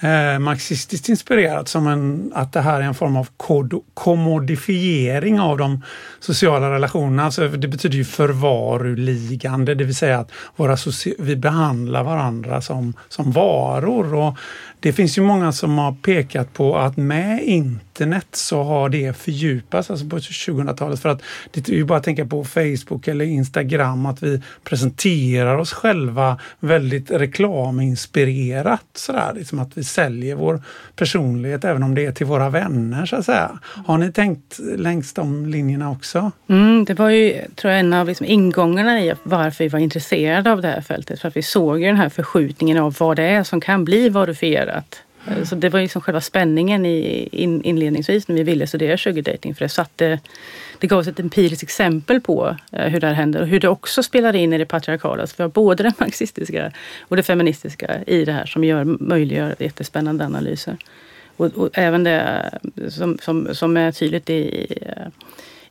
eh, 0.00 0.38
marxistiskt 0.38 1.08
inspirerat 1.08 1.68
som 1.68 1.86
en, 1.86 2.32
att 2.34 2.52
det 2.52 2.60
här 2.60 2.80
är 2.80 2.84
en 2.84 2.94
form 2.94 3.16
av 3.16 3.28
kod, 3.36 3.82
kommodifiering 3.94 5.40
av 5.40 5.58
de 5.58 5.82
sociala 6.20 6.70
relationerna. 6.70 7.24
Alltså 7.24 7.48
det 7.48 7.68
betyder 7.68 7.96
ju 7.96 8.04
förvaruligande, 8.04 9.74
det 9.74 9.84
vill 9.84 9.94
säga 9.94 10.18
att 10.18 10.30
våra 10.56 10.76
vi 11.18 11.36
behandlar 11.36 12.04
varandra 12.04 12.60
som, 12.60 12.94
som 13.08 13.32
varor. 13.32 14.14
Och 14.14 14.38
det 14.84 14.92
finns 14.92 15.18
ju 15.18 15.22
många 15.22 15.52
som 15.52 15.78
har 15.78 15.92
pekat 15.92 16.52
på 16.52 16.76
att 16.76 16.96
med 16.96 17.42
internet 17.42 18.26
så 18.32 18.62
har 18.62 18.88
det 18.88 19.16
fördjupats, 19.16 19.90
alltså 19.90 20.08
på 20.08 20.18
2000-talet. 20.18 21.00
För 21.00 21.08
att 21.08 21.22
det 21.50 21.68
är 21.68 21.72
ju 21.72 21.84
bara 21.84 21.98
att 21.98 22.04
tänka 22.04 22.26
på 22.26 22.44
Facebook 22.44 23.08
eller 23.08 23.24
Instagram, 23.24 24.06
att 24.06 24.22
vi 24.22 24.42
presenterar 24.64 25.58
oss 25.58 25.72
själva 25.72 26.38
väldigt 26.60 27.10
reklaminspirerat. 27.10 28.84
Sådär, 28.94 29.32
liksom 29.34 29.58
att 29.58 29.78
vi 29.78 29.84
säljer 29.94 30.34
vår 30.34 30.62
personlighet 30.96 31.64
även 31.64 31.82
om 31.82 31.94
det 31.94 32.06
är 32.06 32.12
till 32.12 32.26
våra 32.26 32.50
vänner 32.50 33.06
så 33.06 33.16
att 33.16 33.24
säga. 33.24 33.58
Har 33.86 33.98
ni 33.98 34.12
tänkt 34.12 34.58
längs 34.76 35.12
de 35.12 35.46
linjerna 35.46 35.90
också? 35.90 36.32
Mm, 36.48 36.84
det 36.84 36.94
var 36.94 37.10
ju, 37.10 37.40
tror 37.54 37.70
jag, 37.70 37.80
en 37.80 37.92
av 37.92 38.06
liksom 38.06 38.26
ingångarna 38.26 39.00
i 39.00 39.14
varför 39.22 39.64
vi 39.64 39.68
var 39.68 39.78
intresserade 39.78 40.52
av 40.52 40.62
det 40.62 40.68
här 40.68 40.80
fältet. 40.80 41.20
För 41.20 41.28
att 41.28 41.36
vi 41.36 41.42
såg 41.42 41.80
ju 41.80 41.86
den 41.86 41.96
här 41.96 42.08
förskjutningen 42.08 42.78
av 42.78 42.96
vad 42.98 43.16
det 43.16 43.22
är 43.22 43.42
som 43.42 43.60
kan 43.60 43.84
bli 43.84 44.08
varufierat 44.08 45.02
Eh, 45.28 45.44
så 45.44 45.54
det 45.54 45.68
var 45.68 45.80
liksom 45.80 46.02
själva 46.02 46.20
spänningen 46.20 46.86
i, 46.86 47.28
in, 47.32 47.62
inledningsvis 47.62 48.28
när 48.28 48.36
vi 48.36 48.42
ville 48.42 48.66
studera 48.66 48.98
sugardating. 48.98 49.54
För 49.54 49.64
det, 49.64 49.68
satte, 49.68 50.20
det 50.78 50.86
gav 50.86 50.98
oss 50.98 51.06
ett 51.06 51.20
empiriskt 51.20 51.62
exempel 51.62 52.20
på 52.20 52.56
eh, 52.72 52.86
hur 52.86 53.00
det 53.00 53.06
här 53.06 53.14
händer 53.14 53.40
och 53.40 53.48
hur 53.48 53.60
det 53.60 53.68
också 53.68 54.02
spelar 54.02 54.36
in 54.36 54.52
i 54.52 54.58
det 54.58 54.66
patriarkala. 54.66 55.26
Så 55.26 55.34
vi 55.36 55.42
har 55.42 55.48
både 55.48 55.82
det 55.82 55.92
marxistiska 55.98 56.72
och 57.00 57.16
det 57.16 57.22
feministiska 57.22 58.04
i 58.06 58.24
det 58.24 58.32
här 58.32 58.46
som 58.46 58.64
gör, 58.64 58.84
möjliggör 58.84 59.54
jättespännande 59.58 60.24
analyser. 60.24 60.76
Och, 61.36 61.46
och 61.46 61.70
även 61.72 62.04
det 62.04 62.50
eh, 62.76 62.88
som, 62.88 63.18
som, 63.22 63.54
som 63.54 63.76
är 63.76 63.92
tydligt 63.92 64.30
i, 64.30 64.66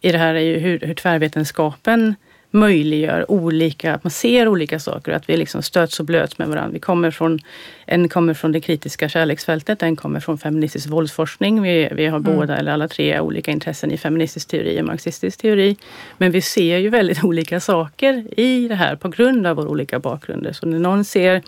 i 0.01 0.11
det 0.11 0.17
här 0.17 0.35
är 0.35 0.39
ju 0.39 0.57
hur, 0.57 0.79
hur 0.79 0.93
tvärvetenskapen 0.93 2.15
möjliggör 2.53 3.31
olika, 3.31 3.93
att 3.93 4.03
man 4.03 4.11
ser 4.11 4.47
olika 4.47 4.79
saker 4.79 5.11
och 5.11 5.17
att 5.17 5.29
vi 5.29 5.37
liksom 5.37 5.61
stöts 5.61 5.99
och 5.99 6.05
blöts 6.05 6.37
med 6.37 6.47
varandra. 6.47 6.73
Vi 6.73 6.79
kommer 6.79 7.11
från, 7.11 7.39
en 7.85 8.09
kommer 8.09 8.33
från 8.33 8.51
det 8.51 8.61
kritiska 8.61 9.09
kärleksfältet, 9.09 9.83
en 9.83 9.95
kommer 9.95 10.19
från 10.19 10.37
feministisk 10.37 10.89
våldsforskning. 10.89 11.61
Vi, 11.61 11.89
vi 11.91 12.05
har 12.05 12.19
mm. 12.19 12.35
båda 12.35 12.57
eller 12.57 12.71
alla 12.71 12.87
tre 12.87 13.19
olika 13.19 13.51
intressen 13.51 13.91
i 13.91 13.97
feministisk 13.97 14.47
teori 14.47 14.81
och 14.81 14.85
marxistisk 14.85 15.41
teori. 15.41 15.77
Men 16.17 16.31
vi 16.31 16.41
ser 16.41 16.77
ju 16.77 16.89
väldigt 16.89 17.23
olika 17.23 17.59
saker 17.59 18.39
i 18.39 18.67
det 18.67 18.75
här 18.75 18.95
på 18.95 19.09
grund 19.09 19.47
av 19.47 19.55
våra 19.55 19.67
olika 19.67 19.99
bakgrunder. 19.99 20.53
Så 20.53 20.65
när 20.65 20.79
någon 20.79 21.05
ser 21.05 21.41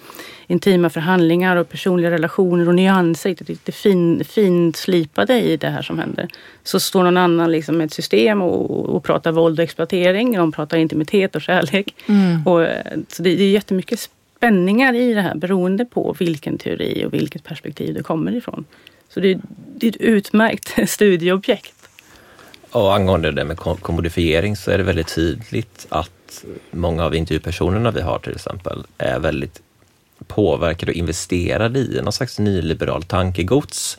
intima 0.47 0.89
förhandlingar 0.89 1.55
och 1.55 1.69
personliga 1.69 2.11
relationer 2.11 2.67
och 2.67 2.75
nyanser, 2.75 3.35
lite 3.39 3.71
fin, 3.71 4.23
finslipade 4.23 5.41
i 5.41 5.57
det 5.57 5.69
här 5.69 5.81
som 5.81 5.99
händer. 5.99 6.27
Så 6.63 6.79
står 6.79 7.03
någon 7.03 7.17
annan 7.17 7.51
liksom 7.51 7.77
med 7.77 7.85
ett 7.85 7.93
system 7.93 8.41
och, 8.41 8.95
och 8.95 9.03
pratar 9.03 9.31
våld 9.31 9.59
och 9.59 9.63
exploatering. 9.63 10.37
De 10.37 10.51
pratar 10.51 10.77
intimitet 10.77 11.35
och 11.35 11.41
kärlek. 11.41 11.95
Mm. 12.07 12.47
Och, 12.47 12.67
så 13.07 13.23
det, 13.23 13.35
det 13.35 13.43
är 13.43 13.51
jättemycket 13.51 13.99
spänningar 13.99 14.93
i 14.93 15.13
det 15.13 15.21
här 15.21 15.35
beroende 15.35 15.85
på 15.85 16.15
vilken 16.19 16.57
teori 16.57 17.05
och 17.05 17.13
vilket 17.13 17.43
perspektiv 17.43 17.93
det 17.93 18.03
kommer 18.03 18.35
ifrån. 18.35 18.65
Så 19.09 19.19
det, 19.19 19.39
det 19.75 19.87
är 19.87 19.89
ett 19.89 19.97
utmärkt 19.97 20.89
studieobjekt. 20.89 21.89
Och 22.71 22.95
angående 22.95 23.31
det 23.31 23.45
med 23.45 23.57
kommodifiering 23.57 24.55
så 24.55 24.71
är 24.71 24.77
det 24.77 24.83
väldigt 24.83 25.15
tydligt 25.15 25.85
att 25.89 26.45
många 26.71 27.05
av 27.05 27.15
intervjupersonerna 27.15 27.91
vi 27.91 28.01
har 28.01 28.19
till 28.19 28.35
exempel 28.35 28.83
är 28.97 29.19
väldigt 29.19 29.61
påverkade 30.27 30.91
och 30.91 30.95
investerade 30.95 31.79
i 31.79 32.01
någon 32.03 32.13
slags 32.13 32.39
nyliberal 32.39 33.03
tankegods 33.03 33.97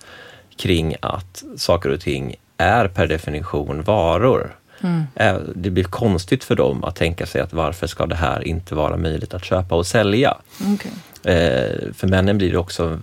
kring 0.57 0.97
att 1.01 1.45
saker 1.57 1.91
och 1.91 2.01
ting 2.01 2.35
är 2.57 2.89
per 2.89 3.07
definition 3.07 3.83
varor. 3.83 4.57
Mm. 4.81 5.05
Det 5.55 5.71
blir 5.71 5.85
konstigt 5.85 6.45
för 6.45 6.55
dem 6.55 6.85
att 6.85 6.97
tänka 6.97 7.27
sig 7.27 7.41
att 7.41 7.53
varför 7.53 7.87
ska 7.87 8.07
det 8.07 8.15
här 8.15 8.49
inte 8.49 8.75
vara 8.75 8.97
möjligt 8.97 9.35
att 9.35 9.45
köpa 9.45 9.75
och 9.75 9.87
sälja? 9.87 10.37
Okay. 10.75 10.93
Eh, 11.35 11.93
för 11.93 12.07
männen 12.07 12.39
blir 12.39 12.53
det 12.53 12.59
också 12.59 13.01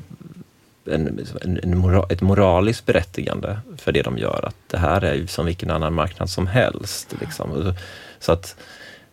en, 0.85 1.25
en, 1.41 1.77
moral, 1.77 2.05
ett 2.09 2.21
moraliskt 2.21 2.85
berättigande 2.85 3.59
för 3.77 3.91
det 3.91 4.01
de 4.01 4.17
gör. 4.17 4.45
Att 4.47 4.55
det 4.67 4.77
här 4.77 5.03
är 5.03 5.27
som 5.27 5.45
vilken 5.45 5.71
annan 5.71 5.93
marknad 5.93 6.29
som 6.29 6.47
helst. 6.47 7.15
Liksom. 7.19 7.73
Så 8.19 8.31
att, 8.31 8.55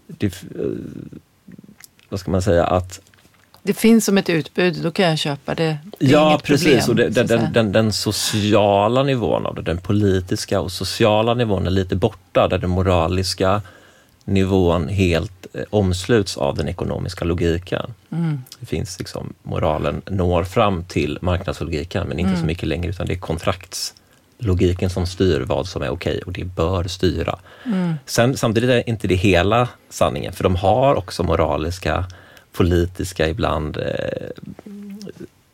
det, 0.06 0.26
eh, 0.26 0.70
vad 2.08 2.20
ska 2.20 2.30
man 2.30 2.42
säga, 2.42 2.66
att 2.66 3.00
Det 3.62 3.72
finns 3.72 4.04
som 4.04 4.18
ett 4.18 4.28
utbud, 4.28 4.82
då 4.82 4.90
kan 4.90 5.04
jag 5.04 5.18
köpa 5.18 5.54
det. 5.54 5.78
det 5.98 6.06
ja, 6.06 6.40
precis. 6.44 6.86
Problem, 6.86 7.06
och 7.06 7.12
det, 7.12 7.22
den, 7.22 7.52
den, 7.52 7.72
den 7.72 7.92
sociala 7.92 9.02
nivån 9.02 9.46
av 9.46 9.54
det, 9.54 9.62
den 9.62 9.78
politiska 9.78 10.60
och 10.60 10.72
sociala 10.72 11.34
nivån 11.34 11.66
är 11.66 11.70
lite 11.70 11.96
borta, 11.96 12.48
där 12.48 12.58
den 12.58 12.70
moraliska 12.70 13.62
nivån 14.24 14.88
helt 14.88 15.46
eh, 15.52 15.62
omsluts 15.70 16.36
av 16.36 16.56
den 16.56 16.68
ekonomiska 16.68 17.24
logiken. 17.24 17.94
Mm. 18.12 18.42
Det 18.60 18.66
finns 18.66 18.98
liksom, 18.98 19.32
moralen 19.42 20.02
når 20.10 20.44
fram 20.44 20.84
till 20.84 21.18
marknadslogiken, 21.20 22.08
men 22.08 22.18
inte 22.18 22.40
så 22.40 22.46
mycket 22.46 22.68
längre, 22.68 22.90
utan 22.90 23.06
det 23.06 23.12
är 23.12 23.18
kontraktslogiken 23.18 24.90
som 24.90 25.06
styr 25.06 25.40
vad 25.40 25.66
som 25.66 25.82
är 25.82 25.90
okej 25.90 26.22
och 26.26 26.32
det 26.32 26.44
bör 26.44 26.84
styra. 26.84 27.38
Sen, 28.06 28.36
samtidigt 28.36 28.70
är 28.70 28.88
inte 28.88 29.08
det 29.08 29.14
hela 29.14 29.68
sanningen, 29.90 30.32
för 30.32 30.44
de 30.44 30.56
har 30.56 30.94
också 30.94 31.22
moraliska, 31.22 32.04
politiska 32.52 33.28
ibland 33.28 33.76
eh, 33.76 33.84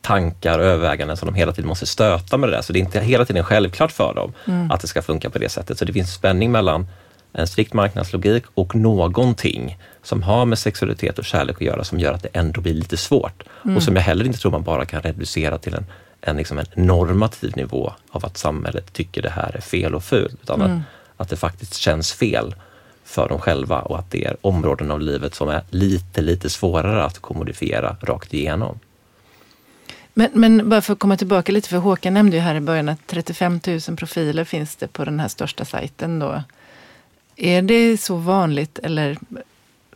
tankar 0.01 0.59
och 0.59 0.65
överväganden 0.65 1.17
som 1.17 1.27
de 1.27 1.35
hela 1.35 1.53
tiden 1.53 1.69
måste 1.69 1.87
stöta 1.87 2.37
med 2.37 2.49
det 2.49 2.57
där. 2.57 2.63
Så 2.63 2.73
det 2.73 2.79
är 2.79 2.81
inte 2.81 3.01
hela 3.01 3.25
tiden 3.25 3.45
självklart 3.45 3.93
för 3.93 4.15
dem 4.15 4.33
att 4.71 4.81
det 4.81 4.87
ska 4.87 5.03
funka 5.03 5.31
på 5.31 5.39
det 5.39 5.49
sättet. 5.49 5.79
Så 5.79 5.85
det 5.85 5.93
finns 5.93 6.15
spänning 6.15 6.53
mellan 6.53 6.87
en 7.33 7.47
strikt 7.47 7.73
marknadslogik 7.73 8.45
och 8.55 8.75
någonting 8.75 9.79
som 10.03 10.23
har 10.23 10.47
med 10.47 10.59
sexualitet 10.59 11.19
och 11.19 11.25
kärlek 11.25 11.57
att 11.57 11.63
göra 11.63 11.85
som 11.85 12.01
gör 12.01 12.13
att 12.13 12.23
det 12.23 12.29
ändå 12.33 12.61
blir 12.61 12.75
lite 12.75 12.97
svårt. 12.97 13.43
Och 13.77 13.83
som 13.83 13.97
jag 13.97 14.03
heller 14.03 14.25
inte 14.25 14.39
tror 14.39 14.53
man 14.53 14.63
bara 14.63 14.85
kan 14.85 15.03
reducera 15.03 15.59
till 15.59 15.75
en, 15.75 15.87
en, 16.21 16.37
liksom 16.37 16.59
en 16.59 16.67
normativ 16.75 17.57
nivå 17.57 17.93
av 18.11 18.27
att 18.27 18.37
samhället 18.37 18.93
tycker 18.93 19.23
det 19.23 19.31
här 19.31 19.57
är 19.57 19.61
fel 19.61 19.95
och 19.95 20.05
fult. 20.05 20.35
Utan 20.43 20.63
att, 20.63 20.81
att 21.17 21.29
det 21.29 21.37
faktiskt 21.37 21.75
känns 21.75 22.13
fel 22.13 22.55
för 23.07 23.29
dem 23.29 23.41
själva 23.41 23.81
och 23.81 23.99
att 23.99 24.11
det 24.11 24.25
är 24.25 24.37
områden 24.41 24.91
av 24.91 25.01
livet 25.01 25.35
som 25.35 25.49
är 25.49 25.63
lite, 25.71 26.21
lite 26.21 26.51
svårare 26.51 27.05
att 27.05 27.19
kommodifiera 27.19 27.97
rakt 28.03 28.35
igenom. 28.35 28.79
Men, 30.15 30.31
men 30.33 30.69
bara 30.69 30.81
för 30.81 30.93
att 30.93 30.99
komma 30.99 31.17
tillbaka 31.17 31.53
lite, 31.53 31.69
för 31.69 31.77
Håkan 31.77 32.15
nämnde 32.15 32.37
ju 32.37 32.43
här 32.43 32.55
i 32.55 32.61
början 32.61 32.89
att 32.89 33.07
35 33.07 33.61
000 33.67 33.81
profiler 33.97 34.45
finns 34.45 34.77
det 34.77 34.89
på 34.89 35.05
den 35.05 35.21
här 35.21 35.29
största 35.29 35.65
sajten 35.65 36.19
då. 36.19 36.43
Är 37.37 37.63
det 37.63 38.01
så 38.01 38.17
vanligt 38.17 38.79
eller 38.79 39.19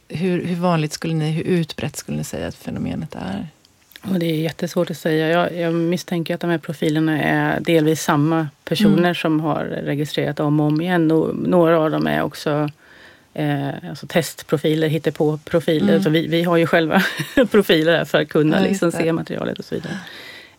hur, 0.08 0.44
hur 0.44 0.56
vanligt 0.56 0.92
skulle 0.92 1.14
ni, 1.14 1.30
hur 1.30 1.42
utbrett 1.42 1.96
skulle 1.96 2.18
ni 2.18 2.24
säga 2.24 2.48
att 2.48 2.54
fenomenet 2.54 3.14
är? 3.14 3.48
Och 4.02 4.18
det 4.18 4.26
är 4.26 4.34
jättesvårt 4.34 4.90
att 4.90 4.98
säga. 4.98 5.28
Jag, 5.28 5.56
jag 5.56 5.74
misstänker 5.74 6.34
att 6.34 6.40
de 6.40 6.50
här 6.50 6.58
profilerna 6.58 7.22
är 7.22 7.60
delvis 7.60 8.02
samma 8.02 8.48
personer 8.64 9.14
som 9.14 9.40
har 9.40 9.64
registrerat 9.64 10.40
om 10.40 10.60
och 10.60 10.66
om 10.66 10.80
igen. 10.80 11.10
Och 11.10 11.36
några 11.36 11.80
av 11.80 11.90
dem 11.90 12.06
är 12.06 12.22
också 12.22 12.70
eh, 13.34 13.88
alltså 13.88 14.06
testprofiler, 14.06 14.88
hittepå-profiler. 14.88 15.92
Mm. 15.92 16.02
Så 16.02 16.10
vi, 16.10 16.26
vi 16.26 16.42
har 16.42 16.56
ju 16.56 16.66
själva 16.66 17.02
profiler 17.50 18.04
för 18.04 18.22
att 18.22 18.28
kunna 18.28 18.56
Ja, 18.56 18.68
liksom 18.68 18.92
se 18.92 19.12
materialet 19.12 19.58
och 19.58 19.64
så 19.64 19.74
vidare. 19.74 19.94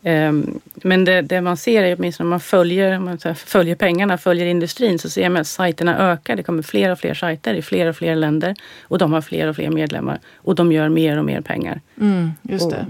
Ehm, 0.03 0.59
men 0.75 1.05
det, 1.05 1.21
det 1.21 1.41
man 1.41 1.57
ser 1.57 1.83
är 1.83 1.95
åtminstone 1.99 2.25
om 2.25 2.29
man 2.29 2.39
följer, 2.39 2.97
om 2.97 3.05
man 3.05 3.35
följer 3.35 3.75
pengarna, 3.75 4.17
följer 4.17 4.45
industrin 4.45 4.99
så 4.99 5.09
ser 5.09 5.29
man 5.29 5.41
att 5.41 5.47
sajterna 5.47 6.11
ökar. 6.11 6.35
Det 6.35 6.43
kommer 6.43 6.63
fler 6.63 6.91
och 6.91 6.99
fler 6.99 7.13
sajter 7.13 7.53
i 7.53 7.61
fler 7.61 7.87
och 7.87 7.95
fler 7.95 8.15
länder 8.15 8.55
och 8.81 8.97
de 8.97 9.13
har 9.13 9.21
fler 9.21 9.47
och 9.47 9.55
fler 9.55 9.69
medlemmar 9.69 10.19
och 10.35 10.55
de 10.55 10.71
gör 10.71 10.89
mer 10.89 11.17
och 11.17 11.25
mer 11.25 11.41
pengar. 11.41 11.81
Mm, 12.01 12.31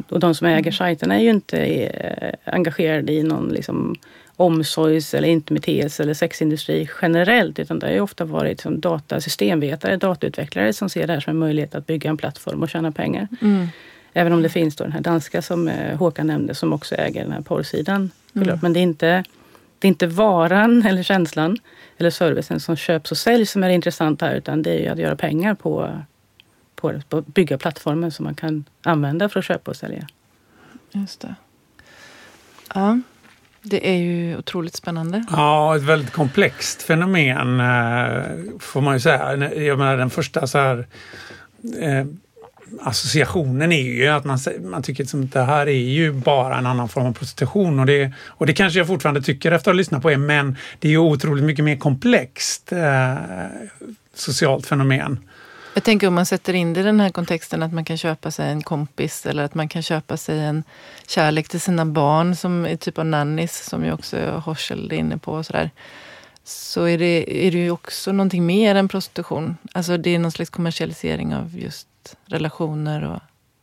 Och, 0.08 0.14
och 0.14 0.20
de 0.20 0.36
som 0.36 0.48
äger 0.48 0.72
sajterna 0.72 1.16
är 1.16 1.24
ju 1.24 1.30
inte 1.30 1.58
eh, 1.60 2.54
engagerade 2.54 3.14
i 3.14 3.24
någon 3.24 3.50
liksom, 3.50 3.96
omsorgs 4.42 5.14
eller 5.14 5.28
intimitets 5.28 6.00
eller 6.00 6.14
sexindustri 6.14 6.90
generellt 7.02 7.60
utan 7.60 7.80
det 7.80 7.88
har 7.88 7.94
ju 7.94 8.02
ofta 8.02 8.26
varit 8.26 8.62
som 8.62 8.80
datasystemvetare, 8.80 9.98
datautvecklare 9.98 10.74
som 10.74 10.90
ser 10.90 11.08
det 11.08 11.14
här 11.14 11.20
som 11.20 11.32
en 11.32 11.38
möjlighet 11.38 11.76
att 11.76 11.88
bygga 11.88 12.10
en 12.10 12.18
plattform 12.18 12.64
och 12.64 12.70
tjäna 12.70 12.92
pengar. 12.92 13.28
Mm. 13.42 13.68
Även 14.14 14.34
om 14.34 14.42
det 14.42 14.50
finns 14.50 14.76
då 14.76 14.84
den 14.84 14.94
här 14.94 15.02
danska 15.02 15.42
som 15.42 15.68
eh, 15.68 15.98
Håkan 15.98 16.28
nämnde 16.28 16.56
som 16.56 16.74
också 16.74 16.96
äger 16.96 17.24
den 17.24 17.32
här 17.32 17.42
porrsidan. 17.42 18.12
Mm. 18.36 18.60
Men 18.62 18.74
det 18.74 18.80
är, 18.80 18.84
inte, 18.84 19.24
det 19.80 19.88
är 19.88 19.90
inte 19.90 20.08
varan 20.08 20.84
eller 20.86 21.04
känslan 21.04 21.58
eller 21.98 22.10
servicen 22.10 22.60
som 22.60 22.76
köps 22.76 23.12
och 23.12 23.18
säljs 23.18 23.52
som 23.52 23.64
är 23.64 23.70
intressant 23.70 24.22
här 24.22 24.36
utan 24.36 24.62
det 24.62 24.72
är 24.72 24.80
ju 24.80 24.88
att 24.88 25.00
göra 25.00 25.16
pengar 25.16 25.54
på, 25.54 26.02
på, 26.76 27.02
på 27.10 27.18
att 27.18 27.28
bygga 27.28 27.58
plattformar 27.58 28.10
som 28.10 28.26
man 28.26 28.36
kan 28.36 28.66
använda 28.84 29.30
för 29.30 29.40
att 29.40 29.46
köpa 29.46 29.72
och 29.72 29.78
sälja. 29.78 30.08
Just 30.92 31.20
det. 31.20 31.36
Ja, 32.74 33.00
det 33.64 33.90
är 33.90 33.98
ju 33.98 34.38
otroligt 34.38 34.76
spännande. 34.76 35.24
Ja, 35.32 35.76
ett 35.76 35.84
väldigt 35.84 36.12
komplext 36.12 36.82
fenomen 36.82 37.60
eh, 37.60 38.24
får 38.60 38.82
man 38.82 38.94
ju 38.94 39.00
säga. 39.00 39.54
Jag 39.54 39.78
menar 39.78 39.98
den 39.98 40.10
första 40.10 40.48
så 40.48 40.58
här 40.58 40.88
eh, 41.82 42.06
associationen 42.80 43.72
är 43.72 43.82
ju 43.82 44.08
att 44.08 44.26
man, 44.26 44.40
man 44.62 44.84
tycker 44.84 45.04
liksom 45.04 45.24
att 45.24 45.34
det 45.34 45.44
här 45.44 45.68
är 45.68 45.72
ju 45.72 46.12
bara 46.12 46.58
en 46.58 46.66
annan 46.66 46.90
form 46.90 47.06
av 47.06 47.14
prostitution 47.14 47.80
och 47.80 47.86
det, 47.86 48.14
och 48.28 48.46
det 48.46 48.54
kanske 48.54 48.80
jag 48.80 48.88
fortfarande 48.88 49.22
tycker 49.22 49.52
efter 49.52 49.72
att 49.72 49.76
ha 49.76 49.78
lyssnat 49.78 50.02
på 50.02 50.12
er 50.12 50.18
men 50.18 50.58
det 50.80 50.88
är 50.88 50.92
ju 50.92 50.98
otroligt 50.98 51.44
mycket 51.44 51.66
mer 51.66 51.76
komplext 51.76 52.72
eh, 52.72 53.16
socialt 54.14 54.66
fenomen. 54.66 55.20
Jag 55.74 55.84
tänker 55.84 56.08
om 56.08 56.14
man 56.14 56.26
sätter 56.26 56.54
in 56.54 56.74
det 56.74 56.80
i 56.80 56.84
den 56.84 57.00
här 57.00 57.10
kontexten 57.10 57.64
att 57.64 57.74
man 57.74 57.86
kan 57.86 57.98
köpa 57.98 58.32
sig 58.32 58.50
en 58.50 58.62
kompis 58.62 59.26
eller 59.26 59.44
att 59.44 59.54
man 59.54 59.70
kan 59.70 59.82
köpa 59.82 60.18
sig 60.18 60.40
en 60.40 60.64
kärlek 61.08 61.48
till 61.48 61.62
sina 61.62 61.86
barn 61.86 62.36
som 62.36 62.66
är 62.66 62.76
typ 62.76 62.98
av 62.98 63.06
nannies 63.06 63.66
som 63.70 63.86
ju 63.86 63.92
också 63.92 64.42
Horschel 64.46 64.92
är 64.92 64.96
inne 64.96 65.18
på 65.18 65.34
och 65.34 65.46
sådär. 65.46 65.70
Så 66.44 66.84
är 66.84 66.98
det, 66.98 67.48
är 67.48 67.52
det 67.52 67.58
ju 67.58 67.72
också 67.72 68.12
någonting 68.12 68.46
mer 68.46 68.76
än 68.76 68.88
prostitution. 68.88 69.58
Alltså 69.74 69.98
det 69.98 70.16
är 70.16 70.20
någon 70.20 70.32
slags 70.32 70.50
kommersialisering 70.50 71.36
av 71.36 71.58
just 71.58 71.88
relationer 72.26 73.04
och 73.04 73.20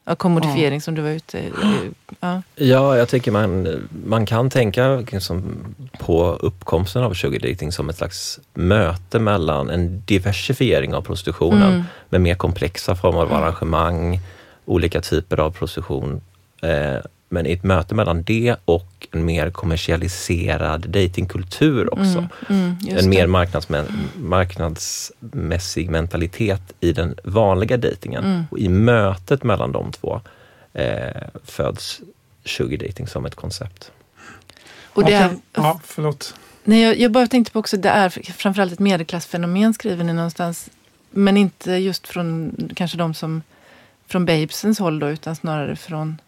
ja, 0.09 0.15
kommodifiering 0.15 0.81
som 0.81 0.95
du 0.95 1.03
var 1.03 1.11
ute 1.11 1.39
i. 1.39 1.53
Ja. 2.21 2.43
Ja, 2.57 2.97
jag 2.97 3.09
tycker 3.09 3.31
man, 3.33 3.69
man 4.07 4.27
kan 4.27 4.51
tänka 4.51 4.97
liksom 4.97 5.57
på 5.99 6.25
uppkomsten 6.41 7.03
av 7.03 7.15
sugardating 7.15 7.73
som 7.73 7.89
ett 7.89 7.97
slags 7.97 8.41
möte 8.55 9.19
mellan 9.19 9.71
en 9.71 10.03
diversifiering 10.07 10.95
av 10.95 11.03
prostitutionen 11.03 11.73
Mm. 11.73 11.83
med 12.09 12.21
mer 12.21 12.35
komplexa 12.35 12.97
former 12.97 13.21
av 13.21 13.33
arrangemang, 13.33 14.21
olika 14.65 15.01
typer 15.01 15.41
av 15.41 15.51
prostitution. 15.51 16.21
Eh, 16.63 16.97
men 17.29 17.47
i 17.47 17.53
ett 17.53 17.65
möte 17.65 17.95
mellan 17.95 18.23
det 18.23 18.57
och 18.65 19.09
en 19.13 19.25
mer 19.25 19.51
kommersialiserad 19.51 20.89
datingkultur 20.89 21.95
också. 21.95 22.29
Mm, 22.49 22.77
mm, 22.81 22.99
en 22.99 23.11
mer 23.11 23.27
marknadsmä- 23.27 23.93
marknadsmässig 24.17 25.91
mentalitet 25.91 26.73
i 26.81 26.93
den 26.93 27.15
vanliga 27.25 27.77
dejtingen. 27.77 28.25
Mm. 28.25 28.45
Och 28.51 28.59
i 28.59 28.69
mötet 28.69 29.43
mellan 29.43 29.73
de 29.73 29.93
två 29.93 30.21
eh, 30.73 31.23
föds 31.45 32.01
sugar 32.45 32.87
dating 32.87 33.07
som 33.07 33.27
ett 33.27 33.35
koncept. 33.35 33.93
Och 34.93 35.05
det 35.05 35.13
är. 35.13 35.31
Ja, 35.55 35.81
förlåt. 35.85 36.35
Nej, 36.65 36.83
jag, 36.83 36.99
jag 36.99 37.13
bara 37.13 37.27
tänkte 37.27 37.53
på 37.53 37.59
också, 37.59 37.77
det 37.77 37.89
är 37.89 38.09
framförallt 38.33 38.73
ett 38.73 38.79
medelklassfenomen 38.79 39.75
skriver 39.75 40.05
ni 40.05 40.13
någonstans. 40.13 40.71
Men 41.11 41.37
inte 41.37 41.73
just 41.73 42.09
från 42.09 42.53
kanske 42.77 42.99
de 42.99 43.15
som 43.15 43.43
från 44.07 44.25
babesens 44.27 44.79
håll 44.79 44.99
då, 44.99 45.09
utan 45.09 45.37
snarare 45.37 45.77
från, 45.77 46.21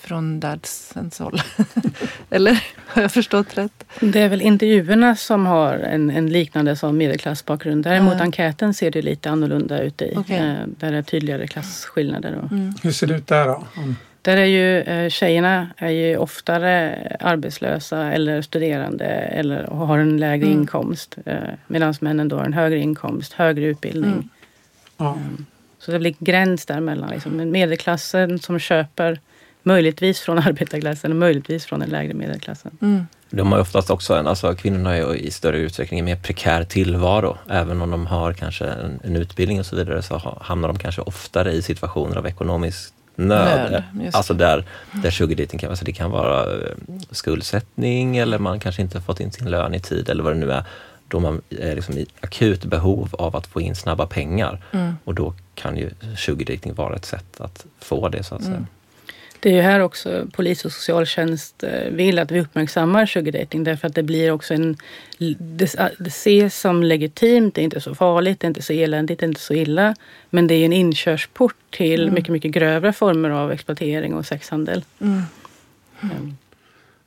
från 0.00 0.40
dadsens 0.40 1.18
håll. 1.18 1.40
Eller 2.30 2.64
har 2.86 3.02
jag 3.02 3.12
förstått 3.12 3.58
rätt? 3.58 3.84
Det 4.00 4.20
är 4.20 4.28
väl 4.28 4.42
intervjuerna 4.42 5.16
som 5.16 5.46
har 5.46 5.74
en, 5.74 6.10
en 6.10 6.26
liknande 6.26 6.76
som 6.76 6.96
medelklassbakgrund. 6.96 7.84
Däremot 7.84 8.14
Ja. 8.18 8.20
enkäten 8.22 8.74
ser 8.74 8.90
det 8.90 9.02
lite 9.02 9.30
annorlunda 9.30 9.82
ut 9.82 10.02
i. 10.02 10.12
Okej. 10.16 10.36
Eh, 10.38 10.54
där 10.66 10.92
är 10.92 11.02
tydligare 11.02 11.46
klasskillnader. 11.46 12.34
Och. 12.42 12.50
Hur 12.82 12.90
ser 12.92 13.06
det 13.06 13.14
ut 13.14 13.26
där 13.26 13.46
då? 13.46 13.64
Mm. 13.76 13.96
Där 14.22 14.36
är 14.36 14.44
ju 14.44 14.80
eh, 14.80 15.08
tjejerna 15.10 15.68
är 15.76 15.90
ju 15.90 16.16
oftare 16.16 16.96
arbetslösa 17.20 18.12
eller 18.12 18.42
studerande 18.42 19.04
eller 19.04 19.64
har 19.64 19.98
en 19.98 20.16
lägre 20.16 20.46
Mm. 20.46 20.58
inkomst. 20.60 21.16
Eh, 21.26 21.36
Medan 21.66 21.94
männen 22.00 22.28
då 22.28 22.36
har 22.36 22.44
en 22.44 22.52
högre 22.52 22.78
inkomst, 22.78 23.32
högre 23.32 23.64
utbildning. 23.64 24.10
Mm. 24.12 24.28
Ja. 24.96 25.18
Så 25.78 25.92
det 25.92 25.98
blir 25.98 26.14
gräns 26.18 26.66
där 26.66 26.80
mellan 26.80 27.10
liksom, 27.10 27.40
en 27.40 27.50
medelklassen 27.50 28.38
som 28.38 28.58
köper 28.58 29.20
möjligtvis 29.64 30.20
från 30.20 30.38
arbetarklassen 30.48 31.10
och 31.10 31.16
möjligtvis 31.16 31.64
från 31.64 31.80
den 31.80 31.88
lägre 31.88 32.14
medelklassen. 32.14 32.78
Mm. 32.82 33.06
De 33.30 33.52
har 33.52 33.58
ju 33.58 33.62
oftast 33.62 33.90
också 33.90 34.14
en, 34.14 34.26
alltså 34.26 34.54
kvinnorna 34.54 34.96
är 34.96 35.14
i 35.14 35.30
större 35.30 35.58
utsträckning 35.58 35.98
en 35.98 36.04
mer 36.04 36.16
prekär 36.16 36.64
tillvaro. 36.64 37.38
Även 37.48 37.82
om 37.82 37.90
de 37.90 38.06
har 38.06 38.32
kanske 38.32 38.66
en, 38.66 39.00
en 39.04 39.16
utbildning 39.16 39.60
och 39.60 39.66
så 39.66 39.76
vidare 39.76 40.02
så 40.02 40.16
ha, 40.16 40.38
hamnar 40.40 40.68
de 40.68 40.78
kanske 40.78 41.00
oftare 41.00 41.52
i 41.52 41.62
situationer 41.62 42.16
av 42.16 42.26
ekonomisk 42.26 42.94
nöd. 43.16 43.84
Nöd, 43.94 44.10
alltså 44.12 44.34
där, 44.34 44.64
där 44.92 45.10
sugar 45.10 45.36
dating 45.36 45.58
kan, 45.58 45.70
alltså 45.70 45.84
det 45.84 45.92
kan 45.92 46.10
vara 46.10 46.42
eh, 46.42 46.70
skuldsättning 47.10 48.16
eller 48.16 48.38
man 48.38 48.60
kanske 48.60 48.82
inte 48.82 48.98
har 48.98 49.02
fått 49.02 49.20
in 49.20 49.32
sin 49.32 49.50
lön 49.50 49.74
i 49.74 49.80
tid 49.80 50.08
eller 50.08 50.22
vad 50.22 50.32
det 50.32 50.38
nu 50.38 50.52
är. 50.52 50.64
Då 51.08 51.20
man 51.20 51.42
är 51.50 51.74
liksom 51.74 51.98
i 51.98 52.06
akut 52.20 52.64
behov 52.64 53.08
av 53.18 53.36
att 53.36 53.46
få 53.46 53.60
in 53.60 53.74
snabba 53.74 54.06
pengar. 54.06 54.62
Mm. 54.72 54.96
Och 55.04 55.14
då 55.14 55.34
kan 55.54 55.76
ju 55.76 55.90
sugar 56.16 56.54
dating 56.54 56.74
vara 56.74 56.96
ett 56.96 57.04
sätt 57.04 57.40
att 57.40 57.66
få 57.78 58.08
det 58.08 58.22
så 58.22 58.34
att 58.34 58.42
säga. 58.42 58.56
Mm. 58.56 58.66
Det 59.44 59.50
är 59.50 59.54
ju 59.54 59.60
här 59.60 59.80
också 59.80 60.26
polis 60.32 60.64
och 60.64 60.72
socialtjänst 60.72 61.62
eh, 61.62 61.90
vill 61.90 62.18
att 62.18 62.30
vi 62.30 62.40
uppmärksammar 62.40 63.06
sugardating 63.06 63.64
därför 63.64 63.88
att 63.88 63.94
det 63.94 64.02
blir 64.02 64.30
också 64.30 64.54
en... 64.54 64.76
Det, 65.18 65.74
det 65.98 66.06
ses 66.06 66.60
som 66.60 66.82
legitimt, 66.82 67.54
det 67.54 67.60
är 67.60 67.64
inte 67.64 67.80
så 67.80 67.94
farligt, 67.94 68.40
det 68.40 68.44
är 68.44 68.48
inte 68.48 68.62
så 68.62 68.72
eländigt, 68.72 69.20
det 69.20 69.26
är 69.26 69.28
inte 69.28 69.40
så 69.40 69.54
illa. 69.54 69.94
Men 70.30 70.46
det 70.46 70.54
är 70.54 70.64
en 70.64 70.72
inkörsport 70.72 71.56
till 71.70 72.02
mm. 72.02 72.14
mycket, 72.14 72.32
mycket 72.32 72.50
grövre 72.50 72.92
former 72.92 73.30
av 73.30 73.52
exploatering 73.52 74.14
och 74.14 74.26
sexhandel. 74.26 74.84
Mm. 75.00 75.22
Mm. 76.02 76.36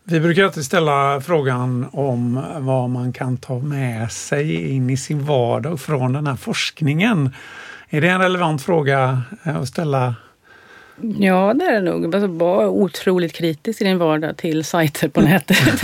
Vi 0.04 0.20
brukar 0.20 0.44
alltid 0.44 0.66
ställa 0.66 1.22
frågan 1.22 1.88
om 1.92 2.44
vad 2.58 2.90
man 2.90 3.14
kan 3.14 3.38
ta 3.38 3.60
med 3.60 4.12
sig 4.12 4.72
in 4.76 4.90
i 4.90 4.98
sin 4.98 5.26
vardag 5.26 5.80
från 5.80 6.14
den 6.14 6.28
här 6.28 6.36
forskningen. 6.36 7.34
Är 7.90 8.02
det 8.02 8.08
en 8.08 8.22
relevant 8.22 8.62
fråga 8.62 9.22
eh, 9.44 9.56
att 9.56 9.68
ställa 9.68 10.16
Ja, 11.20 11.54
det 11.54 11.66
är 11.66 11.74
det 11.74 11.82
nog. 11.82 12.16
Alltså, 12.16 12.28
var 12.28 12.68
otroligt 12.68 13.34
kritisk 13.34 13.82
i 13.82 13.84
din 13.84 13.98
vardag 13.98 14.38
till 14.38 14.64
sajter 14.64 15.08
på 15.08 15.22
nätet. 15.22 15.58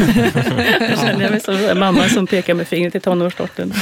jag 0.80 0.99
känner 0.99 1.30
mig 1.30 1.39
som 1.39 1.80
mamma 1.80 2.09
som 2.09 2.28
pekar 2.28 2.53
med 2.53 2.68
fingret 2.68 2.91
till 2.91 3.01
tonårsdottern. 3.01 3.74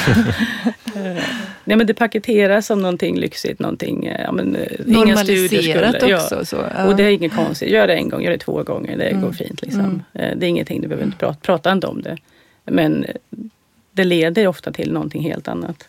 Eh, 0.96 1.02
nej, 1.64 1.78
men 1.78 1.88
det 1.88 1.94
paketeras 1.94 2.66
som 2.66 2.82
någonting 2.82 3.20
lyxigt, 3.20 3.60
någonting... 3.60 4.06
Eh, 4.06 4.22
ja, 4.22 4.32
men, 4.32 4.56
eh, 4.56 4.68
Normaliserat 4.86 5.96
också. 5.96 6.36
Ja. 6.36 6.46
Så, 6.46 6.58
ja. 6.78 6.86
Och 6.86 6.96
det 6.96 7.04
är 7.04 7.10
inget 7.10 7.36
konstigt. 7.36 7.70
Gör 7.70 7.88
det 7.88 7.94
en 7.94 8.10
gång, 8.10 8.22
gör 8.22 8.32
det 8.32 8.38
två 8.38 8.64
gånger. 8.64 8.98
Det 8.98 9.10
mm. 9.10 9.22
går 9.22 9.32
fint. 9.32 9.62
Liksom. 9.62 10.04
Mm. 10.14 10.40
Det 10.40 10.46
är 10.46 10.50
ingenting, 10.50 10.82
du 10.82 10.88
behöver 10.88 11.06
inte 11.06 11.18
prata, 11.18 11.40
prata 11.42 11.72
inte 11.72 11.88
om 11.88 12.02
det. 12.02 12.18
Men 12.66 13.06
det 13.92 14.04
leder 14.04 14.48
ofta 14.48 14.72
till 14.72 14.94
någonting 14.94 15.24
helt 15.24 15.48
annat. 15.48 15.88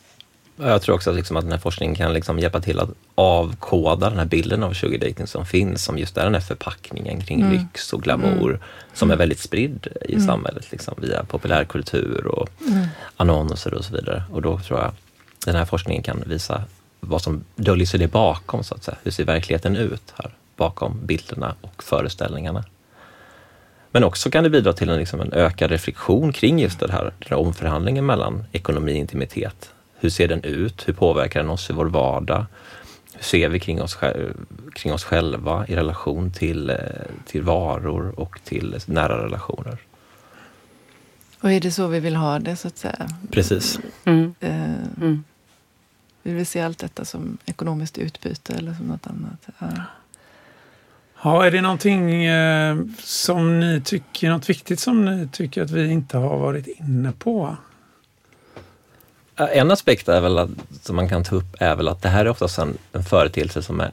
Jag 0.62 0.82
tror 0.82 0.94
också 0.94 1.10
att, 1.10 1.16
liksom 1.16 1.36
att 1.36 1.44
den 1.44 1.52
här 1.52 1.58
forskningen 1.58 1.96
kan 1.96 2.12
liksom 2.12 2.38
hjälpa 2.38 2.60
till 2.60 2.78
att 2.78 2.88
avkoda 3.14 4.08
den 4.08 4.18
här 4.18 4.26
bilden 4.26 4.62
av 4.62 4.72
sugardating 4.72 5.26
som 5.26 5.46
finns, 5.46 5.84
som 5.84 5.98
just 5.98 6.16
är 6.16 6.24
den 6.24 6.34
här 6.34 6.40
förpackningen 6.40 7.20
kring 7.20 7.40
mm. 7.40 7.52
lyx 7.52 7.92
och 7.92 8.02
glamour 8.02 8.50
mm. 8.50 8.60
som 8.94 9.10
är 9.10 9.16
väldigt 9.16 9.40
spridd 9.40 9.86
i 10.08 10.14
mm. 10.14 10.26
samhället 10.26 10.72
liksom, 10.72 10.94
via 10.98 11.24
populärkultur 11.24 12.26
och 12.26 12.48
mm. 12.68 12.86
annonser 13.16 13.74
och 13.74 13.84
så 13.84 13.94
vidare. 13.94 14.22
Och 14.32 14.42
då 14.42 14.58
tror 14.58 14.78
jag 14.78 14.92
den 15.46 15.56
här 15.56 15.64
forskningen 15.64 16.02
kan 16.02 16.22
visa 16.26 16.62
vad 17.00 17.22
som 17.22 17.44
döljer 17.56 17.86
sig 17.86 18.00
det 18.00 18.08
bakom, 18.08 18.64
så 18.64 18.74
att 18.74 18.84
säga. 18.84 18.96
Hur 19.02 19.10
ser 19.10 19.24
verkligheten 19.24 19.76
ut 19.76 20.14
här 20.16 20.34
bakom 20.56 21.06
bilderna 21.06 21.54
och 21.60 21.82
föreställningarna? 21.82 22.64
Men 23.90 24.04
också 24.04 24.30
kan 24.30 24.44
det 24.44 24.50
bidra 24.50 24.72
till 24.72 24.88
en, 24.88 24.98
liksom, 24.98 25.20
en 25.20 25.32
ökad 25.32 25.70
reflektion 25.70 26.32
kring 26.32 26.58
just 26.58 26.80
det 26.80 26.92
här, 26.92 27.02
den 27.04 27.28
här 27.30 27.38
omförhandlingen 27.38 28.06
mellan 28.06 28.44
ekonomi 28.52 28.92
och 28.92 28.96
intimitet 28.96 29.70
hur 30.02 30.10
ser 30.10 30.28
den 30.28 30.44
ut? 30.44 30.88
Hur 30.88 30.92
påverkar 30.92 31.40
den 31.40 31.50
oss 31.50 31.70
i 31.70 31.72
vår 31.72 31.86
vardag? 31.86 32.46
Hur 33.14 33.22
ser 33.22 33.48
vi 33.48 33.60
kring 33.60 33.82
oss, 33.82 33.98
kring 34.74 34.92
oss 34.92 35.04
själva 35.04 35.66
i 35.68 35.76
relation 35.76 36.30
till, 36.30 36.70
eh, 36.70 36.76
till 37.26 37.42
varor 37.42 38.20
och 38.20 38.40
till 38.44 38.78
nära 38.86 39.24
relationer? 39.24 39.78
Och 41.40 41.52
är 41.52 41.60
det 41.60 41.70
så 41.70 41.86
vi 41.86 42.00
vill 42.00 42.16
ha 42.16 42.38
det, 42.38 42.56
så 42.56 42.68
att 42.68 42.78
säga? 42.78 43.08
Precis. 43.30 43.80
Mm. 44.04 44.34
Eh, 44.40 44.74
mm. 45.00 45.24
Vi 46.22 46.32
vill 46.32 46.46
se 46.46 46.60
allt 46.60 46.78
detta 46.78 47.04
som 47.04 47.38
ekonomiskt 47.46 47.98
utbyte 47.98 48.54
eller 48.54 48.74
som 48.74 48.86
något 48.86 49.06
annat. 49.06 49.48
Ja. 49.58 49.68
Ja, 51.22 51.46
är 51.46 51.50
det 51.50 51.60
någonting 51.60 52.24
eh, 52.24 52.76
som 52.98 53.60
ni 53.60 53.80
tycker, 53.80 54.30
något 54.30 54.50
viktigt 54.50 54.80
som 54.80 55.04
ni 55.04 55.28
tycker 55.32 55.62
att 55.62 55.70
vi 55.70 55.90
inte 55.90 56.18
har 56.18 56.38
varit 56.38 56.66
inne 56.66 57.12
på? 57.12 57.56
Eh, 59.36 59.58
en 59.58 59.70
aspekt 59.70 60.08
är 60.08 60.20
väl 60.20 60.38
att, 60.38 60.50
som 60.82 60.96
man 60.96 61.08
kan 61.08 61.24
ta 61.24 61.36
upp 61.36 61.56
är 61.58 61.76
väl 61.76 61.88
att 61.88 62.02
det 62.02 62.08
här 62.08 62.24
är 62.24 62.28
oftast 62.28 62.58
en, 62.58 62.78
en 62.92 63.04
företeelse 63.04 63.62
som 63.62 63.80
är 63.80 63.90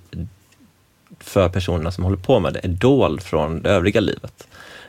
för 1.20 1.50
personerna 1.50 1.92
som 1.92 2.04
håller 2.04 2.18
på 2.18 2.40
med 2.40 2.54
det, 2.54 2.60
är 2.64 2.68
dold 2.68 3.22
från 3.22 3.62
det 3.62 3.70
övriga 3.70 4.02
livet. 4.02 4.48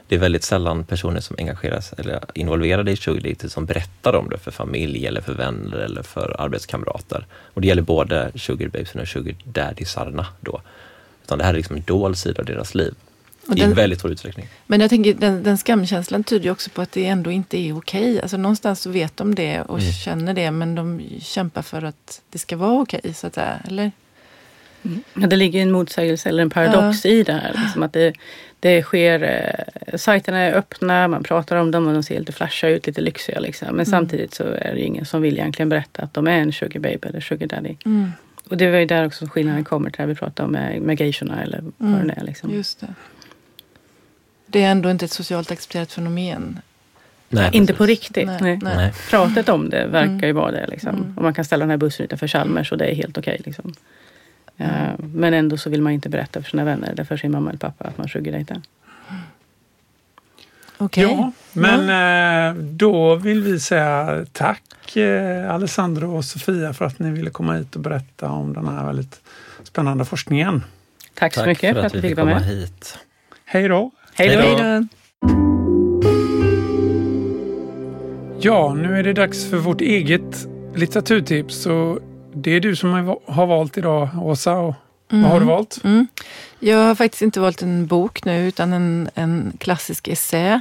Det 0.08 0.14
är 0.14 0.18
väldigt 0.18 0.44
sällan 0.44 0.84
personer 0.84 1.20
som 1.20 1.36
engageras 1.38 1.92
eller 1.92 2.12
är 2.12 2.24
involverade 2.34 2.90
i 2.90 2.96
sugardating 2.96 3.50
som 3.50 3.66
berättar 3.66 4.14
om 4.14 4.28
det 4.30 4.38
för 4.38 4.50
familj 4.50 5.06
eller 5.06 5.20
för 5.20 5.34
vänner 5.34 5.76
eller 5.76 6.02
för 6.02 6.36
arbetskamrater. 6.38 7.26
Och 7.32 7.60
det 7.60 7.66
gäller 7.68 7.82
både 7.82 8.32
sugarbabesen 8.34 9.00
och 9.00 9.08
sugardaddysarna 9.08 10.26
då. 10.40 10.60
Utan 11.24 11.38
det 11.38 11.44
här 11.44 11.52
är 11.52 11.56
liksom 11.56 11.76
en 11.76 11.82
dold 11.82 12.18
sida 12.18 12.40
av 12.40 12.46
deras 12.46 12.74
liv. 12.74 12.94
Och 13.50 13.58
I 13.58 13.66
väldigt 13.66 13.98
stor 13.98 14.10
utsträckning. 14.10 14.48
Men 14.66 14.80
jag 14.80 14.90
tänker 14.90 15.14
den, 15.14 15.42
den 15.42 15.58
skamkänslan 15.58 16.24
tyder 16.24 16.44
ju 16.44 16.50
också 16.50 16.70
på 16.70 16.82
att 16.82 16.92
det 16.92 17.06
ändå 17.06 17.30
inte 17.30 17.58
är 17.58 17.76
okej. 17.76 18.20
Alltså 18.20 18.36
någonstans 18.36 18.80
så 18.80 18.90
vet 18.90 19.16
de 19.16 19.34
det 19.34 19.60
och 19.60 19.78
mm. 19.78 19.92
känner 19.92 20.34
det 20.34 20.50
men 20.50 20.74
de 20.74 21.02
kämpar 21.20 21.62
för 21.62 21.82
att 21.82 22.22
det 22.30 22.38
ska 22.38 22.56
vara 22.56 22.82
okej 22.82 23.14
så 23.14 23.26
att 23.26 23.34
säga. 23.34 23.60
Eller? 23.68 23.92
Mm. 24.82 25.02
Det 25.14 25.36
ligger 25.36 25.62
en 25.62 25.72
motsägelse 25.72 26.28
eller 26.28 26.42
en 26.42 26.50
paradox 26.50 27.04
ja. 27.04 27.10
i 27.10 27.22
det 27.22 27.32
här. 27.32 27.52
Liksom 27.62 27.82
att 27.82 27.92
det, 27.92 28.12
det 28.60 28.82
sker, 28.82 29.22
eh, 29.22 29.96
sajterna 29.96 30.38
är 30.38 30.52
öppna, 30.52 31.08
man 31.08 31.22
pratar 31.22 31.56
om 31.56 31.70
dem 31.70 31.86
och 31.86 31.92
de 31.92 32.02
ser 32.02 32.18
lite 32.18 32.32
flasha 32.32 32.68
ut, 32.68 32.86
lite 32.86 33.00
lyxiga. 33.00 33.40
Liksom. 33.40 33.66
Men 33.66 33.74
mm. 33.74 33.86
samtidigt 33.86 34.34
så 34.34 34.44
är 34.44 34.74
det 34.74 34.80
ingen 34.80 35.04
som 35.04 35.22
vill 35.22 35.38
egentligen 35.38 35.68
berätta 35.68 36.02
att 36.02 36.14
de 36.14 36.26
är 36.26 36.38
en 36.38 36.52
sugar 36.52 36.80
baby 36.80 37.08
eller 37.08 37.20
sugar 37.20 37.46
daddy. 37.46 37.76
Mm. 37.84 38.12
Och 38.48 38.56
det 38.56 38.70
var 38.70 38.78
ju 38.78 38.86
där 38.86 39.06
också 39.06 39.26
skillnaden 39.26 39.64
kommer 39.64 39.90
till 39.90 40.00
det 40.00 40.06
vi 40.06 40.14
pratade 40.14 40.46
om 40.46 40.52
med, 40.52 40.82
med 40.82 41.00
geishorna 41.00 41.42
eller 41.42 41.64
vad 41.76 41.90
mm. 41.94 42.08
det 42.08 42.14
är. 42.16 42.24
Liksom. 42.24 42.50
Just 42.54 42.80
det 42.80 42.94
det 44.50 44.62
är 44.62 44.70
ändå 44.70 44.90
inte 44.90 45.04
ett 45.04 45.12
socialt 45.12 45.50
accepterat 45.50 45.92
fenomen. 45.92 46.60
Nej, 47.28 47.50
inte 47.52 47.74
på 47.74 47.86
riktigt. 47.86 48.26
Nej, 48.26 48.40
nej. 48.40 48.58
Nej. 48.62 48.92
Pratet 49.10 49.48
om 49.48 49.70
det 49.70 49.86
verkar 49.86 50.12
mm. 50.12 50.24
ju 50.24 50.32
vara 50.32 50.50
det. 50.50 50.66
Liksom. 50.66 50.94
Mm. 50.94 51.12
Och 51.16 51.22
man 51.22 51.34
kan 51.34 51.44
ställa 51.44 51.62
den 51.62 51.70
här 51.70 51.76
bussen 51.76 52.04
utanför 52.04 52.28
Chalmers 52.28 52.72
och 52.72 52.78
det 52.78 52.84
är 52.84 52.94
helt 52.94 53.18
okej. 53.18 53.36
Okay, 53.40 53.42
liksom. 53.46 53.72
mm. 54.56 54.72
uh, 54.72 54.94
men 54.98 55.34
ändå 55.34 55.56
så 55.56 55.70
vill 55.70 55.82
man 55.82 55.92
inte 55.92 56.08
berätta 56.08 56.42
för 56.42 56.50
sina 56.50 56.64
vänner 56.64 56.88
eller 56.88 57.04
för 57.04 57.16
sin 57.16 57.32
mamma 57.32 57.50
eller 57.50 57.58
pappa 57.58 57.84
att 57.84 57.98
man 57.98 58.08
sugardejtar. 58.08 58.60
Okej. 60.78 61.06
Okay. 61.06 61.16
Ja, 61.16 61.32
men 61.52 61.88
ja. 61.88 62.48
Eh, 62.48 62.54
då 62.54 63.14
vill 63.14 63.42
vi 63.42 63.60
säga 63.60 64.26
tack 64.32 64.96
eh, 64.96 65.54
Alessandro 65.54 66.16
och 66.16 66.24
Sofia 66.24 66.72
för 66.72 66.84
att 66.84 66.98
ni 66.98 67.10
ville 67.10 67.30
komma 67.30 67.54
hit 67.54 67.76
och 67.76 67.80
berätta 67.82 68.28
om 68.30 68.52
den 68.52 68.68
här 68.68 68.86
väldigt 68.86 69.20
spännande 69.62 70.04
forskningen. 70.04 70.64
Tack 71.14 71.34
så 71.34 71.40
tack 71.40 71.46
mycket 71.46 71.74
för 71.74 71.82
att, 71.82 71.94
vi 71.94 72.02
fick 72.02 72.16
komma 72.16 72.38
hit. 72.38 72.98
Hej 73.44 73.68
då! 73.68 73.90
Hej 74.20 74.36
då! 74.36 74.86
Ja, 78.40 78.74
nu 78.74 78.98
är 78.98 79.02
det 79.02 79.12
dags 79.12 79.50
för 79.50 79.56
vårt 79.56 79.80
eget 79.80 80.46
litteraturtips. 80.74 81.54
Så 81.54 82.00
det 82.34 82.50
är 82.50 82.60
du 82.60 82.76
som 82.76 83.16
har 83.26 83.46
valt 83.46 83.78
idag, 83.78 84.08
Åsa. 84.22 84.56
Och 84.56 84.74
mm. 85.12 85.22
Vad 85.22 85.32
har 85.32 85.40
du 85.40 85.44
mm. 85.44 85.54
valt? 85.54 85.84
Mm. 85.84 86.06
Jag 86.58 86.78
har 86.78 86.94
faktiskt 86.94 87.22
inte 87.22 87.40
valt 87.40 87.62
en 87.62 87.86
bok 87.86 88.24
nu, 88.24 88.48
utan 88.48 88.72
en, 88.72 89.10
en 89.14 89.52
klassisk 89.58 90.08
essä 90.08 90.60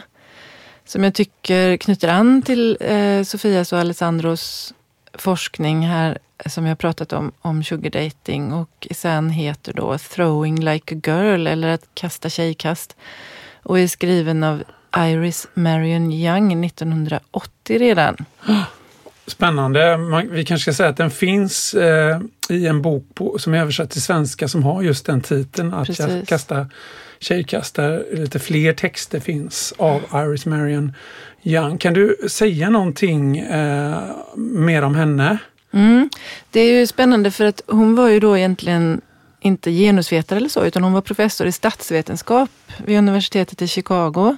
som 0.86 1.04
jag 1.04 1.14
tycker 1.14 1.78
knyter 1.78 2.08
an 2.08 2.42
till 2.42 2.78
eh, 2.80 3.24
Sofias 3.24 3.74
och 3.74 3.80
Alessandros 3.80 4.74
forskning 5.14 5.82
här 5.82 6.18
som 6.46 6.66
jag 6.66 6.78
pratat 6.78 7.14
om, 7.14 7.32
om 7.42 7.64
sugar 7.64 7.90
dating 7.90 8.54
och 8.54 8.88
essän 8.90 9.30
heter 9.30 9.74
då 9.74 9.98
Throwing 9.98 10.60
like 10.60 10.96
a 10.96 11.02
girl 11.08 11.48
eller 11.48 11.68
att 11.68 11.90
kasta 11.94 12.30
tjejkast 12.30 12.96
och 13.64 13.80
är 13.80 13.88
skriven 13.88 14.44
av 14.44 14.64
Iris 14.98 15.48
Marion 15.54 16.12
Young 16.12 16.66
1980 16.66 17.78
redan. 17.78 18.16
Spännande. 19.28 19.98
vi 20.32 20.46
kanske 20.46 20.72
ska 20.72 20.78
säga 20.78 20.90
att 20.90 20.98
den 20.98 21.12
finns 21.12 21.74
eh, 21.74 22.22
i 22.50 22.68
en 22.68 22.82
bok 22.82 23.06
på, 23.14 23.40
som 23.40 23.54
är 23.54 23.62
översatt 23.62 23.92
till 23.92 24.02
svenska 24.02 24.48
som 24.48 24.64
har 24.64 24.82
just 24.82 25.06
den 25.06 25.22
titeln. 25.22 25.74
Att 25.74 25.88
Precis. 25.88 26.30
kasta 26.30 26.68
tjejkast 27.20 27.76
där 27.76 28.06
lite 28.14 28.40
fler 28.40 28.74
texter 28.74 29.20
finns 29.20 29.74
av 29.78 30.02
Iris 30.14 30.46
Marion 30.46 30.94
Young. 31.44 31.78
Kan 31.78 31.94
du 31.94 32.18
säga 32.30 32.70
någonting 32.70 33.38
eh, 33.38 33.98
mer 34.36 34.82
om 34.82 34.96
henne? 34.96 35.38
Mm. 35.74 36.10
Det 36.52 36.60
är 36.60 36.80
ju 36.80 36.88
spännande 36.88 37.32
för 37.32 37.46
att 37.46 37.62
hon 37.68 37.96
var 37.96 38.10
ju 38.10 38.20
då 38.20 38.38
egentligen 38.38 39.02
inte 39.40 39.72
genusvetare 39.72 40.38
eller 40.38 40.50
så, 40.50 40.66
utan 40.66 40.84
hon 40.84 40.94
var 40.94 41.02
professor 41.02 41.48
i 41.48 41.52
statsvetenskap 41.52 42.50
vid 42.78 42.98
universitetet 42.98 43.62
i 43.62 43.68
Chicago. 43.68 44.38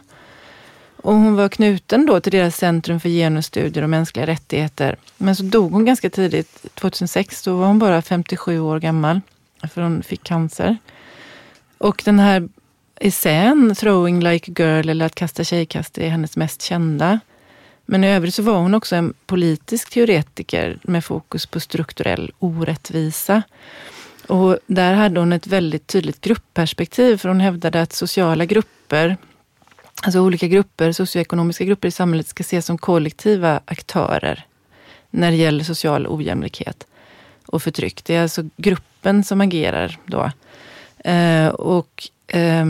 Och 1.03 1.13
hon 1.13 1.35
var 1.35 1.49
knuten 1.49 2.05
då 2.05 2.19
till 2.19 2.31
deras 2.31 2.57
centrum 2.57 2.99
för 2.99 3.09
genusstudier 3.09 3.83
och 3.83 3.89
mänskliga 3.89 4.27
rättigheter. 4.27 4.95
Men 5.17 5.35
så 5.35 5.43
dog 5.43 5.71
hon 5.71 5.85
ganska 5.85 6.09
tidigt, 6.09 6.65
2006. 6.75 7.43
Då 7.43 7.55
var 7.55 7.67
hon 7.67 7.79
bara 7.79 8.01
57 8.01 8.59
år 8.59 8.79
gammal, 8.79 9.21
för 9.73 9.81
hon 9.81 10.03
fick 10.03 10.23
cancer. 10.23 10.77
Och 11.77 12.01
den 12.05 12.19
här 12.19 12.49
essän, 12.95 13.75
Throwing 13.75 14.19
like 14.19 14.51
a 14.51 14.55
girl 14.57 14.89
eller 14.89 15.05
Att 15.05 15.15
kasta 15.15 15.43
tjejkast, 15.43 15.97
är 15.97 16.09
hennes 16.09 16.37
mest 16.37 16.61
kända. 16.61 17.19
Men 17.85 18.03
i 18.03 18.07
övrigt 18.07 18.35
så 18.35 18.43
var 18.43 18.59
hon 18.59 18.73
också 18.73 18.95
en 18.95 19.13
politisk 19.25 19.89
teoretiker 19.89 20.79
med 20.83 21.05
fokus 21.05 21.45
på 21.45 21.59
strukturell 21.59 22.31
orättvisa. 22.39 23.43
Och 24.28 24.57
där 24.67 24.93
hade 24.93 25.19
hon 25.19 25.34
ett 25.34 25.47
väldigt 25.47 25.88
tydligt 25.88 26.22
gruppperspektiv, 26.22 27.17
för 27.17 27.30
hon 27.30 27.39
hävdade 27.39 27.82
att 27.82 27.93
sociala 27.93 28.45
grupper, 28.45 29.17
alltså 30.03 30.19
olika 30.19 30.47
grupper, 30.47 30.91
socioekonomiska 30.91 31.65
grupper 31.65 31.88
i 31.88 31.91
samhället 31.91 32.28
ska 32.28 32.41
ses 32.41 32.65
som 32.65 32.78
kollektiva 32.78 33.61
aktörer 33.65 34.45
när 35.09 35.32
det 35.32 35.38
gäller 35.38 35.63
social 35.63 36.07
ojämlikhet 36.07 36.88
och 37.45 37.63
förtryck. 37.63 38.03
Det 38.03 38.15
är 38.15 38.22
alltså 38.22 38.43
gruppen 38.57 39.24
som 39.24 39.41
agerar 39.41 39.99
då. 40.05 40.32
Eh, 41.09 41.47
och 41.47 42.07
eh, 42.28 42.65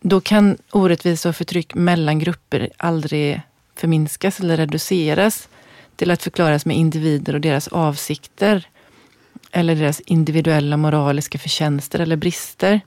då 0.00 0.20
kan 0.20 0.56
orättvisa 0.70 1.28
och 1.28 1.36
förtryck 1.36 1.74
mellan 1.74 2.18
grupper 2.18 2.68
aldrig 2.76 3.40
förminskas 3.74 4.40
eller 4.40 4.56
reduceras 4.56 5.48
till 5.96 6.10
att 6.10 6.22
förklaras 6.22 6.66
med 6.66 6.76
individer 6.76 7.34
och 7.34 7.40
deras 7.40 7.68
avsikter 7.68 8.68
eller 9.52 9.74
deras 9.74 10.00
individuella 10.00 10.76
moraliska 10.76 11.38
förtjänster 11.38 11.98
eller 11.98 12.16
brister. 12.16 12.80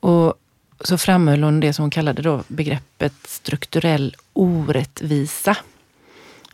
Och 0.00 0.34
så 0.80 0.98
framhöll 0.98 1.42
hon 1.42 1.60
det 1.60 1.72
som 1.72 1.82
hon 1.82 1.90
kallade 1.90 2.22
då 2.22 2.42
begreppet 2.48 3.12
strukturell 3.24 4.16
orättvisa. 4.32 5.56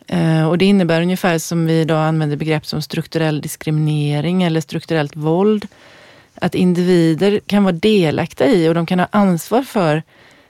Eh, 0.07 0.47
och 0.47 0.57
det 0.57 0.65
innebär 0.65 1.01
ungefär 1.01 1.37
som 1.37 1.65
vi 1.65 1.81
idag 1.81 2.05
använder 2.05 2.37
begrepp 2.37 2.65
som 2.65 2.81
strukturell 2.81 3.41
diskriminering 3.41 4.43
eller 4.43 4.61
strukturellt 4.61 5.15
våld. 5.15 5.67
Att 6.35 6.55
individer 6.55 7.39
kan 7.45 7.63
vara 7.63 7.71
delaktiga 7.71 8.47
i 8.47 8.69
och 8.69 8.73
de 8.73 8.85
kan 8.85 8.99
ha 8.99 9.07
ansvar 9.11 9.63
för 9.63 10.03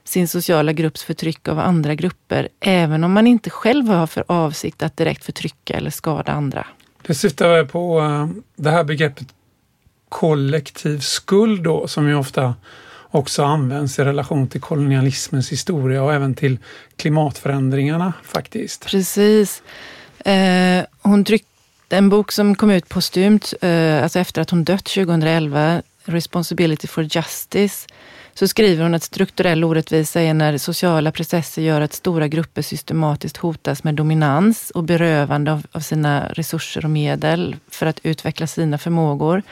sin 0.03 0.27
sociala 0.27 0.73
grupps 0.73 1.03
förtryck 1.03 1.47
av 1.47 1.59
andra 1.59 1.95
grupper, 1.95 2.49
även 2.59 3.03
om 3.03 3.13
man 3.13 3.27
inte 3.27 3.49
själv 3.49 3.87
har 3.87 4.07
för 4.07 4.23
avsikt 4.27 4.83
att 4.83 4.97
direkt 4.97 5.25
förtrycka 5.25 5.73
eller 5.73 5.89
skada 5.89 6.31
andra. 6.31 6.67
Det 7.07 7.13
syftar 7.13 7.65
på 7.65 7.99
eh, 7.99 8.27
det 8.55 8.69
här 8.69 8.83
begreppet 8.83 9.27
kollektiv 10.09 10.99
skuld 10.99 11.63
då, 11.63 11.87
som 11.87 12.07
ju 12.07 12.15
ofta 12.15 12.55
också 13.11 13.43
används 13.43 13.99
i 13.99 14.03
relation 14.03 14.47
till 14.47 14.61
kolonialismens 14.61 15.51
historia 15.51 16.03
och 16.03 16.13
även 16.13 16.35
till 16.35 16.57
klimatförändringarna 16.95 18.13
faktiskt. 18.23 18.85
Precis. 18.85 19.63
Eh, 20.25 20.83
hon 21.01 21.25
tryckte 21.25 21.47
en 21.89 22.09
bok 22.09 22.31
som 22.31 22.55
kom 22.55 22.71
ut 22.71 22.89
postumt, 22.89 23.53
eh, 23.61 24.03
alltså 24.03 24.19
efter 24.19 24.41
att 24.41 24.49
hon 24.49 24.63
dött 24.63 24.85
2011, 24.85 25.81
Responsibility 26.05 26.87
for 26.87 27.03
Justice, 27.03 27.87
så 28.35 28.47
skriver 28.47 28.83
hon 28.83 28.93
att 28.93 29.03
strukturell 29.03 29.63
orättvisa 29.63 30.21
är 30.21 30.33
när 30.33 30.57
sociala 30.57 31.11
processer 31.11 31.61
gör 31.61 31.81
att 31.81 31.93
stora 31.93 32.27
grupper 32.27 32.61
systematiskt 32.61 33.37
hotas 33.37 33.83
med 33.83 33.95
dominans 33.95 34.69
och 34.69 34.83
berövande 34.83 35.51
av, 35.51 35.65
av 35.71 35.79
sina 35.79 36.27
resurser 36.27 36.85
och 36.85 36.91
medel 36.91 37.55
för 37.67 37.85
att 37.85 37.99
utveckla 38.03 38.47
sina 38.47 38.77
förmågor. 38.77 39.43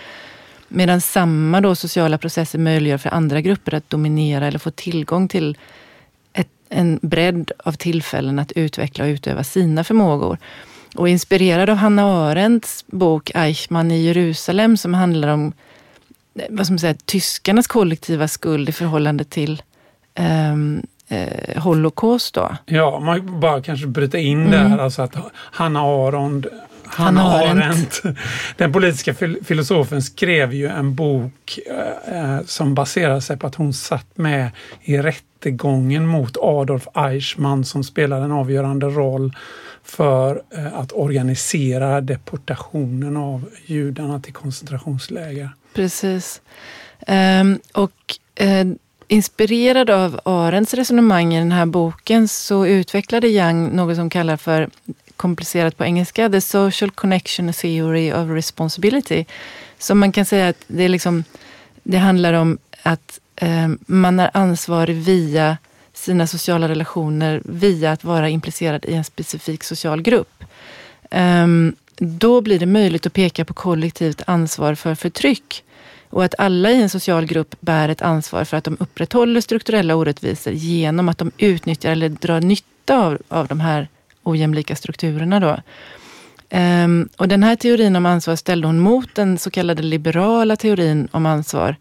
Medan 0.67 1.01
samma 1.01 1.61
då 1.61 1.75
sociala 1.75 2.17
processer 2.17 2.59
möjliggör 2.59 2.97
för 2.97 3.09
andra 3.09 3.41
grupper 3.41 3.73
att 3.73 3.89
dominera 3.89 4.47
eller 4.47 4.59
få 4.59 4.71
tillgång 4.71 5.27
till 5.27 5.57
ett, 6.33 6.49
en 6.69 6.99
bredd 7.01 7.51
av 7.57 7.73
tillfällen 7.73 8.39
att 8.39 8.51
utveckla 8.51 9.05
och 9.05 9.09
utöva 9.09 9.43
sina 9.43 9.83
förmågor. 9.83 10.37
Och 10.95 11.09
inspirerad 11.09 11.69
av 11.69 11.75
Hanna 11.75 12.03
Arendts 12.03 12.85
bok 12.87 13.31
Eichmann 13.35 13.91
i 13.91 14.01
Jerusalem 14.01 14.77
som 14.77 14.93
handlar 14.93 15.27
om 15.27 15.53
vad 16.49 16.65
ska 16.65 16.73
man 16.73 16.79
säga, 16.79 16.95
tyskarnas 17.05 17.67
kollektiva 17.67 18.27
skuld 18.27 18.69
i 18.69 18.71
förhållande 18.71 19.23
till 19.23 19.61
um, 20.19 20.83
eh, 21.07 21.61
Holocaust. 21.63 22.33
Då. 22.33 22.55
Ja, 22.65 22.99
man 22.99 23.39
bara 23.39 23.61
kanske 23.61 23.87
bryta 23.87 24.17
in 24.17 24.45
mm. 24.45 24.51
där, 24.51 24.77
alltså 24.77 25.01
att 25.01 25.15
Hanna 25.33 25.81
Arond 25.81 26.47
Hanna 26.93 27.23
Arendt, 27.23 28.01
den 28.57 28.73
politiska 28.73 29.13
filosofen, 29.43 30.01
skrev 30.01 30.53
ju 30.53 30.67
en 30.67 30.95
bok 30.95 31.59
eh, 31.69 32.35
eh, 32.35 32.41
som 32.45 32.75
baserar 32.75 33.19
sig 33.19 33.37
på 33.37 33.47
att 33.47 33.55
hon 33.55 33.73
satt 33.73 34.17
med 34.17 34.51
i 34.81 34.97
rättegången 34.97 36.07
mot 36.07 36.37
Adolf 36.37 36.87
Eichmann 36.93 37.65
som 37.65 37.83
spelade 37.83 38.25
en 38.25 38.31
avgörande 38.31 38.85
roll 38.85 39.35
för 39.83 40.41
eh, 40.57 40.73
att 40.73 40.91
organisera 40.91 42.01
deportationen 42.01 43.17
av 43.17 43.49
judarna 43.65 44.19
till 44.19 44.33
koncentrationsläger. 44.33 45.49
Precis. 45.73 46.41
Um, 47.07 47.59
och 47.73 48.15
uh, 48.41 48.73
inspirerad 49.07 49.89
av 49.89 50.19
Arends 50.25 50.73
resonemang 50.73 51.33
i 51.33 51.39
den 51.39 51.51
här 51.51 51.65
boken 51.65 52.27
så 52.27 52.65
utvecklade 52.65 53.27
Young 53.27 53.75
något 53.75 53.95
som 53.95 54.09
kallar 54.09 54.37
för 54.37 54.69
komplicerat 55.15 55.77
på 55.77 55.83
engelska, 55.83 56.29
The 56.29 56.41
Social 56.41 56.91
Connection 56.91 57.53
Theory 57.53 58.13
of 58.13 58.29
Responsibility. 58.29 59.25
Så 59.77 59.95
man 59.95 60.11
kan 60.11 60.25
säga 60.25 60.47
att 60.47 60.63
det, 60.67 60.83
är 60.83 60.89
liksom, 60.89 61.23
det 61.83 61.97
handlar 61.97 62.33
om 62.33 62.57
att 62.83 63.19
eh, 63.35 63.67
man 63.85 64.19
är 64.19 64.31
ansvarig 64.33 64.95
via 64.95 65.57
sina 65.93 66.27
sociala 66.27 66.67
relationer, 66.67 67.41
via 67.45 67.91
att 67.91 68.03
vara 68.03 68.29
implicerad 68.29 68.85
i 68.85 68.93
en 68.93 69.03
specifik 69.03 69.63
social 69.63 70.01
grupp. 70.01 70.43
Um, 71.11 71.75
då 72.03 72.41
blir 72.41 72.59
det 72.59 72.65
möjligt 72.65 73.05
att 73.05 73.13
peka 73.13 73.45
på 73.45 73.53
kollektivt 73.53 74.21
ansvar 74.27 74.75
för 74.75 74.95
förtryck 74.95 75.63
och 76.09 76.23
att 76.23 76.35
alla 76.37 76.71
i 76.71 76.81
en 76.81 76.89
social 76.89 77.25
grupp 77.25 77.55
bär 77.59 77.89
ett 77.89 78.01
ansvar 78.01 78.43
för 78.43 78.57
att 78.57 78.63
de 78.63 78.77
upprätthåller 78.79 79.41
strukturella 79.41 79.95
orättvisor 79.95 80.53
genom 80.53 81.09
att 81.09 81.17
de 81.17 81.31
utnyttjar 81.37 81.91
eller 81.91 82.09
drar 82.09 82.41
nytta 82.41 83.05
av, 83.05 83.17
av 83.27 83.47
de 83.47 83.59
här 83.59 83.87
ojämlika 84.23 84.75
strukturerna. 84.75 85.39
Då. 85.39 85.57
Um, 86.57 87.09
och 87.17 87.27
den 87.27 87.43
här 87.43 87.55
teorin 87.55 87.95
om 87.95 88.05
ansvar 88.05 88.35
ställde 88.35 88.67
hon 88.67 88.79
mot 88.79 89.15
den 89.15 89.37
så 89.37 89.51
kallade 89.51 89.81
liberala 89.81 90.55
teorin 90.55 91.07
om 91.11 91.25
ansvar, 91.25 91.75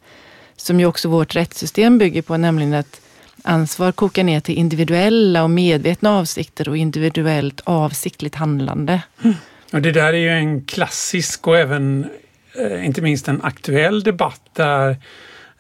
som 0.57 0.81
ju 0.81 0.87
också 0.87 1.09
vårt 1.09 1.37
rättssystem 1.37 1.99
bygger 1.99 2.23
på, 2.23 2.37
nämligen 2.37 2.75
att 2.75 3.01
ansvar 3.43 3.93
kokar 3.93 4.25
ner 4.25 4.41
till 4.41 4.55
individuella 4.55 5.43
och 5.43 5.51
medvetna 5.51 6.19
avsikter 6.19 6.69
och 6.69 6.77
individuellt 6.77 7.61
avsiktligt 7.65 8.35
handlande. 8.35 9.03
Mm. 9.23 9.37
Och 9.73 9.83
det 9.83 9.93
där 9.93 10.13
är 10.13 10.19
ju 10.19 10.31
en 10.31 10.65
klassisk 10.65 11.47
och 11.47 11.59
även 11.59 12.07
eh, 12.59 12.87
inte 12.87 13.03
minst 13.03 13.29
en 13.29 13.43
aktuell 13.43 14.03
debatt 14.03 14.41
där 14.53 14.97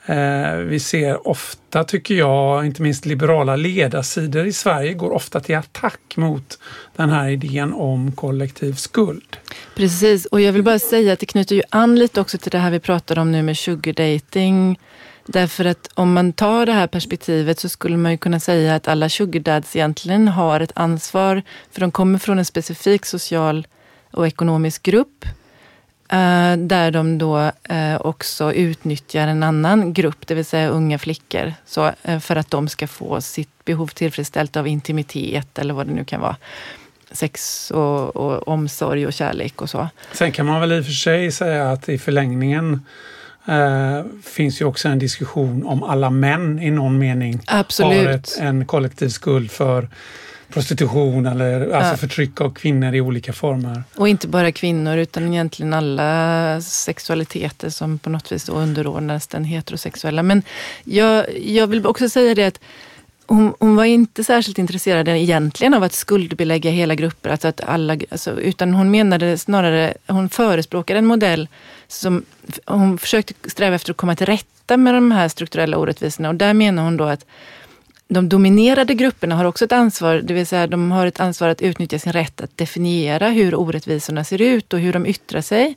eh, 0.06 0.56
vi 0.56 0.80
ser 0.80 1.28
ofta, 1.28 1.84
tycker 1.84 2.14
jag, 2.14 2.66
inte 2.66 2.82
minst 2.82 3.06
liberala 3.06 3.56
ledarsidor 3.56 4.46
i 4.46 4.52
Sverige 4.52 4.94
går 4.94 5.10
ofta 5.10 5.40
till 5.40 5.56
attack 5.56 6.16
mot 6.16 6.58
den 6.96 7.10
här 7.10 7.28
idén 7.28 7.72
om 7.72 8.12
kollektiv 8.12 8.72
skuld. 8.72 9.36
Precis, 9.76 10.26
och 10.26 10.40
jag 10.40 10.52
vill 10.52 10.62
bara 10.62 10.78
säga 10.78 11.12
att 11.12 11.18
det 11.18 11.26
knyter 11.26 11.56
ju 11.56 11.62
an 11.70 11.98
lite 11.98 12.20
också 12.20 12.38
till 12.38 12.50
det 12.50 12.58
här 12.58 12.70
vi 12.70 12.80
pratar 12.80 13.18
om 13.18 13.32
nu 13.32 13.42
med 13.42 13.58
sugar 13.58 13.92
dating. 13.92 14.78
Därför 15.26 15.64
att 15.64 15.88
om 15.94 16.12
man 16.12 16.32
tar 16.32 16.66
det 16.66 16.72
här 16.72 16.86
perspektivet 16.86 17.58
så 17.58 17.68
skulle 17.68 17.96
man 17.96 18.12
ju 18.12 18.18
kunna 18.18 18.40
säga 18.40 18.74
att 18.74 18.88
alla 18.88 19.08
sugar 19.08 19.40
dads 19.40 19.76
egentligen 19.76 20.28
har 20.28 20.60
ett 20.60 20.72
ansvar, 20.74 21.42
för 21.72 21.80
de 21.80 21.90
kommer 21.90 22.18
från 22.18 22.38
en 22.38 22.44
specifik 22.44 23.06
social 23.06 23.66
och 24.10 24.26
ekonomisk 24.26 24.82
grupp 24.82 25.24
Uh, 26.12 26.56
där 26.56 26.90
de 26.90 27.18
då 27.18 27.52
uh, 27.70 27.96
också 28.00 28.52
utnyttjar 28.52 29.28
en 29.28 29.42
annan 29.42 29.92
grupp, 29.92 30.26
det 30.26 30.34
vill 30.34 30.44
säga 30.44 30.68
unga 30.68 30.98
flickor, 30.98 31.54
så, 31.66 31.92
uh, 32.08 32.18
för 32.18 32.36
att 32.36 32.50
de 32.50 32.68
ska 32.68 32.86
få 32.86 33.20
sitt 33.20 33.64
behov 33.64 33.86
tillfredsställt 33.86 34.56
av 34.56 34.68
intimitet 34.68 35.58
eller 35.58 35.74
vad 35.74 35.86
det 35.86 35.92
nu 35.92 36.04
kan 36.04 36.20
vara. 36.20 36.36
Sex 37.12 37.70
och, 37.70 38.16
och 38.16 38.48
omsorg 38.48 39.06
och 39.06 39.12
kärlek 39.12 39.62
och 39.62 39.70
så. 39.70 39.88
Sen 40.12 40.32
kan 40.32 40.46
man 40.46 40.60
väl 40.60 40.72
i 40.72 40.80
och 40.80 40.84
för 40.84 40.92
sig 40.92 41.32
säga 41.32 41.70
att 41.70 41.88
i 41.88 41.98
förlängningen 41.98 42.86
finns 44.24 44.60
ju 44.60 44.64
också 44.64 44.88
en 44.88 44.98
diskussion 44.98 45.66
om 45.66 45.82
alla 45.82 46.10
män 46.10 46.58
i 46.58 46.70
någon 46.70 46.98
mening 46.98 47.40
Absolut. 47.46 48.06
har 48.06 48.12
ett, 48.12 48.38
en 48.40 48.66
kollektiv 48.66 49.08
skuld 49.08 49.50
för 49.50 49.88
prostitution 50.50 51.26
eller 51.26 51.60
alltså 51.70 51.92
ja. 51.92 51.96
förtryck 51.96 52.40
av 52.40 52.50
kvinnor 52.54 52.94
i 52.94 53.00
olika 53.00 53.32
former. 53.32 53.84
Och 53.96 54.08
inte 54.08 54.28
bara 54.28 54.52
kvinnor 54.52 54.96
utan 54.96 55.32
egentligen 55.32 55.74
alla 55.74 56.60
sexualiteter 56.60 57.70
som 57.70 57.98
på 57.98 58.10
något 58.10 58.32
vis 58.32 58.48
underordnas 58.48 59.26
den 59.26 59.44
heterosexuella. 59.44 60.22
Men 60.22 60.42
jag, 60.84 61.38
jag 61.38 61.66
vill 61.66 61.86
också 61.86 62.08
säga 62.08 62.34
det 62.34 62.44
att 62.44 62.60
hon, 63.30 63.54
hon, 63.58 63.76
var 63.76 63.84
inte 63.84 64.24
särskilt 64.24 64.58
intresserad 64.58 65.08
egentligen 65.08 65.74
av 65.74 65.82
att 65.82 65.92
skuldbelägga 65.92 66.70
hela 66.70 66.94
grupper, 66.94 67.30
alltså 67.30 67.48
att 67.48 67.60
alla, 67.60 67.96
alltså, 68.10 68.40
utan 68.40 68.74
hon 68.74 68.90
menade 68.90 69.38
snarare, 69.38 69.94
hon 70.06 70.28
förespråkade 70.28 70.98
en 70.98 71.06
modell 71.06 71.48
som, 71.88 72.24
hon 72.64 72.98
försökte 72.98 73.50
sträva 73.50 73.76
efter 73.76 73.90
att 73.90 73.96
komma 73.96 74.16
till 74.16 74.26
rätta 74.26 74.76
med 74.76 74.94
de 74.94 75.12
här 75.12 75.28
strukturella 75.28 75.76
orättvisorna 75.78 76.28
och 76.28 76.34
där 76.34 76.54
menar 76.54 76.82
hon 76.82 76.96
då 76.96 77.04
att 77.04 77.26
de 78.10 78.28
dominerade 78.28 78.94
grupperna 78.94 79.34
har 79.34 79.44
också 79.44 79.64
ett 79.64 79.72
ansvar, 79.72 80.20
det 80.24 80.34
vill 80.34 80.46
säga 80.46 80.66
de 80.66 80.90
har 80.90 81.06
ett 81.06 81.20
ansvar 81.20 81.48
att 81.48 81.62
utnyttja 81.62 81.98
sin 81.98 82.12
rätt 82.12 82.40
att 82.40 82.56
definiera 82.56 83.28
hur 83.28 83.54
orättvisorna 83.54 84.24
ser 84.24 84.40
ut 84.42 84.72
och 84.72 84.80
hur 84.80 84.92
de 84.92 85.06
yttrar 85.06 85.40
sig. 85.40 85.76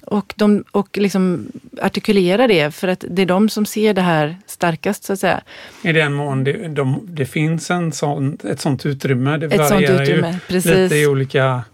Och, 0.00 0.34
de, 0.36 0.64
och 0.70 0.98
liksom 0.98 1.52
artikulera 1.82 2.46
det, 2.46 2.74
för 2.74 2.88
att 2.88 3.04
det 3.08 3.22
är 3.22 3.26
de 3.26 3.48
som 3.48 3.66
ser 3.66 3.94
det 3.94 4.02
här 4.02 4.36
starkast 4.46 5.04
så 5.04 5.12
att 5.12 5.18
säga. 5.18 5.40
I 5.82 5.92
den 5.92 6.12
mån 6.12 6.44
det, 6.44 6.68
de, 6.68 7.00
det 7.04 7.26
finns 7.26 7.70
en 7.70 7.92
sån, 7.92 8.38
ett 8.44 8.60
sånt 8.60 8.86
utrymme. 8.86 9.36
Det 9.36 9.46
ett 9.46 9.68
sånt 9.68 9.90
utrymme, 9.90 10.32
ju 10.32 10.38
precis. 10.48 10.72
lite 10.72 10.96
i 10.96 11.06
olika 11.06 11.64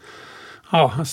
ja, 0.70 1.04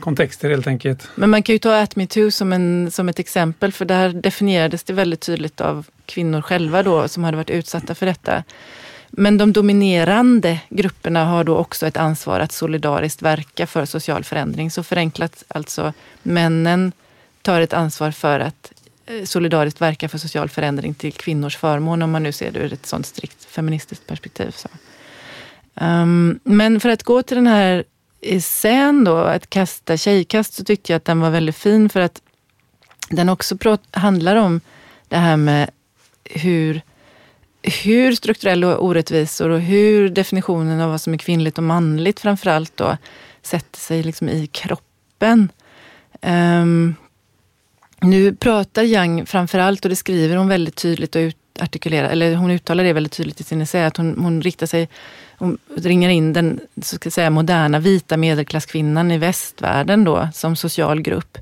kontexter 0.00 0.50
helt 0.50 0.66
enkelt. 0.66 1.08
Men 1.14 1.30
man 1.30 1.42
kan 1.42 1.52
ju 1.52 1.58
ta 1.58 1.80
At 1.80 1.96
Me 1.96 2.06
Too 2.06 2.30
som, 2.30 2.52
en, 2.52 2.90
som 2.90 3.08
ett 3.08 3.18
exempel, 3.18 3.72
för 3.72 3.84
där 3.84 4.08
definierades 4.08 4.84
det 4.84 4.92
väldigt 4.92 5.20
tydligt 5.20 5.60
av 5.60 5.86
kvinnor 6.12 6.40
själva 6.40 6.82
då, 6.82 7.08
som 7.08 7.24
hade 7.24 7.36
varit 7.36 7.50
utsatta 7.50 7.94
för 7.94 8.06
detta. 8.06 8.44
Men 9.10 9.38
de 9.38 9.52
dominerande 9.52 10.60
grupperna 10.68 11.24
har 11.24 11.44
då 11.44 11.56
också 11.56 11.86
ett 11.86 11.96
ansvar 11.96 12.40
att 12.40 12.52
solidariskt 12.52 13.22
verka 13.22 13.66
för 13.66 13.84
social 13.84 14.24
förändring. 14.24 14.70
Så 14.70 14.82
förenklat, 14.82 15.44
alltså 15.48 15.92
männen 16.22 16.92
tar 17.42 17.60
ett 17.60 17.72
ansvar 17.72 18.10
för 18.10 18.40
att 18.40 18.72
eh, 19.06 19.24
solidariskt 19.24 19.80
verka 19.80 20.08
för 20.08 20.18
social 20.18 20.48
förändring 20.48 20.94
till 20.94 21.12
kvinnors 21.12 21.56
förmån 21.56 22.02
om 22.02 22.10
man 22.10 22.22
nu 22.22 22.32
ser 22.32 22.50
det 22.52 22.60
ur 22.60 22.72
ett 22.72 22.86
sånt 22.86 23.06
strikt 23.06 23.44
feministiskt 23.44 24.06
perspektiv. 24.06 24.50
Så. 24.50 24.68
Um, 25.74 26.40
men 26.44 26.80
för 26.80 26.88
att 26.88 27.02
gå 27.02 27.22
till 27.22 27.36
den 27.36 27.46
här 27.46 27.84
essän 28.20 29.04
då, 29.04 29.16
att 29.16 29.50
kasta 29.50 29.96
tjejkast, 29.96 30.54
så 30.54 30.64
tyckte 30.64 30.92
jag 30.92 30.96
att 30.96 31.04
den 31.04 31.20
var 31.20 31.30
väldigt 31.30 31.56
fin 31.56 31.88
för 31.88 32.00
att 32.00 32.22
den 33.10 33.28
också 33.28 33.56
handlar 33.90 34.36
om 34.36 34.60
det 35.08 35.16
här 35.16 35.36
med 35.36 35.70
hur, 36.24 36.80
hur 37.62 38.12
strukturella 38.12 38.78
orättvisor 38.78 39.48
och 39.48 39.60
hur 39.60 40.08
definitionen 40.08 40.80
av 40.80 40.90
vad 40.90 41.00
som 41.00 41.14
är 41.14 41.18
kvinnligt 41.18 41.58
och 41.58 41.64
manligt 41.64 42.20
framförallt 42.20 42.76
då 42.76 42.96
sätter 43.42 43.78
sig 43.78 44.02
liksom 44.02 44.28
i 44.28 44.46
kroppen. 44.46 45.48
Um, 46.22 46.94
nu 48.00 48.34
pratar 48.34 48.82
Young 48.82 49.26
framförallt, 49.26 49.84
och 49.84 49.88
det 49.88 49.96
skriver 49.96 50.36
hon 50.36 50.48
väldigt 50.48 50.76
tydligt 50.76 51.16
och 51.16 51.22
artikulerar, 51.60 52.08
eller 52.08 52.34
hon 52.34 52.50
uttalar 52.50 52.84
det 52.84 52.92
väldigt 52.92 53.12
tydligt 53.12 53.40
i 53.40 53.44
sin 53.44 53.62
essä, 53.62 53.86
att 53.86 53.96
hon, 53.96 54.18
hon 54.18 54.42
riktar 54.42 54.66
sig, 54.66 54.88
hon 55.38 55.58
ringar 55.76 56.10
in 56.10 56.32
den 56.32 56.60
så 56.82 56.96
ska 56.96 57.10
säga, 57.10 57.30
moderna 57.30 57.78
vita 57.78 58.16
medelklasskvinnan 58.16 59.10
i 59.10 59.18
västvärlden 59.18 60.04
då, 60.04 60.28
som 60.34 60.56
social 60.56 61.00
grupp. 61.00 61.38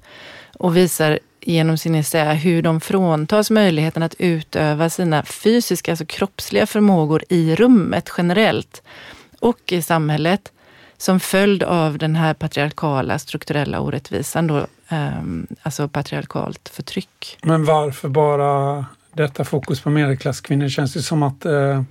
Och 0.58 0.76
visar 0.76 1.18
genom 1.42 1.78
sin 1.78 1.94
essä 1.94 2.32
hur 2.32 2.62
de 2.62 2.80
fråntas 2.80 3.50
möjligheten 3.50 4.02
att 4.02 4.14
utöva 4.18 4.90
sina 4.90 5.22
fysiska, 5.22 5.92
alltså 5.92 6.06
kroppsliga 6.06 6.66
förmågor 6.66 7.24
i 7.28 7.54
rummet 7.54 8.10
generellt 8.18 8.82
och 9.40 9.72
i 9.72 9.82
samhället 9.82 10.52
som 10.98 11.20
följd 11.20 11.62
av 11.62 11.98
den 11.98 12.16
här 12.16 12.34
patriarkala 12.34 13.18
strukturella 13.18 13.80
orättvisan, 13.80 14.46
då, 14.46 14.66
ehm, 14.88 15.46
alltså 15.62 15.88
patriarkalt 15.88 16.68
förtryck. 16.68 17.38
Men 17.42 17.64
varför 17.64 18.08
bara 18.08 18.86
detta 19.12 19.44
fokus 19.44 19.80
på 19.80 19.90
medelklasskvinnor? 19.90 20.64
Det 20.64 20.70
känns 20.70 20.96
ju 20.96 21.02
som 21.02 21.22
att 21.22 21.44
eh, 21.44 21.82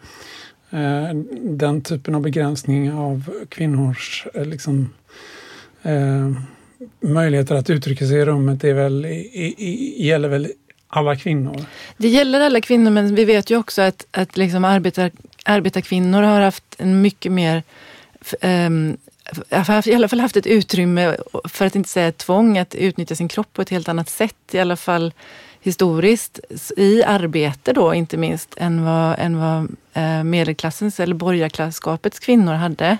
eh 0.69 1.13
den 1.41 1.81
typen 1.81 2.15
av 2.15 2.21
begränsning 2.21 2.93
av 2.93 3.23
kvinnors 3.49 4.27
eh, 4.33 4.45
liksom, 4.45 4.89
eh, 5.83 6.31
möjligheter 6.99 7.55
att 7.55 7.69
uttrycka 7.69 8.07
sig 8.07 8.17
i 8.17 8.25
rummet 8.25 8.63
är 8.63 8.73
väl, 8.73 9.05
i, 9.05 9.55
i, 9.57 10.07
gäller 10.07 10.29
väl 10.29 10.51
alla 10.87 11.15
kvinnor? 11.15 11.65
Det 11.97 12.07
gäller 12.07 12.39
alla 12.39 12.61
kvinnor, 12.61 12.91
men 12.91 13.15
vi 13.15 13.25
vet 13.25 13.49
ju 13.49 13.57
också 13.57 13.81
att, 13.81 14.05
att 14.11 14.37
liksom 14.37 14.65
arbetar, 14.65 15.11
arbetarkvinnor 15.45 16.21
har 16.21 16.41
haft 16.41 16.75
en 16.77 17.01
mycket 17.01 17.31
mer 17.31 17.63
um, 18.41 18.97
i 19.85 19.93
alla 19.93 20.07
fall 20.07 20.19
haft 20.19 20.37
ett 20.37 20.47
utrymme, 20.47 21.17
för 21.43 21.65
att 21.65 21.75
inte 21.75 21.89
säga 21.89 22.07
ett 22.07 22.17
tvång, 22.17 22.57
att 22.57 22.75
utnyttja 22.75 23.15
sin 23.15 23.27
kropp 23.27 23.53
på 23.53 23.61
ett 23.61 23.69
helt 23.69 23.89
annat 23.89 24.09
sätt. 24.09 24.35
I 24.51 24.59
alla 24.59 24.75
fall 24.75 25.13
historiskt, 25.61 26.39
i 26.77 27.03
arbete 27.03 27.73
då 27.73 27.93
inte 27.93 28.17
minst, 28.17 28.53
än 28.57 28.85
vad, 28.85 29.19
än 29.19 29.39
vad 29.39 29.75
eh, 29.93 30.23
medelklassens 30.23 30.99
eller 30.99 31.15
borgarklasskapets 31.15 32.19
kvinnor 32.19 32.53
hade. 32.53 32.97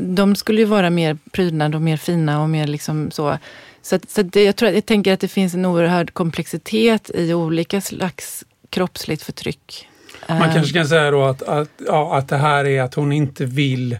De 0.00 0.36
skulle 0.36 0.60
ju 0.60 0.64
vara 0.66 0.90
mer 0.90 1.18
prydnad 1.32 1.74
och 1.74 1.82
mer 1.82 1.96
fina 1.96 2.42
och 2.42 2.50
mer 2.50 2.66
liksom 2.66 3.10
så. 3.10 3.38
Så, 3.82 3.98
så 4.08 4.22
det, 4.22 4.44
jag, 4.44 4.56
tror, 4.56 4.70
jag 4.70 4.86
tänker 4.86 5.12
att 5.12 5.20
det 5.20 5.28
finns 5.28 5.54
en 5.54 5.64
oerhörd 5.64 6.14
komplexitet 6.14 7.10
i 7.14 7.34
olika 7.34 7.80
slags 7.80 8.44
kroppsligt 8.70 9.22
förtryck. 9.22 9.88
Man 10.28 10.52
kanske 10.52 10.72
kan 10.72 10.86
säga 10.86 11.10
då 11.10 11.24
att, 11.24 11.42
att, 11.42 11.68
ja, 11.86 12.16
att 12.18 12.28
det 12.28 12.36
här 12.36 12.64
är 12.64 12.82
att 12.82 12.94
hon 12.94 13.12
inte 13.12 13.44
vill 13.44 13.98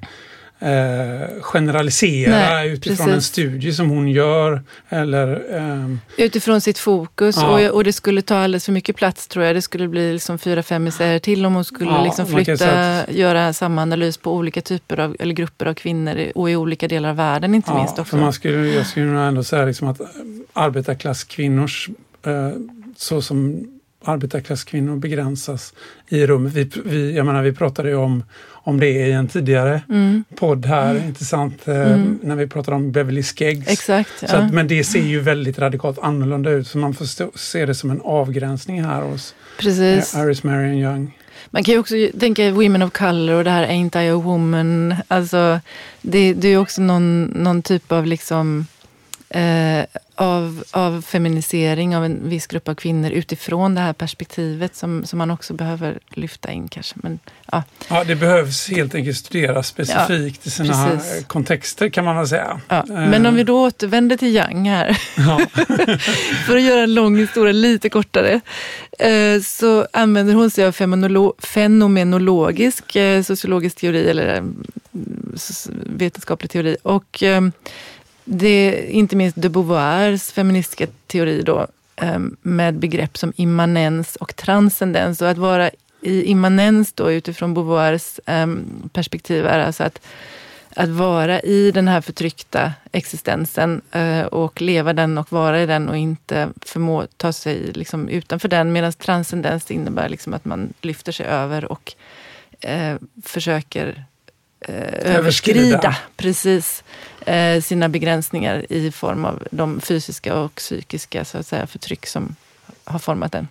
eh, 0.61 1.41
generalisera 1.41 2.31
Nej, 2.31 2.71
utifrån 2.71 2.97
precis. 2.97 3.15
en 3.15 3.23
studie 3.23 3.73
som 3.73 3.91
hon 3.91 4.09
gör. 4.09 4.63
Eller, 4.89 5.57
eh, 5.57 5.97
utifrån 6.17 6.61
sitt 6.61 6.79
fokus 6.79 7.37
ja. 7.37 7.69
och, 7.69 7.75
och 7.75 7.85
det 7.85 7.93
skulle 7.93 8.23
ta 8.23 8.37
alldeles 8.37 8.65
för 8.65 8.73
mycket 8.73 8.97
plats 8.97 9.29
tror 9.29 9.45
jag. 9.45 9.57
Det 9.57 9.63
skulle 9.63 9.89
bli 9.89 10.13
liksom 10.13 10.39
fyra, 10.39 10.63
fem 10.63 10.87
essäer 10.87 11.19
till 11.19 11.47
om 11.47 11.55
hon 11.55 11.65
skulle 11.65 11.91
ja, 11.91 12.05
liksom 12.05 12.27
flytta, 12.27 13.01
att, 13.01 13.13
göra 13.13 13.53
samma 13.53 13.83
analys 13.83 14.19
på 14.19 14.35
olika 14.35 14.61
typer 14.61 15.01
av, 15.01 15.17
eller 15.19 15.35
grupper 15.35 15.67
av 15.67 15.75
kvinnor 15.75 16.33
och 16.35 16.51
i 16.51 16.57
olika 16.57 16.89
delar 16.89 17.09
av 17.09 17.17
världen 17.17 17.55
inte 17.55 17.71
ja, 17.71 17.79
minst. 17.79 17.99
Också. 17.99 18.17
man 18.17 18.33
skulle, 18.33 18.67
jag 18.67 18.87
skulle 18.87 19.07
nog 19.07 19.23
ändå 19.23 19.45
säga 19.45 19.65
liksom 19.65 19.89
att 19.89 20.01
arbetarklasskvinnors 20.53 21.91
eh, 22.27 22.51
så 22.97 23.23
som 23.23 23.67
arbetarklasskvinnor 24.05 24.97
begränsas 24.97 25.75
i 26.09 26.27
rummet. 26.27 26.53
Vi, 26.55 26.71
vi, 26.85 27.17
jag 27.17 27.27
menar, 27.27 27.43
vi 27.43 27.53
pratade 27.53 27.89
ju 27.89 27.97
om, 27.97 28.25
om 28.65 28.81
det 28.81 28.91
i 28.91 29.13
en 29.13 29.29
tidigare 29.29 29.83
mm. 29.89 30.25
podd 30.37 30.67
här, 30.67 30.91
mm. 30.91 31.05
intressant, 31.05 31.69
eh, 31.69 31.93
mm. 31.93 32.19
när 32.23 32.37
vi 32.37 32.47
pratade 32.47 32.77
om 32.77 32.93
Beverly 32.93 33.23
Skeggs. 33.23 33.69
Exakt, 33.69 34.11
ja. 34.21 34.29
så 34.29 34.37
att, 34.37 34.53
men 34.53 34.69
det 34.69 34.85
ser 34.85 35.03
ju 35.03 35.21
väldigt 35.21 35.59
radikalt 35.59 35.99
annorlunda 35.99 36.51
ut, 36.51 36.67
så 36.67 36.79
man 36.79 36.95
får 36.95 37.39
se 37.39 37.67
det 37.67 37.75
som 37.75 37.91
en 37.91 38.01
avgränsning 38.05 38.85
här 38.85 39.03
hos 39.03 39.35
Precis. 39.59 40.15
Eh, 40.15 40.21
Iris 40.21 40.43
Marion 40.43 40.75
Young. 40.75 41.19
Man 41.51 41.65
kan 41.65 41.75
ju 41.75 41.81
också 41.81 41.95
tänka 42.21 42.51
Women 42.51 42.83
of 42.83 42.93
Color 42.93 43.35
och 43.35 43.45
det 43.45 43.51
här 43.51 43.67
Ain't 43.67 44.03
I 44.03 44.11
a 44.11 44.17
woman. 44.17 44.95
Alltså, 45.09 45.61
det, 46.03 46.35
det 46.35 46.49
är 46.49 46.59
också 46.59 46.83
någon, 46.83 47.25
någon 47.25 47.63
typ 47.63 47.93
av 47.93 48.07
liksom 48.07 48.67
eh, 49.35 49.85
av, 50.17 50.65
av 50.71 51.03
feminisering 51.03 51.97
av 51.97 52.05
en 52.05 52.29
viss 52.29 52.47
grupp 52.47 52.69
av 52.69 52.75
kvinnor 52.75 53.11
utifrån 53.11 53.75
det 53.75 53.81
här 53.81 53.93
perspektivet 53.93 54.77
som, 54.77 55.05
som 55.05 55.19
man 55.19 55.31
också 55.31 55.55
behöver 55.55 55.99
lyfta 56.11 56.53
in 56.53 56.69
kanske. 56.69 56.95
Men, 56.97 57.19
ja. 57.53 57.63
ja, 57.89 58.05
det 58.05 58.17
behövs 58.17 58.71
helt 58.71 58.95
enkelt 58.95 59.17
studeras 59.17 59.69
specifikt 59.69 60.41
ja, 60.45 60.49
i 60.49 60.51
sina 60.51 60.91
precis. 60.91 61.27
kontexter 61.27 61.89
kan 61.89 62.05
man 62.05 62.17
väl 62.17 62.29
säga. 62.29 62.61
Ja. 62.69 62.85
Men 62.89 63.27
om 63.27 63.35
vi 63.35 63.45
då 63.45 63.67
återvänder 63.67 64.17
till 64.17 64.37
Young 64.37 64.69
här, 64.69 64.99
ja. 65.17 65.41
för 66.47 66.57
att 66.57 66.63
göra 66.63 66.83
en 66.83 66.95
lång 66.95 67.19
historia 67.19 67.53
lite 67.53 67.89
kortare, 67.89 68.41
eh, 68.99 69.41
så 69.43 69.87
använder 69.93 70.35
hon 70.35 70.51
sig 70.51 70.67
av 70.67 70.73
fenomenologisk 71.39 72.97
eh, 72.97 73.23
sociologisk 73.23 73.77
teori 73.77 74.11
eller 74.11 74.37
mm, 74.37 74.67
vetenskaplig 75.87 76.51
teori. 76.51 76.77
Och 76.83 77.23
eh, 77.23 77.41
det 78.25 78.87
inte 78.91 79.17
minst 79.17 79.37
de 79.37 79.49
Beauvoirs 79.49 80.33
feministiska 80.33 80.87
teori 81.07 81.43
då, 81.43 81.67
ehm, 81.97 82.37
med 82.43 82.75
begrepp 82.75 83.19
som 83.19 83.33
immanens 83.37 84.17
och 84.17 84.37
transcendens. 84.37 85.23
Och 85.23 85.29
att 85.29 85.39
vara 85.39 85.71
i 86.01 86.23
immanens 86.23 86.93
då 86.93 87.13
utifrån 87.13 87.55
Beauvoirs 87.55 88.21
ehm, 88.27 88.89
perspektiv 88.93 89.47
är 89.47 89.59
alltså 89.59 89.85
att, 89.85 90.01
att 90.77 90.89
vara 90.89 91.41
i 91.41 91.71
den 91.71 91.89
här 91.89 92.01
förtryckta 92.01 92.73
existensen 92.93 93.81
eh, 93.93 94.23
och 94.23 94.61
leva 94.61 94.93
den 94.93 95.19
och 95.19 95.33
vara 95.33 95.63
i 95.63 95.67
den 95.67 95.89
och 95.89 95.97
inte 95.97 96.49
förmå 96.61 97.07
ta 97.17 97.33
sig 97.33 97.73
liksom 97.75 98.09
utanför 98.09 98.49
den. 98.49 98.73
Medan 98.73 98.93
transcendens 98.93 99.71
innebär 99.71 100.09
liksom 100.09 100.35
att 100.35 100.45
man 100.45 100.73
lyfter 100.81 101.13
sig 101.13 101.27
över 101.27 101.73
och 101.73 101.95
eh, 102.61 102.97
försöker 103.23 104.05
eh, 104.69 105.17
överskrida 105.17 105.97
precis, 106.17 106.85
eh, 107.27 107.61
sina 107.61 107.89
begränsningar 107.89 108.73
i 108.73 108.91
form 108.91 109.25
av 109.25 109.43
de 109.51 109.81
fysiska 109.81 110.35
och 110.35 110.55
psykiska 110.55 111.25
så 111.25 111.39
att 111.39 111.47
säga, 111.47 111.67
förtryck 111.67 112.07
som 112.07 112.37
har 112.85 112.99
format 112.99 113.33
den. 113.33 113.49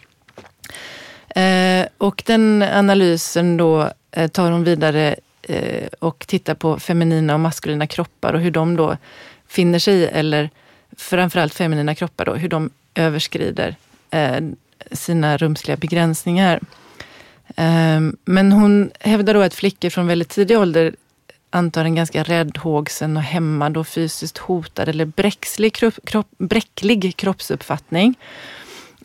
Eh, 1.35 1.87
och 1.97 2.23
den 2.25 2.61
analysen 2.61 3.57
då 3.57 3.91
eh, 4.11 4.27
tar 4.27 4.51
hon 4.51 4.63
vidare 4.63 5.15
eh, 5.41 5.87
och 5.99 6.25
tittar 6.27 6.55
på 6.55 6.79
feminina 6.79 7.33
och 7.33 7.39
maskulina 7.39 7.87
kroppar 7.87 8.33
och 8.33 8.41
hur 8.41 8.51
de 8.51 8.75
då 8.75 8.97
finner 9.47 9.79
sig 9.79 10.07
eller 10.07 10.49
framförallt 10.97 11.53
feminina 11.53 11.95
kroppar 11.95 12.25
då, 12.25 12.33
hur 12.33 12.49
de 12.49 12.69
överskrider 12.95 13.75
eh, 14.11 14.41
sina 14.91 15.37
rumsliga 15.37 15.77
begränsningar. 15.77 16.59
Men 18.25 18.51
hon 18.51 18.91
hävdar 18.99 19.33
då 19.33 19.41
att 19.41 19.53
flickor 19.53 19.89
från 19.89 20.07
väldigt 20.07 20.29
tidig 20.29 20.57
ålder 20.57 20.95
antar 21.55 21.85
en 21.85 21.95
ganska 21.95 22.23
räddhågsen 22.23 23.17
och 23.17 23.23
hämmad 23.23 23.77
och 23.77 23.87
fysiskt 23.87 24.37
hotad 24.37 24.89
eller 24.89 25.05
bräckslig 25.05 25.73
kropp, 25.73 25.99
kropp, 26.05 26.27
bräcklig 26.37 27.15
kroppsuppfattning. 27.17 28.15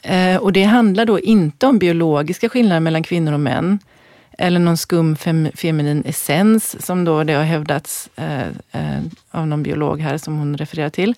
Eh, 0.03 0.37
och 0.37 0.53
det 0.53 0.65
handlar 0.65 1.05
då 1.05 1.21
inte 1.21 1.67
om 1.67 1.79
biologiska 1.79 2.49
skillnader 2.49 2.81
mellan 2.81 3.03
kvinnor 3.03 3.33
och 3.33 3.41
män 3.41 3.79
eller 4.39 4.61
någon 4.61 4.77
skum 4.77 5.17
fem, 5.17 5.49
feminin 5.55 6.03
essens 6.07 6.87
som 6.87 7.05
då 7.05 7.25
det 7.25 7.33
har 7.33 7.45
hävdats 7.45 8.11
eh, 8.17 8.49
eh, 8.73 9.03
av 9.31 9.47
någon 9.47 9.63
biolog 9.63 10.01
här 10.01 10.19
som 10.19 10.39
hon 10.39 10.57
refererar 10.57 10.91
till. 10.91 11.15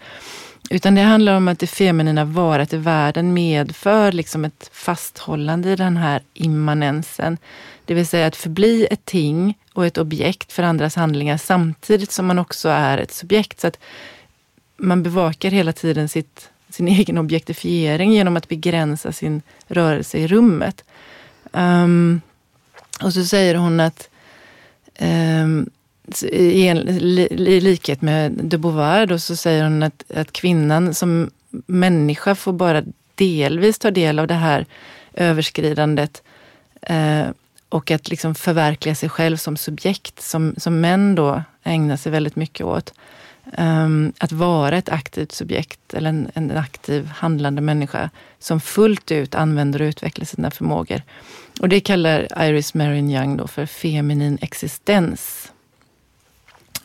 Utan 0.70 0.95
det 0.95 1.03
handlar 1.03 1.37
om 1.37 1.49
att 1.49 1.59
det 1.59 1.66
feminina 1.66 2.24
varat 2.24 2.72
i 2.72 2.76
världen 2.76 3.35
medför 3.35 4.12
liksom 4.12 4.45
ett 4.45 4.70
fasthållande 4.72 5.70
i 5.70 5.76
den 5.76 5.97
här 5.97 6.22
immanensen. 6.35 7.39
Det 7.85 7.95
vill 7.95 8.07
säga 8.07 8.26
att 8.26 8.37
förbli 8.37 8.87
ett 8.91 9.05
ting 9.05 9.55
och 9.81 9.87
ett 9.87 9.99
objekt 9.99 10.53
för 10.53 10.62
andras 10.62 10.97
handlingar 10.97 11.37
samtidigt 11.37 12.12
som 12.12 12.26
man 12.26 12.39
också 12.39 12.68
är 12.68 12.99
ett 12.99 13.12
subjekt. 13.12 13.61
Så 13.61 13.66
att 13.66 13.78
man 14.76 15.03
bevakar 15.03 15.51
hela 15.51 15.72
tiden 15.72 16.09
sitt, 16.09 16.51
sin 16.68 16.89
egen 16.99 17.18
objektifiering 17.18 18.12
genom 18.12 18.37
att 18.37 18.49
begränsa 18.49 19.12
sin 19.12 19.43
rörelse 19.68 20.18
i 20.18 20.26
rummet. 20.26 20.85
Um, 21.53 22.20
och 23.03 23.12
så 23.12 23.24
säger 23.24 23.55
hon 23.55 23.81
att 23.81 24.09
um, 25.01 25.70
i, 26.22 26.68
i, 26.68 27.61
likhet 27.61 28.03
med 28.03 28.33
de 28.33 28.59
Beauvoir 28.59 29.07
då, 29.07 29.18
så 29.18 29.37
säger 29.37 29.64
hon 29.64 29.83
att, 29.83 30.11
att 30.14 30.33
kvinnan 30.33 30.95
som 30.95 31.31
människa 31.66 32.35
får 32.35 32.53
bara 32.53 32.83
delvis 33.14 33.78
ta 33.78 33.91
del 33.91 34.18
av 34.18 34.26
det 34.26 34.35
här 34.35 34.66
överskridandet 35.14 36.22
eh, 36.83 37.26
och 37.71 37.91
att 37.91 38.09
liksom 38.09 38.35
förverkliga 38.35 38.95
sig 38.95 39.09
själv 39.09 39.37
som 39.37 39.57
subjekt, 39.57 40.23
som, 40.23 40.55
som 40.57 40.81
män 40.81 41.14
då 41.14 41.43
ägnar 41.62 41.97
sig 41.97 42.12
väldigt 42.12 42.37
mycket 42.37 42.66
åt. 42.66 42.95
Um, 43.59 44.12
att 44.18 44.33
vara 44.33 44.77
ett 44.77 44.89
aktivt 44.89 45.33
subjekt 45.33 45.95
eller 45.95 46.09
en, 46.09 46.31
en, 46.35 46.57
aktiv 46.57 47.07
handlande 47.07 47.62
människa 47.62 48.11
som 48.39 48.61
fullt 48.61 49.12
ut 49.12 49.35
använder 49.35 49.83
och 49.83 49.87
utvecklar 49.87 50.25
sina 50.25 50.51
förmågor. 50.51 51.03
Och 51.61 51.68
det 51.68 51.81
kallar 51.81 52.43
Iris 52.43 52.75
Marion 52.75 53.11
Young 53.11 53.37
då 53.37 53.47
för 53.47 53.66
feminin 53.66 54.39
existens. 54.41 55.53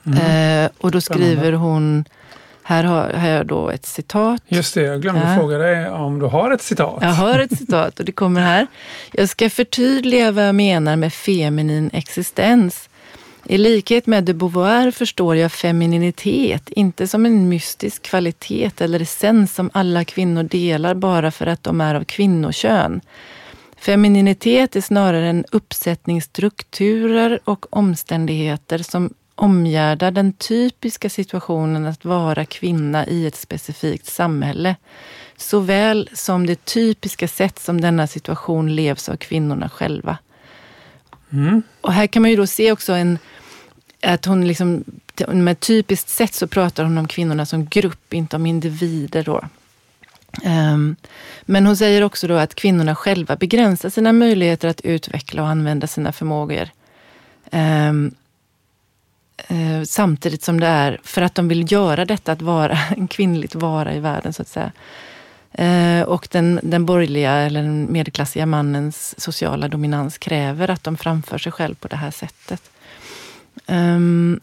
Mm. 0.06 0.64
Uh, 0.64 0.70
och 0.78 0.92
då 0.92 1.02
skriver 1.02 1.52
hon 1.52 2.06
här 2.68 2.84
har, 2.84 3.09
här 3.09 3.20
har 3.20 3.38
jag 3.38 3.47
då 3.47 3.70
ett 3.70 3.86
citat. 3.86 4.41
Just 4.47 4.74
det, 4.74 4.82
jag 4.82 5.01
glömde 5.01 5.22
ja. 5.22 5.36
fråga 5.36 5.57
dig 5.57 5.89
om 5.89 6.20
du 6.20 6.26
har 6.26 6.51
ett 6.51 6.61
citat. 6.61 6.97
Jag 7.01 7.09
har 7.09 7.39
ett 7.39 7.57
citat 7.57 7.99
och 7.99 8.05
det 8.05 8.11
kommer 8.11 8.41
här. 8.41 8.68
Jag 9.13 9.30
ska 9.30 9.49
förtydliga 9.49 10.32
vad 10.32 10.47
jag 10.47 10.55
menar 10.55 10.95
med 10.95 11.13
feminin 11.13 11.89
existens. 11.93 12.89
I 13.43 13.57
likhet 13.57 14.07
med 14.07 14.24
de 14.24 14.34
Beauvoir 14.34 14.91
förstår 14.91 15.36
jag 15.36 15.51
femininitet 15.51 16.70
inte 16.70 17.07
som 17.07 17.26
en 17.26 17.49
mystisk 17.49 18.01
kvalitet 18.01 18.72
eller 18.78 18.99
essens 18.99 19.55
som 19.55 19.70
alla 19.74 20.03
kvinnor 20.05 20.43
delar 20.43 20.95
bara 20.95 21.32
för 21.32 21.47
att 21.47 21.63
de 21.63 21.82
är 21.82 21.95
av 21.95 22.03
kvinnokön. 22.03 23.01
Femininitet 23.78 24.76
är 24.76 24.82
snarare 24.82 25.28
en 25.28 25.45
uppsättning 25.51 26.22
strukturer 26.22 27.39
och 27.43 27.66
omständigheter 27.70 28.78
som 28.78 29.13
omgärdar 29.36 30.12
den 30.12 30.34
typiska 30.34 31.10
situationen 31.10 31.86
att 31.86 32.06
vara 32.06 32.46
kvinna 32.46 33.08
i 33.08 33.28
ett 33.28 33.36
specifikt 33.36 34.06
samhälle. 34.06 34.76
Såväl 35.38 36.10
som 36.14 36.46
det 36.46 36.66
typiska 36.66 37.28
sätt 37.28 37.60
som 37.60 37.82
denna 37.82 38.08
situation 38.08 38.76
levs 38.76 39.10
av 39.10 39.16
kvinnorna 39.16 39.70
själva. 39.70 40.18
Mm. 41.30 41.62
Och 41.82 41.94
här 41.94 42.08
kan 42.08 42.22
man 42.22 42.32
ju 42.32 42.38
då 42.38 42.48
se 42.48 42.72
också 42.72 42.94
en, 42.94 43.20
att 44.02 44.26
hon 44.26 44.48
liksom, 44.48 44.84
med 45.28 45.60
typiskt 45.60 46.10
sätt 46.10 46.34
så 46.34 46.48
pratar 46.48 46.84
hon 46.84 46.98
om 46.98 47.08
kvinnorna 47.08 47.46
som 47.46 47.66
grupp, 47.66 48.14
inte 48.14 48.36
om 48.36 48.46
individer. 48.46 49.24
Då. 49.24 49.44
Um, 50.46 50.96
men 51.42 51.66
hon 51.66 51.78
säger 51.78 52.02
också 52.02 52.28
då 52.28 52.36
att 52.36 52.56
kvinnorna 52.56 52.96
själva 52.96 53.36
begränsar 53.36 53.90
sina 53.90 54.14
möjligheter 54.14 54.68
att 54.68 54.82
utveckla 54.82 55.42
och 55.42 55.48
använda 55.50 55.88
sina 55.88 56.12
förmågor. 56.12 56.70
Um, 57.52 58.16
Eh, 59.38 59.84
samtidigt 59.84 60.44
som 60.44 60.60
det 60.60 60.68
är 60.68 61.00
för 61.04 61.22
att 61.22 61.36
de 61.36 61.48
vill 61.48 61.72
göra 61.72 62.06
detta, 62.06 62.32
att 62.32 62.42
vara 62.42 62.78
en 62.98 63.08
kvinnligt 63.08 63.56
vara 63.56 63.94
i 63.94 64.00
världen 64.00 64.34
så 64.34 64.42
att 64.42 64.48
säga. 64.48 64.72
Eh, 65.52 66.02
och 66.02 66.28
den, 66.32 66.60
den 66.64 66.86
borgerliga 66.86 67.32
eller 67.32 67.62
den 67.62 67.92
medelklassiga 67.92 68.46
mannens 68.46 69.20
sociala 69.22 69.68
dominans 69.68 70.18
kräver 70.18 70.70
att 70.70 70.84
de 70.84 70.98
framför 70.98 71.38
sig 71.38 71.52
själv 71.52 71.76
på 71.76 71.88
det 71.88 71.96
här 71.96 72.12
sättet. 72.12 72.72
Um, 73.68 74.40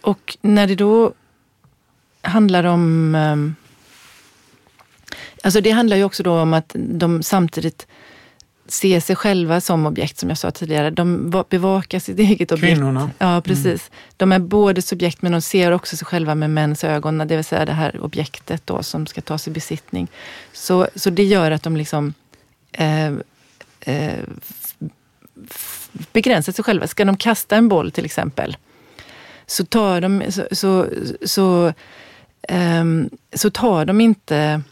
och 0.00 0.36
när 0.42 0.66
det 0.66 0.74
då 0.74 1.12
handlar 2.22 2.64
om... 2.64 3.14
Um, 3.14 3.56
alltså 5.42 5.60
det 5.60 5.70
handlar 5.70 5.96
ju 5.96 6.04
också 6.04 6.22
då 6.22 6.40
om 6.40 6.54
att 6.54 6.70
de 6.74 7.22
samtidigt 7.22 7.86
ser 8.66 9.00
sig 9.00 9.16
själva 9.16 9.60
som 9.60 9.86
objekt, 9.86 10.18
som 10.18 10.28
jag 10.28 10.38
sa 10.38 10.50
tidigare. 10.50 10.90
De 10.90 11.30
bevakar 11.48 11.98
sitt 11.98 12.18
eget 12.18 12.52
objekt. 12.52 12.74
Kvinnorna. 12.74 13.10
Ja, 13.18 13.30
mm. 13.30 13.42
precis. 13.42 13.90
Mm. 13.90 14.12
De 14.16 14.32
är 14.32 14.38
både 14.38 14.82
subjekt, 14.82 15.22
men 15.22 15.32
de 15.32 15.40
ser 15.40 15.72
också 15.72 15.96
sig 15.96 16.06
själva 16.06 16.34
med 16.34 16.50
mäns 16.50 16.84
ögon, 16.84 17.18
det 17.18 17.36
vill 17.36 17.44
säga 17.44 17.64
det 17.64 17.72
här 17.72 18.00
objektet 18.00 18.62
då 18.66 18.82
som 18.82 19.06
ska 19.06 19.20
tas 19.20 19.48
i 19.48 19.50
besittning. 19.50 20.08
Så, 20.52 20.88
så 20.94 21.10
det 21.10 21.24
gör 21.24 21.50
att 21.50 21.62
de 21.62 21.76
liksom 21.76 22.14
eh, 22.72 23.12
eh, 23.80 24.18
begränsat 26.12 26.56
sig 26.56 26.64
själva. 26.64 26.86
Ska 26.86 27.04
de 27.04 27.16
kasta 27.16 27.56
en 27.56 27.68
boll 27.68 27.92
till 27.92 28.04
exempel, 28.04 28.56
så 29.46 29.64
tar 29.64 30.00
de, 30.00 30.22
så, 30.28 30.46
så, 30.52 30.86
så, 31.24 31.72
um, 32.48 33.10
så 33.32 33.50
tar 33.50 33.84
de 33.84 34.00
inte 34.00 34.62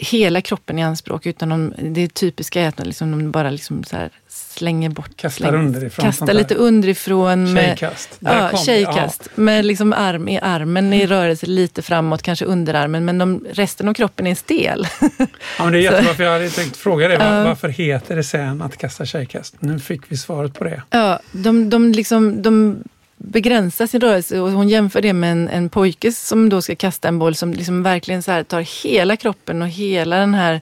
hela 0.00 0.40
kroppen 0.40 0.78
i 0.78 0.82
anspråk. 0.82 1.26
Utan 1.26 1.48
de, 1.48 1.74
det 1.78 2.14
typiska 2.14 2.60
är 2.60 2.68
att 2.68 2.76
de, 2.76 2.84
liksom, 2.84 3.10
de 3.10 3.30
bara 3.30 3.50
liksom 3.50 3.84
så 3.84 3.96
slänger 4.28 4.88
bort. 4.88 5.16
Kastar 5.16 5.46
slänger, 5.46 5.58
underifrån. 5.58 6.04
Kastar 6.04 6.32
lite 6.34 6.54
underifrån. 6.54 7.52
Med, 7.52 7.64
tjejkast. 7.64 8.18
ja, 8.20 8.56
tjejkast. 8.66 9.28
Ja. 9.34 9.42
Med 9.42 9.64
liksom 9.64 9.92
arm 9.92 10.28
i 10.28 10.38
armen 10.38 10.92
i 10.92 11.06
rörelse 11.06 11.46
lite 11.46 11.82
framåt, 11.82 12.22
kanske 12.22 12.44
underarmen. 12.44 13.04
Men 13.04 13.18
de, 13.18 13.44
resten 13.52 13.88
av 13.88 13.94
kroppen 13.94 14.26
är 14.26 14.34
stel. 14.34 14.86
ja, 15.18 15.64
men 15.64 15.72
det 15.72 15.78
är 15.78 15.82
jättebra, 15.82 16.14
för 16.14 16.24
jag 16.24 16.32
hade 16.32 16.50
tänkt 16.50 16.76
fråga 16.76 17.08
dig. 17.08 17.18
Var, 17.18 17.44
varför 17.44 17.68
heter 17.68 18.16
det 18.16 18.24
sen 18.24 18.62
att 18.62 18.76
kasta 18.76 19.06
tjejkast? 19.06 19.54
Nu 19.58 19.78
fick 19.78 20.00
vi 20.08 20.16
svaret 20.16 20.54
på 20.54 20.64
det. 20.64 20.82
Ja, 20.90 21.20
de, 21.32 21.70
de, 21.70 21.92
liksom, 21.92 22.42
de 22.42 22.82
begränsa 23.24 23.86
sin 23.86 24.00
rörelse 24.00 24.40
och 24.40 24.50
hon 24.50 24.68
jämför 24.68 25.02
det 25.02 25.12
med 25.12 25.32
en, 25.32 25.48
en 25.48 25.68
pojke 25.68 26.12
som 26.12 26.48
då 26.48 26.62
ska 26.62 26.76
kasta 26.76 27.08
en 27.08 27.18
boll 27.18 27.34
som 27.34 27.54
liksom 27.54 27.82
verkligen 27.82 28.22
så 28.22 28.44
tar 28.44 28.84
hela 28.84 29.16
kroppen 29.16 29.62
och 29.62 29.68
hela 29.68 30.16
den 30.16 30.34
här 30.34 30.60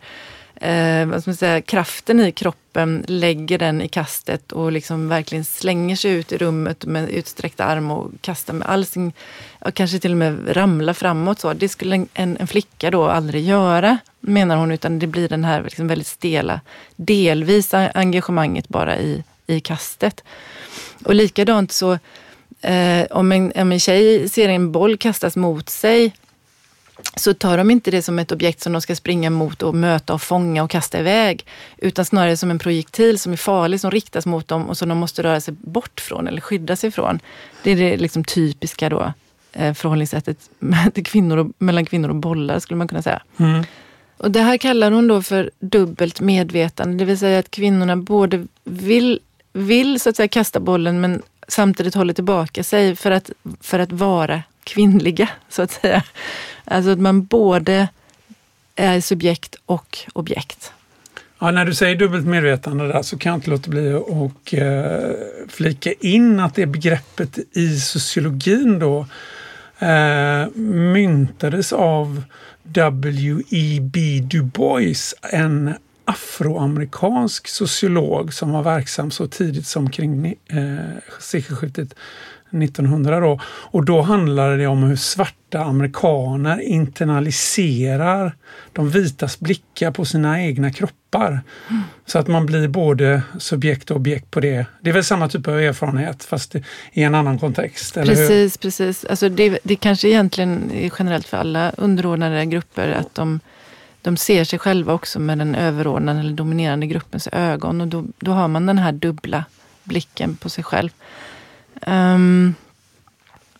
eh, 0.61 1.07
vad 1.07 1.23
ska 1.23 1.31
man 1.31 1.37
säga, 1.37 1.61
kraften 1.61 2.21
i 2.21 2.33
kroppen, 2.33 3.05
lägger 3.07 3.59
den 3.59 3.83
i 3.83 3.89
kastet 3.89 4.53
och 4.53 4.73
liksom 4.73 5.09
verkligen 5.09 5.45
slänger 5.45 5.97
sig 5.97 6.13
ut 6.13 6.33
i 6.33 6.39
rummet 6.39 6.85
med 6.85 7.11
utsträckt 7.11 7.61
arm 7.61 7.91
och 7.91 8.11
kastar 8.21 8.55
med 8.55 8.69
all 8.69 8.87
sin, 8.87 9.13
och 9.59 9.75
kanske 9.75 9.99
till 9.99 10.11
och 10.11 10.17
med 10.17 10.57
ramlar 10.57 10.93
framåt. 10.93 11.41
Så. 11.41 11.53
Det 11.53 11.69
skulle 11.69 12.07
en, 12.15 12.37
en 12.41 12.47
flicka 12.47 12.91
då 12.91 13.05
aldrig 13.09 13.45
göra, 13.45 13.99
menar 14.21 14.57
hon, 14.57 14.73
utan 14.73 14.99
det 14.99 15.07
blir 15.07 15.29
den 15.29 15.45
här 15.45 15.63
liksom 15.63 15.89
väldigt 15.89 16.07
stela, 16.07 16.61
delvis 16.97 17.75
engagemanget 17.75 18.69
bara 18.69 18.99
i, 18.99 19.25
i 19.47 19.61
kastet. 19.61 20.25
Och 21.05 21.15
likadant 21.15 21.73
så 21.73 21.99
eh, 22.61 23.07
om, 23.11 23.33
en, 23.33 23.53
om 23.57 23.73
en 23.73 23.81
tjej 23.81 24.29
ser 24.29 24.49
en 24.49 24.73
boll 24.73 24.97
kastas 24.97 25.37
mot 25.37 25.69
sig 25.69 26.13
så 27.17 27.35
tar 27.35 27.59
de 27.59 27.71
inte 27.71 27.91
det 27.91 28.03
som 28.03 28.19
ett 28.19 28.33
objekt 28.33 28.61
som 28.61 28.73
de 28.73 28.83
ska 28.83 28.97
springa 28.97 29.31
mot 29.31 29.63
och 29.63 29.75
möta 29.75 30.15
och 30.15 30.23
fånga 30.23 30.63
och 30.63 30.71
kasta 30.71 30.99
iväg. 30.99 31.47
Utan 31.79 32.05
snarare 32.05 32.37
som 32.37 32.51
en 32.51 32.59
projektil 32.59 33.19
som 33.19 33.33
är 33.33 33.37
farlig, 33.37 33.81
som 33.81 33.91
riktas 33.91 34.27
mot 34.27 34.49
dem 34.49 34.69
och 34.69 34.77
som 34.77 34.89
de 34.89 34.99
måste 34.99 35.23
röra 35.23 35.41
sig 35.41 35.55
bort 35.61 36.01
från 36.01 36.29
eller 36.29 36.41
skydda 36.41 36.77
sig 36.77 36.91
från. 36.91 37.21
Det 37.63 37.71
är 37.71 37.77
det 37.77 37.97
liksom 37.97 38.25
typiska 38.25 38.89
då, 38.89 39.13
eh, 39.53 39.75
förhållningssättet 39.75 40.51
med 40.59 41.07
kvinnor 41.07 41.37
och, 41.37 41.47
mellan 41.59 41.87
kvinnor 41.87 42.09
och 42.09 42.17
bollar 42.17 42.59
skulle 42.59 42.79
man 42.79 42.89
kunna 42.89 43.03
säga. 43.03 43.23
Mm. 43.37 43.65
Och 44.17 44.31
Det 44.31 44.41
här 44.41 44.57
kallar 44.57 44.91
hon 44.91 45.09
då 45.09 45.23
för 45.23 45.51
dubbelt 45.61 46.21
medvetande, 46.21 46.97
det 46.97 47.05
vill 47.05 47.19
säga 47.19 47.39
att 47.39 47.51
kvinnorna 47.51 47.97
både 47.97 48.47
vill, 48.65 49.21
vill 49.53 50.01
så 50.01 50.11
att 50.11 50.17
säga 50.17 50.29
kasta 50.29 50.61
bollen 50.61 51.01
men 51.01 51.23
samtidigt 51.49 51.94
håller 51.94 52.14
tillbaka 52.14 52.64
sig 52.64 52.96
för 52.96 53.11
att, 53.11 53.30
för 53.61 53.78
att 53.78 53.92
vara 53.92 54.42
kvinnliga, 54.64 55.28
så 55.49 55.62
att 55.62 55.70
säga. 55.70 56.03
Alltså 56.64 56.90
att 56.90 56.99
man 56.99 57.24
både 57.24 57.88
är 58.76 59.01
subjekt 59.01 59.57
och 59.66 59.99
objekt. 60.12 60.72
Ja, 61.38 61.51
när 61.51 61.64
du 61.64 61.74
säger 61.74 61.96
dubbelt 61.96 62.26
medvetande 62.26 62.88
där 62.88 63.03
så 63.03 63.18
kan 63.18 63.30
jag 63.30 63.36
inte 63.36 63.51
låta 63.51 63.70
bli 63.70 63.92
att 63.92 64.53
eh, 64.53 65.11
flika 65.49 65.92
in 65.92 66.40
att 66.40 66.55
det 66.55 66.66
begreppet 66.66 67.38
i 67.53 67.80
sociologin 67.80 68.78
då 68.78 69.07
eh, 69.78 70.49
myntades 70.64 71.72
av 71.72 72.22
W.E.B. 72.62 74.20
Du 74.22 74.42
Bois, 74.42 75.14
en 75.22 75.74
afroamerikansk 76.09 77.49
sociolog 77.49 78.35
som 78.35 78.53
var 78.53 78.63
verksam 78.63 79.11
så 79.11 79.27
tidigt 79.27 79.67
som 79.67 79.91
kring 79.91 80.27
eh, 80.27 80.79
sekelskiftet 81.21 81.95
1900 82.51 83.21
då. 83.21 83.41
Och 83.45 83.85
då 83.85 84.01
handlade 84.03 84.57
det 84.57 84.67
om 84.67 84.83
hur 84.83 84.97
svarta 84.97 85.65
amerikaner 85.65 86.61
internaliserar 86.61 88.37
de 88.73 88.91
vitas 88.91 89.41
blickar 89.41 89.91
på 89.91 90.05
sina 90.05 90.43
egna 90.43 90.71
kroppar. 90.71 91.41
Mm. 91.71 91.83
Så 92.07 92.19
att 92.19 92.29
man 92.29 92.47
blir 92.47 92.69
både 92.69 93.23
subjekt 93.39 93.91
och 93.91 93.97
objekt 93.97 94.31
på 94.31 94.41
det. 94.41 94.67
Det 94.81 94.91
är 94.91 94.95
väl 94.95 95.05
samma 95.05 95.29
typ 95.29 95.49
av 95.49 95.61
erfarenhet 95.61 96.25
fast 96.25 96.55
i 96.93 97.03
en 97.03 97.15
annan 97.15 97.39
kontext? 97.39 97.95
precis, 97.95 98.31
hur? 98.31 98.59
precis. 98.61 99.05
Alltså 99.05 99.29
det, 99.29 99.59
det 99.63 99.77
kanske 99.77 100.09
egentligen 100.09 100.71
är 100.71 100.91
generellt 100.99 101.27
för 101.27 101.37
alla 101.37 101.71
underordnade 101.77 102.47
grupper 102.47 102.91
att 102.91 103.15
de 103.15 103.41
de 104.03 104.16
ser 104.16 104.44
sig 104.44 104.59
själva 104.59 104.92
också 104.92 105.18
med 105.18 105.38
den 105.38 105.55
överordnade 105.55 106.20
eller 106.20 106.32
dominerande 106.32 106.86
gruppens 106.86 107.28
ögon 107.32 107.80
och 107.80 107.88
då, 107.88 108.05
då 108.18 108.32
har 108.32 108.49
man 108.49 108.66
den 108.66 108.78
här 108.78 108.92
dubbla 108.92 109.44
blicken 109.84 110.36
på 110.36 110.49
sig 110.49 110.64
själv. 110.64 110.90
Um, 111.86 112.55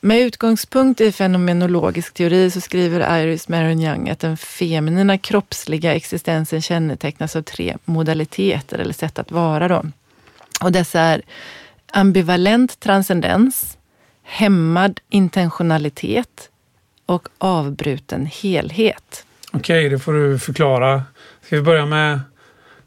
med 0.01 0.20
utgångspunkt 0.20 1.01
i 1.01 1.12
fenomenologisk 1.12 2.14
teori 2.14 2.51
så 2.51 2.61
skriver 2.61 3.20
Iris 3.20 3.49
Marion 3.49 3.80
Young 3.80 4.09
att 4.09 4.20
den 4.20 4.36
feminina 4.36 5.18
kroppsliga 5.18 5.95
existensen 5.95 6.62
kännetecknas 6.62 7.36
av 7.36 7.43
tre 7.43 7.76
modaliteter 7.84 8.78
eller 8.78 8.93
sätt 8.93 9.18
att 9.18 9.30
vara. 9.30 9.68
Då. 9.68 9.84
Och 10.61 10.72
dessa 10.72 11.01
är 11.01 11.22
ambivalent 11.93 12.80
transcendens, 12.80 13.78
hämmad 14.22 15.01
intentionalitet 15.09 16.51
och 17.07 17.28
avbruten 17.39 18.26
helhet. 18.26 19.24
Okej, 19.53 19.79
okay, 19.79 19.89
det 19.89 19.99
får 19.99 20.13
du 20.13 20.39
förklara. 20.39 21.03
Ska 21.43 21.57
vi 21.57 21.63
börja 21.63 21.87
med 21.87 22.21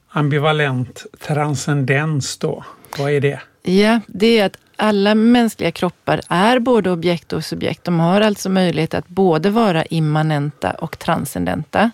ambivalent 0.10 1.06
transcendens 1.20 2.38
då? 2.38 2.66
Vad 2.98 3.12
är 3.12 3.22
det? 3.22 3.40
Ja, 3.64 4.00
det 4.08 4.40
är 4.40 4.46
att 4.46 4.58
alla 4.76 5.16
mänskliga 5.16 5.72
kroppar 5.72 6.22
är 6.30 6.60
både 6.60 6.92
objekt 6.92 7.34
och 7.34 7.46
subjekt. 7.46 7.84
De 7.84 8.00
har 8.00 8.22
alltså 8.22 8.50
möjlighet 8.50 8.94
att 8.94 9.08
både 9.08 9.50
vara 9.50 9.86
immanenta 9.86 10.72
och 10.72 11.00
transcendenta. 11.00 11.92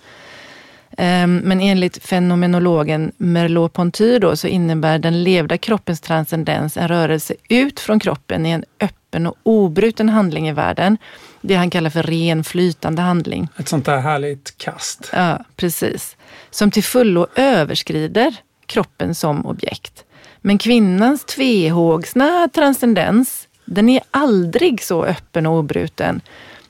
Ehm, 0.97 1.37
men 1.37 1.61
enligt 1.61 2.05
fenomenologen 2.05 3.11
Merleau-Ponty 3.17 4.19
då, 4.19 4.35
så 4.35 4.47
innebär 4.47 4.99
den 4.99 5.23
levda 5.23 5.57
kroppens 5.57 6.01
transcendens 6.01 6.77
en 6.77 6.87
rörelse 6.87 7.33
ut 7.49 7.79
från 7.79 7.99
kroppen 7.99 8.45
i 8.45 8.49
en 8.49 8.63
öppen 8.79 9.27
och 9.27 9.35
obruten 9.43 10.09
handling 10.09 10.49
i 10.49 10.53
världen. 10.53 10.97
Det 11.41 11.55
han 11.55 11.69
kallar 11.69 11.89
för 11.89 12.03
ren 12.03 12.43
flytande 12.43 13.01
handling. 13.01 13.47
Ett 13.57 13.67
sånt 13.67 13.85
där 13.85 13.97
härligt 13.97 14.57
kast. 14.57 15.09
Ja, 15.13 15.45
precis. 15.55 16.17
Som 16.49 16.71
till 16.71 16.83
fullo 16.83 17.27
överskrider 17.35 18.35
kroppen 18.65 19.15
som 19.15 19.45
objekt. 19.45 20.03
Men 20.41 20.57
kvinnans 20.57 21.25
tvehågsna 21.25 22.49
transcendens, 22.53 23.47
den 23.65 23.89
är 23.89 24.01
aldrig 24.11 24.83
så 24.83 25.05
öppen 25.05 25.45
och 25.45 25.57
obruten. 25.59 26.21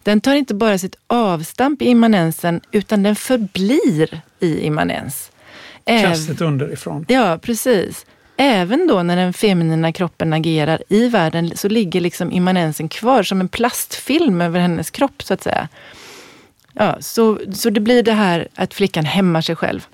Den 0.03 0.21
tar 0.21 0.33
inte 0.33 0.53
bara 0.53 0.77
sitt 0.77 0.95
avstamp 1.07 1.81
i 1.81 1.85
immanensen, 1.85 2.61
utan 2.71 3.03
den 3.03 3.15
förblir 3.15 4.21
i 4.39 4.59
immanens. 4.59 5.31
Kastet 5.85 6.41
underifrån. 6.41 7.05
Ja, 7.07 7.39
precis. 7.41 8.05
Även 8.37 8.87
då 8.87 9.03
när 9.03 9.15
den 9.15 9.33
feminina 9.33 9.91
kroppen 9.91 10.33
agerar 10.33 10.83
i 10.89 11.07
världen 11.07 11.51
så 11.55 11.69
ligger 11.69 12.01
liksom 12.01 12.31
immanensen 12.31 12.89
kvar 12.89 13.23
som 13.23 13.41
en 13.41 13.49
plastfilm 13.49 14.41
över 14.41 14.59
hennes 14.59 14.89
kropp 14.89 15.23
så 15.23 15.33
att 15.33 15.43
säga. 15.43 15.67
Ja, 16.73 16.97
så, 16.99 17.39
så 17.53 17.69
det 17.69 17.79
blir 17.79 18.03
det 18.03 18.13
här 18.13 18.47
att 18.55 18.73
flickan 18.73 19.05
hämmar 19.05 19.41
sig 19.41 19.55
själv. 19.55 19.87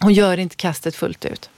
Hon 0.00 0.12
gör 0.12 0.38
inte 0.38 0.56
kastet 0.56 0.96
fullt 0.96 1.24
ut. 1.24 1.50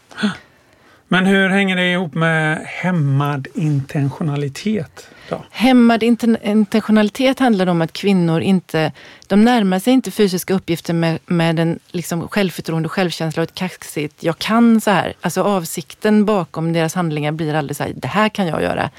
Men 1.08 1.26
hur 1.26 1.48
hänger 1.48 1.76
det 1.76 1.92
ihop 1.92 2.14
med 2.14 2.58
hämmad 2.66 3.46
intentionalitet? 3.54 5.08
Då? 5.28 5.44
Hämmad 5.50 6.02
intentionalitet 6.02 7.38
handlar 7.38 7.66
om 7.66 7.82
att 7.82 7.92
kvinnor 7.92 8.40
inte, 8.40 8.92
de 9.26 9.44
närmar 9.44 9.78
sig 9.78 9.92
inte 9.92 10.10
fysiska 10.10 10.54
uppgifter 10.54 10.94
med, 10.94 11.18
med 11.26 11.58
en 11.58 11.78
liksom 11.90 12.28
självförtroende 12.28 12.86
och 12.86 12.92
självkänsla 12.92 13.42
och 13.42 13.48
ett 13.48 13.54
kaxigt, 13.54 14.22
jag 14.22 14.38
kan 14.38 14.80
så 14.80 14.90
här. 14.90 15.14
Alltså 15.20 15.42
avsikten 15.42 16.24
bakom 16.24 16.72
deras 16.72 16.94
handlingar 16.94 17.32
blir 17.32 17.54
aldrig 17.54 17.76
så 17.76 17.82
här, 17.82 17.92
det 17.96 18.08
här 18.08 18.28
kan 18.28 18.46
jag 18.46 18.62
göra. 18.62 18.90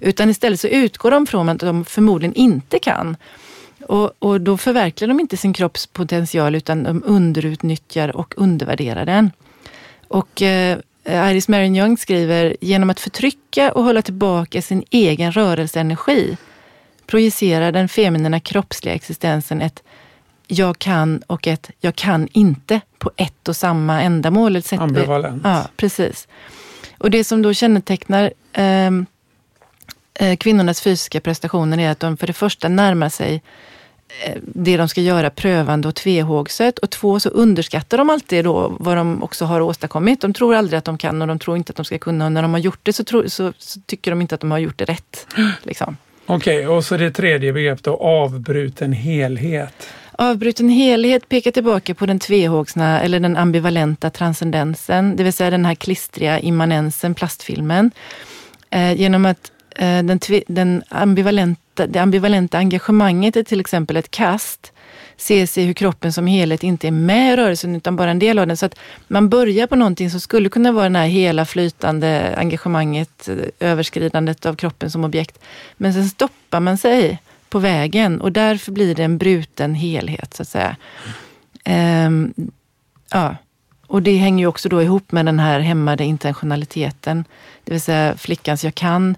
Utan 0.00 0.30
istället 0.30 0.60
så 0.60 0.68
utgår 0.68 1.10
de 1.10 1.26
från 1.26 1.48
att 1.48 1.58
de 1.58 1.84
förmodligen 1.84 2.34
inte 2.34 2.78
kan. 2.78 3.16
Och, 3.86 4.12
och 4.18 4.40
då 4.40 4.56
förverkligar 4.56 5.08
de 5.08 5.20
inte 5.20 5.36
sin 5.36 5.52
kropps 5.52 5.86
potential 5.86 6.54
utan 6.54 6.82
de 6.82 7.02
underutnyttjar 7.06 8.16
och 8.16 8.34
undervärderar 8.36 9.06
den. 9.06 9.30
Och 10.08 10.42
Eh, 10.42 10.78
Iris 11.04 11.48
Marion 11.48 11.76
Young 11.76 11.96
skriver, 11.96 12.56
genom 12.60 12.90
att 12.90 13.00
förtrycka 13.00 13.72
och 13.72 13.84
hålla 13.84 14.02
tillbaka 14.02 14.62
sin 14.62 14.84
egen 14.90 15.32
rörelseenergi 15.32 16.36
projicerar 17.06 17.72
den 17.72 17.88
feminina 17.88 18.40
kroppsliga 18.40 18.94
existensen 18.94 19.60
ett 19.60 19.82
jag 20.46 20.78
kan 20.78 21.22
och 21.26 21.46
ett 21.46 21.70
jag 21.80 21.94
kan 21.94 22.28
inte 22.32 22.80
på 22.98 23.10
ett 23.16 23.48
och 23.48 23.56
samma 23.56 24.02
ändamål. 24.02 24.62
Ambivalent. 24.78 25.42
Ja, 25.44 25.68
precis. 25.76 26.28
Och 26.98 27.10
det 27.10 27.24
som 27.24 27.42
då 27.42 27.54
kännetecknar 27.54 28.32
ehm, 28.52 29.06
eh, 30.14 30.36
kvinnornas 30.36 30.80
fysiska 30.80 31.20
prestationer 31.20 31.78
är 31.78 31.90
att 31.90 32.00
de 32.00 32.16
för 32.16 32.26
det 32.26 32.32
första 32.32 32.68
närmar 32.68 33.08
sig 33.08 33.34
Eh, 33.34 33.40
det 34.36 34.76
de 34.76 34.88
ska 34.88 35.00
göra 35.00 35.30
prövande 35.30 35.88
och 35.88 35.94
tvehågset. 35.94 36.78
Och 36.78 36.90
två, 36.90 37.20
så 37.20 37.28
underskattar 37.28 37.98
de 37.98 38.10
alltid 38.10 38.44
då 38.44 38.76
vad 38.80 38.96
de 38.96 39.22
också 39.22 39.44
har 39.44 39.60
åstadkommit. 39.60 40.20
De 40.20 40.32
tror 40.32 40.54
aldrig 40.54 40.78
att 40.78 40.84
de 40.84 40.98
kan 40.98 41.22
och 41.22 41.28
de 41.28 41.38
tror 41.38 41.56
inte 41.56 41.70
att 41.70 41.76
de 41.76 41.84
ska 41.84 41.98
kunna. 41.98 42.26
Och 42.26 42.32
när 42.32 42.42
de 42.42 42.52
har 42.52 42.60
gjort 42.60 42.80
det 42.82 42.92
så, 42.92 43.04
tro, 43.04 43.30
så, 43.30 43.52
så 43.58 43.80
tycker 43.80 44.10
de 44.10 44.20
inte 44.20 44.34
att 44.34 44.40
de 44.40 44.50
har 44.50 44.58
gjort 44.58 44.78
det 44.78 44.84
rätt. 44.84 45.26
Liksom. 45.62 45.96
Okej, 46.26 46.56
okay, 46.56 46.76
och 46.76 46.84
så 46.84 46.96
det 46.96 47.10
tredje 47.10 47.52
begreppet 47.52 47.84
då, 47.84 47.96
avbruten 47.96 48.92
helhet. 48.92 49.88
Avbruten 50.12 50.68
helhet 50.68 51.28
pekar 51.28 51.50
tillbaka 51.50 51.94
på 51.94 52.06
den 52.06 52.18
tvehågsna 52.18 53.00
eller 53.00 53.20
den 53.20 53.36
ambivalenta 53.36 54.10
transcendensen, 54.10 55.16
det 55.16 55.24
vill 55.24 55.32
säga 55.32 55.50
den 55.50 55.64
här 55.64 55.74
klistriga 55.74 56.38
immanensen, 56.38 57.14
plastfilmen. 57.14 57.90
Eh, 58.70 58.92
genom 58.92 59.26
att 59.26 59.52
eh, 59.76 60.02
den, 60.02 60.20
den 60.46 60.82
ambivalenta 60.88 61.61
det 61.74 61.98
ambivalenta 61.98 62.58
engagemanget 62.58 63.36
i 63.36 63.44
till 63.44 63.60
exempel 63.60 63.96
ett 63.96 64.10
kast. 64.10 64.72
ses 65.16 65.58
i 65.58 65.64
hur 65.64 65.72
kroppen 65.72 66.12
som 66.12 66.26
helhet 66.26 66.62
inte 66.62 66.86
är 66.86 66.92
med 66.92 67.32
i 67.32 67.36
rörelsen 67.36 67.76
utan 67.76 67.96
bara 67.96 68.10
en 68.10 68.18
del 68.18 68.38
av 68.38 68.46
den. 68.46 68.56
Så 68.56 68.66
att 68.66 68.78
man 69.08 69.28
börjar 69.28 69.66
på 69.66 69.76
någonting 69.76 70.10
som 70.10 70.20
skulle 70.20 70.48
kunna 70.48 70.72
vara 70.72 70.88
det 70.88 70.98
här 70.98 71.06
hela 71.06 71.44
flytande 71.44 72.34
engagemanget, 72.36 73.28
eh, 73.28 73.70
överskridandet 73.70 74.46
av 74.46 74.54
kroppen 74.54 74.90
som 74.90 75.04
objekt. 75.04 75.38
Men 75.76 75.94
sen 75.94 76.08
stoppar 76.08 76.60
man 76.60 76.78
sig 76.78 77.18
på 77.48 77.58
vägen 77.58 78.20
och 78.20 78.32
därför 78.32 78.72
blir 78.72 78.94
det 78.94 79.04
en 79.04 79.18
bruten 79.18 79.74
helhet 79.74 80.34
så 80.34 80.42
att 80.42 80.48
säga. 80.48 80.76
Um, 82.06 82.34
ja. 83.10 83.36
Och 83.86 84.02
det 84.02 84.16
hänger 84.16 84.44
ju 84.44 84.46
också 84.46 84.68
då 84.68 84.82
ihop 84.82 85.12
med 85.12 85.26
den 85.26 85.38
här 85.38 85.60
hämmade 85.60 86.04
intentionaliteten. 86.04 87.24
Det 87.64 87.72
vill 87.72 87.80
säga 87.80 88.16
flickans 88.16 88.64
jag 88.64 88.74
kan. 88.74 89.16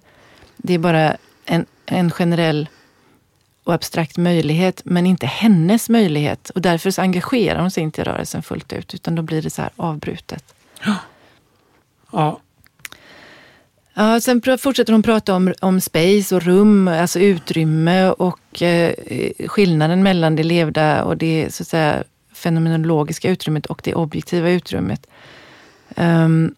Det 0.57 0.74
är 0.74 0.78
bara 0.78 1.16
en 1.87 1.99
en 1.99 2.11
generell 2.11 2.68
och 3.64 3.74
abstrakt 3.74 4.16
möjlighet, 4.16 4.82
men 4.85 5.07
inte 5.07 5.26
hennes 5.26 5.89
möjlighet. 5.89 6.51
Och 6.51 6.61
därför 6.61 6.91
så 6.91 7.03
engagerar 7.03 7.61
hon 7.61 7.70
sig 7.70 7.82
inte 7.82 8.01
i 8.01 8.05
rörelsen 8.05 8.43
fullt 8.43 8.72
ut, 8.72 8.95
utan 8.95 9.14
då 9.14 9.22
blir 9.22 9.43
det 9.43 9.51
så 9.51 9.62
här 9.62 9.70
avbrutet. 9.76 10.55
Ja. 10.85 10.95
ja. 12.12 12.41
Ja, 13.97 14.20
sen 14.20 14.43
fortsätter 14.59 14.93
hon 14.93 15.03
prata 15.03 15.35
om, 15.35 15.55
om 15.61 15.80
space 15.80 16.35
och 16.35 16.43
rum, 16.43 16.89
alltså 16.89 17.20
utrymme 17.20 18.11
och 18.11 18.62
eh, 18.62 18.95
skillnaden 19.47 20.03
mellan 20.03 20.37
det 20.37 20.43
levda 20.43 21.05
och 21.05 21.16
det 21.16 21.55
så 21.55 21.62
att 21.62 21.68
säga, 21.68 22.05
fenomenologiska 22.32 23.30
utrymmet 23.30 23.66
och 23.66 23.80
det 23.85 23.95
objektiva 23.95 24.51
utrymmet. 24.51 25.07
Um, 25.97 26.55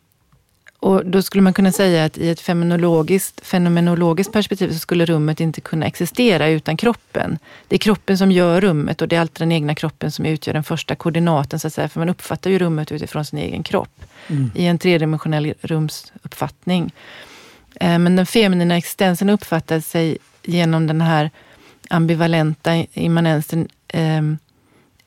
och 0.87 1.07
då 1.07 1.22
skulle 1.22 1.43
man 1.43 1.53
kunna 1.53 1.72
säga 1.72 2.05
att 2.05 2.18
i 2.18 2.28
ett 2.28 2.41
fenomenologiskt, 2.41 3.47
fenomenologiskt 3.47 4.32
perspektiv 4.32 4.72
så 4.72 4.78
skulle 4.78 5.05
rummet 5.07 5.41
inte 5.41 5.61
kunna 5.61 5.87
existera 5.87 6.49
utan 6.49 6.76
kroppen. 6.76 7.39
Det 7.68 7.76
är 7.76 7.78
kroppen 7.78 8.18
som 8.18 8.32
gör 8.32 8.61
rummet 8.61 9.03
och 9.03 9.09
det 9.09 9.16
är 9.16 9.20
alltid 9.20 9.41
den 9.41 9.53
egna 9.53 9.74
kroppen 9.74 10.12
som 10.12 10.26
utgör 10.26 10.55
den 10.55 10.64
första 10.64 10.95
koordinaten, 10.95 11.59
så 11.59 11.66
att 11.66 11.74
säga, 11.74 11.89
för 11.89 12.01
man 12.01 12.09
uppfattar 12.09 12.51
ju 12.51 12.59
rummet 12.59 12.93
utifrån 12.93 13.24
sin 13.24 13.39
egen 13.39 13.62
kropp 13.62 14.05
mm. 14.26 14.51
i 14.55 14.66
en 14.66 14.78
tredimensionell 14.78 15.55
rumsuppfattning. 15.61 16.93
Eh, 17.80 17.99
men 17.99 18.16
den 18.16 18.26
feminina 18.26 18.76
existensen 18.76 19.30
uppfattar 19.30 19.80
sig 19.80 20.18
genom 20.43 20.87
den 20.87 21.01
här 21.01 21.30
ambivalenta 21.91 22.74
immanensen 22.93 23.68
eh, 23.89 24.22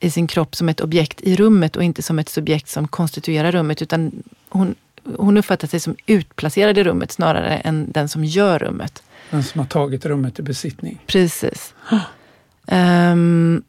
i 0.00 0.10
sin 0.10 0.26
kropp 0.26 0.56
som 0.56 0.68
ett 0.68 0.80
objekt 0.80 1.20
i 1.20 1.36
rummet 1.36 1.76
och 1.76 1.84
inte 1.84 2.02
som 2.02 2.18
ett 2.18 2.28
subjekt 2.28 2.68
som 2.68 2.88
konstituerar 2.88 3.52
rummet, 3.52 3.82
utan 3.82 4.22
hon 4.48 4.74
hon 5.16 5.36
uppfattar 5.36 5.68
sig 5.68 5.80
som 5.80 5.96
utplacerad 6.06 6.78
i 6.78 6.84
rummet 6.84 7.12
snarare 7.12 7.56
än 7.56 7.92
den 7.92 8.08
som 8.08 8.24
gör 8.24 8.58
rummet. 8.58 9.02
Den 9.30 9.42
som 9.42 9.58
har 9.58 9.66
tagit 9.66 10.06
rummet 10.06 10.38
i 10.38 10.42
besittning. 10.42 10.98
Precis. 11.06 11.74
um, 12.66 13.62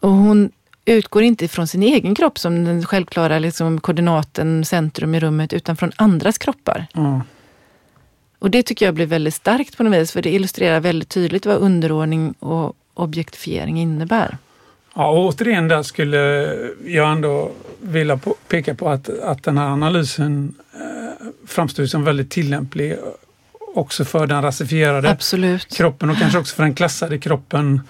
och 0.00 0.10
hon 0.10 0.50
utgår 0.84 1.22
inte 1.22 1.48
från 1.48 1.66
sin 1.66 1.82
egen 1.82 2.14
kropp 2.14 2.38
som 2.38 2.64
den 2.64 2.84
självklara 2.84 3.38
liksom, 3.38 3.80
koordinaten, 3.80 4.64
centrum 4.64 5.14
i 5.14 5.20
rummet, 5.20 5.52
utan 5.52 5.76
från 5.76 5.92
andras 5.96 6.38
kroppar. 6.38 6.86
Mm. 6.94 7.20
Och 8.38 8.50
det 8.50 8.62
tycker 8.62 8.86
jag 8.86 8.94
blir 8.94 9.06
väldigt 9.06 9.34
starkt 9.34 9.76
på 9.76 9.82
något 9.82 10.00
vis, 10.00 10.12
för 10.12 10.22
det 10.22 10.30
illustrerar 10.30 10.80
väldigt 10.80 11.08
tydligt 11.08 11.46
vad 11.46 11.56
underordning 11.56 12.32
och 12.38 12.76
objektifiering 12.94 13.80
innebär. 13.80 14.38
Ja, 15.00 15.10
återigen 15.10 15.68
där 15.68 15.82
skulle 15.82 16.18
jag 16.84 17.12
ändå 17.12 17.50
vilja 17.80 18.20
peka 18.48 18.74
på 18.74 18.88
att, 18.88 19.08
att 19.08 19.42
den 19.42 19.58
här 19.58 19.66
analysen 19.66 20.54
eh, 20.74 21.26
framstår 21.46 21.86
som 21.86 22.04
väldigt 22.04 22.30
tillämplig 22.30 22.96
också 23.74 24.04
för 24.04 24.26
den 24.26 24.42
rasifierade 24.42 25.10
Absolut. 25.10 25.76
kroppen 25.76 26.10
och 26.10 26.16
kanske 26.16 26.38
också 26.38 26.56
för 26.56 26.62
den 26.62 26.74
klassade 26.74 27.18
kroppen 27.18 27.80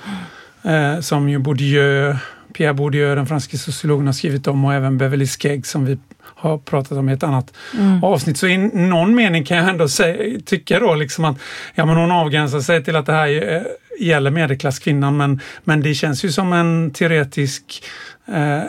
eh, 0.63 1.01
som 1.01 1.29
ju 1.29 1.39
Bourdieu, 1.39 2.17
Pierre 2.53 2.75
Bourdieu, 2.75 3.15
den 3.15 3.27
franske 3.27 3.59
sociologen, 3.59 4.07
har 4.07 4.13
skrivit 4.13 4.47
om 4.47 4.65
och 4.65 4.75
även 4.75 4.99
Beverly 4.99 5.27
Skegg 5.27 5.67
som 5.67 5.85
vi 5.85 5.99
har 6.23 6.59
pratat 6.59 6.99
om 6.99 7.09
i 7.09 7.13
ett 7.13 7.23
annat 7.23 7.53
mm. 7.79 8.05
avsnitt. 8.05 8.39
Så 8.39 8.47
i 8.47 8.59
någon 8.59 9.15
mening 9.15 9.45
kan 9.45 9.57
jag 9.57 9.69
ändå 9.69 9.89
säga, 9.89 10.41
tycka 10.45 10.81
då 10.81 10.95
liksom 10.95 11.25
att 11.25 11.37
ja, 11.75 11.87
men 11.87 11.97
hon 11.97 12.11
avgränsar 12.11 12.61
sig 12.61 12.85
till 12.85 12.97
att 12.97 13.07
det 13.07 13.13
här 13.13 13.55
eh, 13.55 13.63
gäller 14.07 14.31
medelklasskvinnan 14.31 15.17
men, 15.17 15.41
men 15.65 15.83
det 15.83 15.95
känns 15.95 16.25
ju 16.25 16.33
som 16.33 16.53
en 16.53 16.91
teoretisk 16.91 17.85
eh, 18.29 18.61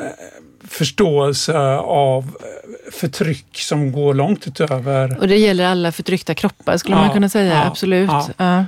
förståelse 0.68 1.58
av 1.78 2.36
förtryck 2.92 3.58
som 3.58 3.92
går 3.92 4.14
långt 4.14 4.48
utöver... 4.48 5.20
Och 5.20 5.28
det 5.28 5.38
gäller 5.38 5.66
alla 5.66 5.92
förtryckta 5.92 6.34
kroppar 6.36 6.78
skulle 6.78 6.96
ja, 6.96 7.02
man 7.02 7.14
kunna 7.14 7.30
säga, 7.30 7.54
ja, 7.54 7.66
absolut. 7.66 8.10
Ja. 8.38 8.66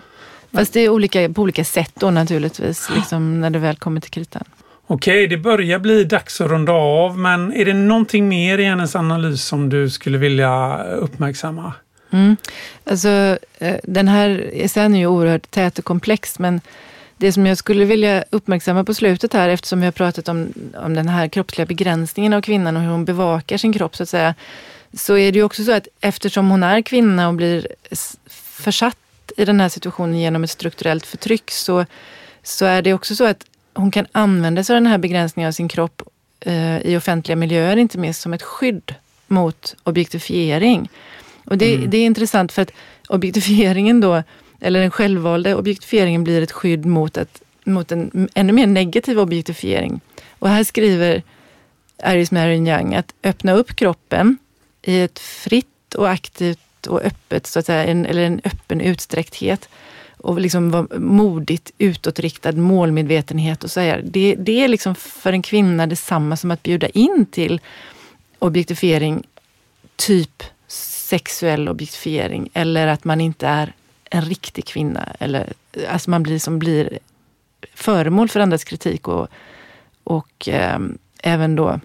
Fast 0.54 0.74
det 0.74 0.80
är 0.80 0.90
olika, 0.90 1.30
på 1.30 1.42
olika 1.42 1.66
sätt 1.66 1.92
då 1.94 2.12
naturligtvis, 2.12 2.90
liksom, 2.96 3.42
när 3.42 3.50
det 3.50 3.60
väl 3.60 3.76
kommer 3.76 4.02
till 4.02 4.12
kritan. 4.12 4.44
Okej, 4.88 5.28
det 5.28 5.38
börjar 5.38 5.80
bli 5.80 6.04
dags 6.04 6.42
att 6.42 6.50
runda 6.50 6.72
av, 6.72 7.18
men 7.18 7.54
är 7.54 7.66
det 7.66 7.74
någonting 7.74 8.28
mer 8.28 8.58
i 8.58 8.64
hennes 8.64 8.96
analys 8.96 9.44
som 9.44 9.70
du 9.70 9.90
skulle 9.90 10.18
vilja 10.18 10.84
uppmärksamma? 10.84 11.74
Mm. 12.12 12.38
Alltså, 12.84 13.38
eh, 13.60 13.76
den 13.84 14.08
här 14.08 14.50
essän 14.54 14.96
är 14.96 15.00
ju 15.00 15.08
oerhört 15.08 15.52
tät 15.52 15.80
och 15.80 15.86
komplex, 15.86 16.40
men 16.40 16.62
det 17.18 17.34
som 17.34 17.46
jag 17.46 17.58
skulle 17.58 17.86
vilja 17.86 18.24
uppmärksamma 18.30 18.84
på 18.84 18.94
slutet 18.94 19.34
här, 19.34 19.50
eftersom 19.50 19.80
vi 19.80 19.86
har 19.86 19.92
pratat 19.92 20.28
om, 20.28 20.54
om 20.76 20.94
den 20.94 21.08
här 21.08 21.28
kroppsliga 21.28 21.66
begränsningen 21.66 22.34
av 22.34 22.42
kvinnan 22.42 22.78
och 22.78 22.84
hur 22.84 22.90
hon 22.90 23.06
bevakar 23.06 23.58
sin 23.58 23.74
kropp, 23.74 23.96
så 23.96 24.04
att 24.04 24.10
säga, 24.10 24.36
så 24.94 25.18
är 25.18 25.32
det 25.32 25.38
ju 25.38 25.44
också 25.44 25.64
så 25.64 25.72
att 25.72 25.88
eftersom 26.02 26.50
hon 26.50 26.64
är 26.64 26.82
kvinna 26.82 27.28
och 27.28 27.34
blir 27.34 27.68
försatt 28.38 28.98
i 29.38 29.46
den 29.46 29.60
här 29.60 29.70
situationen 29.70 30.20
genom 30.20 30.44
ett 30.44 30.50
strukturellt 30.50 31.06
förtryck, 31.06 31.52
så, 31.52 31.86
så 32.44 32.66
är 32.66 32.82
det 32.82 32.94
också 32.94 33.16
så 33.16 33.26
att 33.26 33.46
hon 33.74 33.92
kan 33.92 34.06
använda 34.12 34.64
sig 34.64 34.76
av 34.76 34.82
den 34.82 34.92
här 34.92 34.98
begränsningen 34.98 35.48
av 35.48 35.52
sin 35.52 35.68
kropp 35.68 36.02
eh, 36.40 36.78
i 36.78 36.98
offentliga 36.98 37.36
miljöer, 37.36 37.78
inte 37.78 37.98
minst 37.98 38.22
som 38.22 38.34
ett 38.34 38.42
skydd 38.42 38.96
mot 39.28 39.76
objektifiering. 39.84 40.90
Och 41.46 41.58
det, 41.58 41.76
mm. 41.76 41.90
det 41.90 41.98
är 41.98 42.06
intressant 42.06 42.52
för 42.52 42.62
att 42.62 42.72
objektifieringen 43.10 44.02
då, 44.02 44.24
eller 44.62 44.82
den 44.82 44.92
självvalda 44.92 45.58
objektifieringen 45.58 46.24
blir 46.24 46.42
ett 46.42 46.52
skydd 46.52 46.86
mot, 46.86 47.18
ett, 47.18 47.42
mot 47.64 47.92
en 47.92 48.30
ännu 48.36 48.54
mer 48.54 48.68
negativ 48.68 49.20
objektifiering. 49.20 50.02
Och 50.40 50.50
här 50.50 50.64
skriver 50.64 51.24
Iris 52.06 52.32
Marion 52.32 52.68
Young 52.68 52.96
att 52.96 53.14
öppna 53.24 53.54
upp 53.54 53.76
kroppen 53.76 54.38
i 54.82 55.02
ett 55.02 55.20
fritt 55.20 55.96
och 55.96 56.10
aktivt 56.10 56.88
och 56.88 57.02
öppet, 57.02 57.48
så 57.48 57.60
att 57.60 57.66
säga, 57.66 57.86
en, 57.86 58.06
eller 58.06 58.24
en 58.24 58.42
öppen 58.44 58.82
utsträckthet 58.82 59.70
och 60.24 60.42
liksom 60.42 60.72
vara 60.72 60.88
modigt 61.00 61.72
utåtriktad 61.78 62.52
målmedvetenhet 62.52 63.64
och 63.64 63.72
så. 63.72 63.80
Det, 64.04 64.36
det 64.36 64.64
är 64.64 64.68
liksom 64.68 64.96
för 64.96 65.34
en 65.34 65.42
kvinna 65.42 65.88
detsamma 65.88 66.38
som 66.38 66.52
att 66.52 66.64
bjuda 66.64 66.88
in 66.88 67.26
till 67.32 67.62
objektifiering, 68.40 69.24
typ 69.96 70.44
sexuell 70.68 71.70
objektifiering 71.70 72.50
eller 72.54 72.88
att 72.88 73.04
man 73.04 73.22
inte 73.22 73.48
är 73.48 73.74
en 74.10 74.22
riktig 74.22 74.66
kvinna. 74.66 75.16
Eller, 75.20 75.54
alltså 75.90 76.10
man 76.10 76.24
blir, 76.24 76.40
som 76.40 76.60
blir 76.60 77.00
föremål 77.74 78.30
för 78.30 78.40
andras 78.40 78.64
kritik 78.64 79.08
och, 79.08 79.28
och 80.04 80.50
eh, 80.50 80.80
även 81.24 81.56
då 81.56 81.80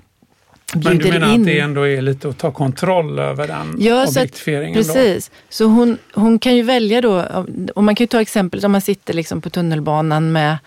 bjuder 0.75 0.91
in. 0.91 0.99
Men 0.99 0.99
du 0.99 1.19
menar 1.19 1.35
in. 1.35 1.41
att 1.41 1.47
det 1.47 1.61
ändå 1.61 1.89
är 1.89 2.03
lite 2.03 2.29
att 2.29 2.39
ta 2.39 2.51
kontroll 2.51 3.19
över 3.19 3.49
den 3.49 3.77
ja, 3.79 4.07
objektifieringen? 4.09 4.85
Så 4.85 4.91
att, 4.91 4.97
precis. 4.97 5.29
Då? 5.29 5.35
Så 5.49 5.65
hon, 5.65 5.99
hon 6.13 6.39
kan 6.39 6.57
ju 6.57 6.63
välja 6.63 7.01
då, 7.01 7.25
och 7.75 7.85
man 7.85 7.95
kan 7.95 8.05
ju 8.05 8.09
ta 8.09 8.21
exemplet 8.21 8.65
om 8.65 8.73
man 8.73 8.81
sitter 8.81 9.15
liksom 9.15 9.41
på 9.41 9.51
tunnelbanan 9.51 10.33
med 10.33 10.59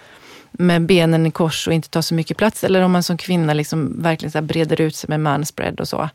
med 0.53 0.81
benen 0.81 1.25
i 1.25 1.31
kors 1.31 1.67
och 1.67 1.73
inte 1.73 1.89
tar 1.89 2.01
så 2.01 2.13
mycket 2.13 2.37
plats. 2.37 2.63
Eller 2.63 2.81
om 2.81 2.91
man 2.91 3.03
som 3.03 3.17
kvinna 3.17 3.53
liksom 3.53 4.01
verkligen 4.01 4.31
så 4.31 4.41
breder 4.41 4.81
ut 4.81 4.95
sig 4.95 5.09
med 5.09 5.19
manspread 5.19 5.79
och 5.79 5.87
så 5.87 6.09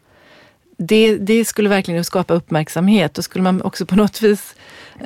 det, 0.76 1.16
det 1.16 1.44
skulle 1.44 1.68
verkligen 1.68 2.04
skapa 2.04 2.34
uppmärksamhet. 2.34 3.14
Då 3.14 3.22
skulle 3.22 3.42
man 3.42 3.62
också 3.62 3.86
på 3.86 3.96
något 3.96 4.22
vis... 4.22 4.54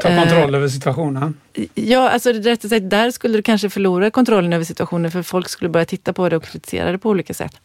Ta 0.01 0.17
kontroll 0.17 0.55
eh, 0.55 0.59
över 0.59 0.69
situationen? 0.69 1.35
Ja, 1.75 2.11
alltså 2.11 2.33
rätt 2.33 2.69
sagt, 2.69 2.91
där 2.91 3.11
skulle 3.11 3.39
du 3.39 3.43
kanske 3.43 3.71
förlora 3.71 4.11
kontrollen 4.11 4.53
över 4.53 4.65
situationen 4.65 5.11
för 5.11 5.23
folk 5.23 5.49
skulle 5.49 5.69
börja 5.69 5.87
titta 5.87 6.13
på 6.13 6.29
det 6.29 6.37
och 6.37 6.45
kritisera 6.45 6.93
det 6.93 6.99
på 6.99 7.11
olika 7.11 7.35
sätt. 7.35 7.57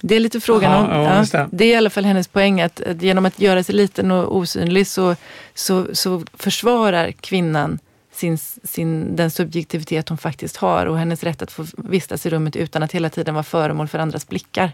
Det 0.00 0.16
är 0.16 0.20
lite 0.20 0.40
frågan 0.40 0.72
Aha, 0.72 0.98
om... 0.98 1.04
Ja, 1.04 1.24
ja, 1.32 1.48
det 1.52 1.64
är 1.64 1.68
i 1.68 1.74
alla 1.74 1.90
fall 1.90 2.04
hennes 2.04 2.28
poäng 2.28 2.60
att, 2.60 2.80
att, 2.80 3.02
genom 3.02 3.26
att 3.26 3.40
göra 3.40 3.62
sig 3.62 3.74
liten 3.74 4.10
och 4.10 4.36
osynlig 4.36 4.86
så, 4.86 5.16
så, 5.54 5.86
så 5.92 6.22
försvarar 6.34 7.10
kvinnan 7.10 7.78
sin, 8.12 8.38
sin, 8.64 9.16
den 9.16 9.30
subjektivitet 9.30 10.08
hon 10.08 10.18
faktiskt 10.18 10.56
har 10.56 10.86
och 10.86 10.98
hennes 10.98 11.24
rätt 11.24 11.42
att 11.42 11.52
få 11.52 11.66
vistas 11.76 12.26
i 12.26 12.30
rummet 12.30 12.56
utan 12.56 12.82
att 12.82 12.92
hela 12.92 13.10
tiden 13.10 13.34
vara 13.34 13.44
föremål 13.44 13.88
för 13.88 13.98
andras 13.98 14.28
blickar. 14.28 14.72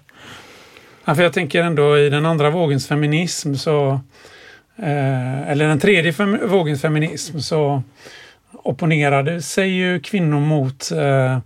Ja, 1.05 1.14
för 1.14 1.22
jag 1.22 1.33
tänker 1.33 1.62
ändå 1.62 1.99
i 1.99 2.11
den 2.11 2.27
andra 2.27 2.51
vågens 2.51 2.89
feminism 2.89 3.55
så 3.55 4.01
eh, 4.77 5.51
eller 5.51 5.68
den 5.68 5.81
tredje 5.81 6.12
fem, 6.12 6.39
vågens 6.49 6.83
feminism 6.83 7.39
så 7.39 7.83
opponerade 8.53 9.43
sig 9.43 9.68
ju 9.68 10.01
kvinnor 10.01 10.41
mot 10.41 10.91
eh, 10.93 11.39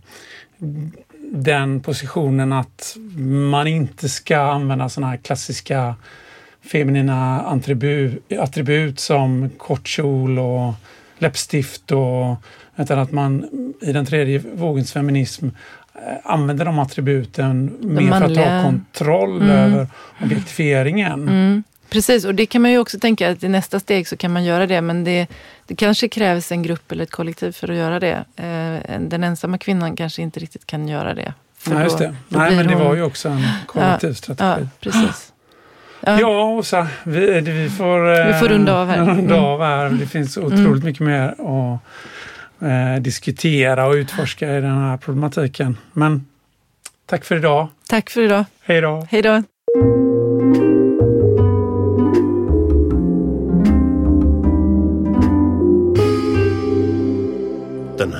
den 1.31 1.81
positionen 1.81 2.53
att 2.53 2.97
man 3.51 3.67
inte 3.67 4.09
ska 4.09 4.39
använda 4.39 4.89
sådana 4.89 5.11
här 5.11 5.17
klassiska 5.17 5.95
feminina 6.63 7.41
attribut, 7.41 8.33
attribut 8.39 9.01
som 9.01 9.51
kort 9.59 9.89
kjol 9.89 10.39
och 10.39 10.73
läppstift 11.19 11.93
och 11.93 12.37
utan 12.77 12.99
att 12.99 13.13
man 13.13 13.45
i 13.81 13.93
den 13.93 14.07
tredje 14.07 14.39
vågens 14.39 14.93
feminism 14.93 15.49
Eh, 16.07 16.17
använder 16.25 16.65
de 16.65 16.79
attributen 16.79 17.77
mer 17.81 18.01
manliga. 18.01 18.43
för 18.43 18.47
att 18.47 18.63
ha 18.63 18.63
kontroll 18.63 19.43
mm. 19.43 19.51
över 19.51 19.87
objektifieringen. 20.23 21.29
Mm. 21.29 21.63
Precis, 21.91 22.25
och 22.25 22.35
det 22.35 22.47
kan 22.47 22.63
man 22.63 22.71
ju 22.71 22.79
också 22.79 22.99
tänka 22.99 23.31
att 23.31 23.43
i 23.43 23.49
nästa 23.49 23.81
steg 23.81 24.09
så 24.09 24.17
kan 24.17 24.33
man 24.33 24.45
göra 24.45 24.67
det, 24.67 24.81
men 24.81 25.05
det, 25.05 25.27
det 25.71 25.77
kanske 25.77 26.09
krävs 26.09 26.53
en 26.53 26.63
grupp 26.63 26.93
eller 26.93 27.05
ett 27.05 27.11
kollektiv 27.11 27.53
för 27.53 27.71
att 27.71 27.77
göra 27.77 28.01
det. 28.01 28.25
Eh, 28.37 29.01
den 29.01 29.25
ensamma 29.25 29.59
kvinnan 29.59 29.97
kanske 29.97 30.23
inte 30.23 30.41
riktigt 30.41 30.67
kan 30.67 30.89
göra 30.89 31.15
det. 31.15 31.35
Nej, 31.67 31.85
just 31.85 31.99
det. 31.99 32.17
Nej, 32.29 32.57
men 32.57 32.67
det 32.67 32.75
hon... 32.75 32.85
var 32.85 32.95
ju 32.95 33.03
också 33.03 33.29
en 33.29 33.43
kollektiv 33.67 34.13
strategi. 34.13 34.61
Ja, 34.63 34.69
precis. 34.81 35.33
Ja, 36.01 36.21
ja 36.21 36.45
Åsa, 36.45 36.89
vi, 37.05 37.41
vi, 37.41 37.71
får, 37.71 38.27
vi 38.33 38.39
får 38.39 38.49
runda 38.49 38.75
av 38.75 38.89
här. 38.89 38.99
Runda 38.99 39.35
mm. 39.35 39.45
av 39.45 39.61
här. 39.61 39.91
Det 39.91 40.07
finns 40.07 40.37
otroligt 40.37 40.67
mm. 40.67 40.85
mycket 40.85 41.07
mer 41.07 41.29
att 41.29 41.81
eh, 42.63 43.03
diskutera 43.03 43.87
och 43.87 43.95
utforska 43.95 44.57
i 44.57 44.61
den 44.61 44.79
här 44.79 44.97
problematiken. 44.97 45.77
Men 45.93 46.27
tack 47.07 47.25
för 47.25 47.37
idag. 47.37 47.69
Tack 47.89 48.11
för 48.11 48.21
idag. 48.21 48.45
Hej 48.63 48.81
då. 48.81 49.07
Hej 49.11 49.23
då. 49.23 49.43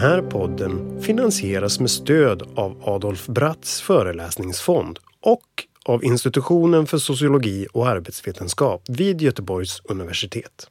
Här 0.01 0.23
podden 0.23 1.03
finansieras 1.03 1.81
med 1.81 1.91
stöd 1.91 2.43
av 2.55 2.83
Adolf 2.85 3.27
Bratts 3.27 3.83
föreläsningsfond 3.83 4.99
och 5.21 5.45
av 5.85 6.05
Institutionen 6.05 6.87
för 6.87 6.99
sociologi 6.99 7.67
och 7.73 7.89
arbetsvetenskap 7.89 8.83
vid 8.89 9.23
Göteborgs 9.23 9.81
universitet. 9.85 10.71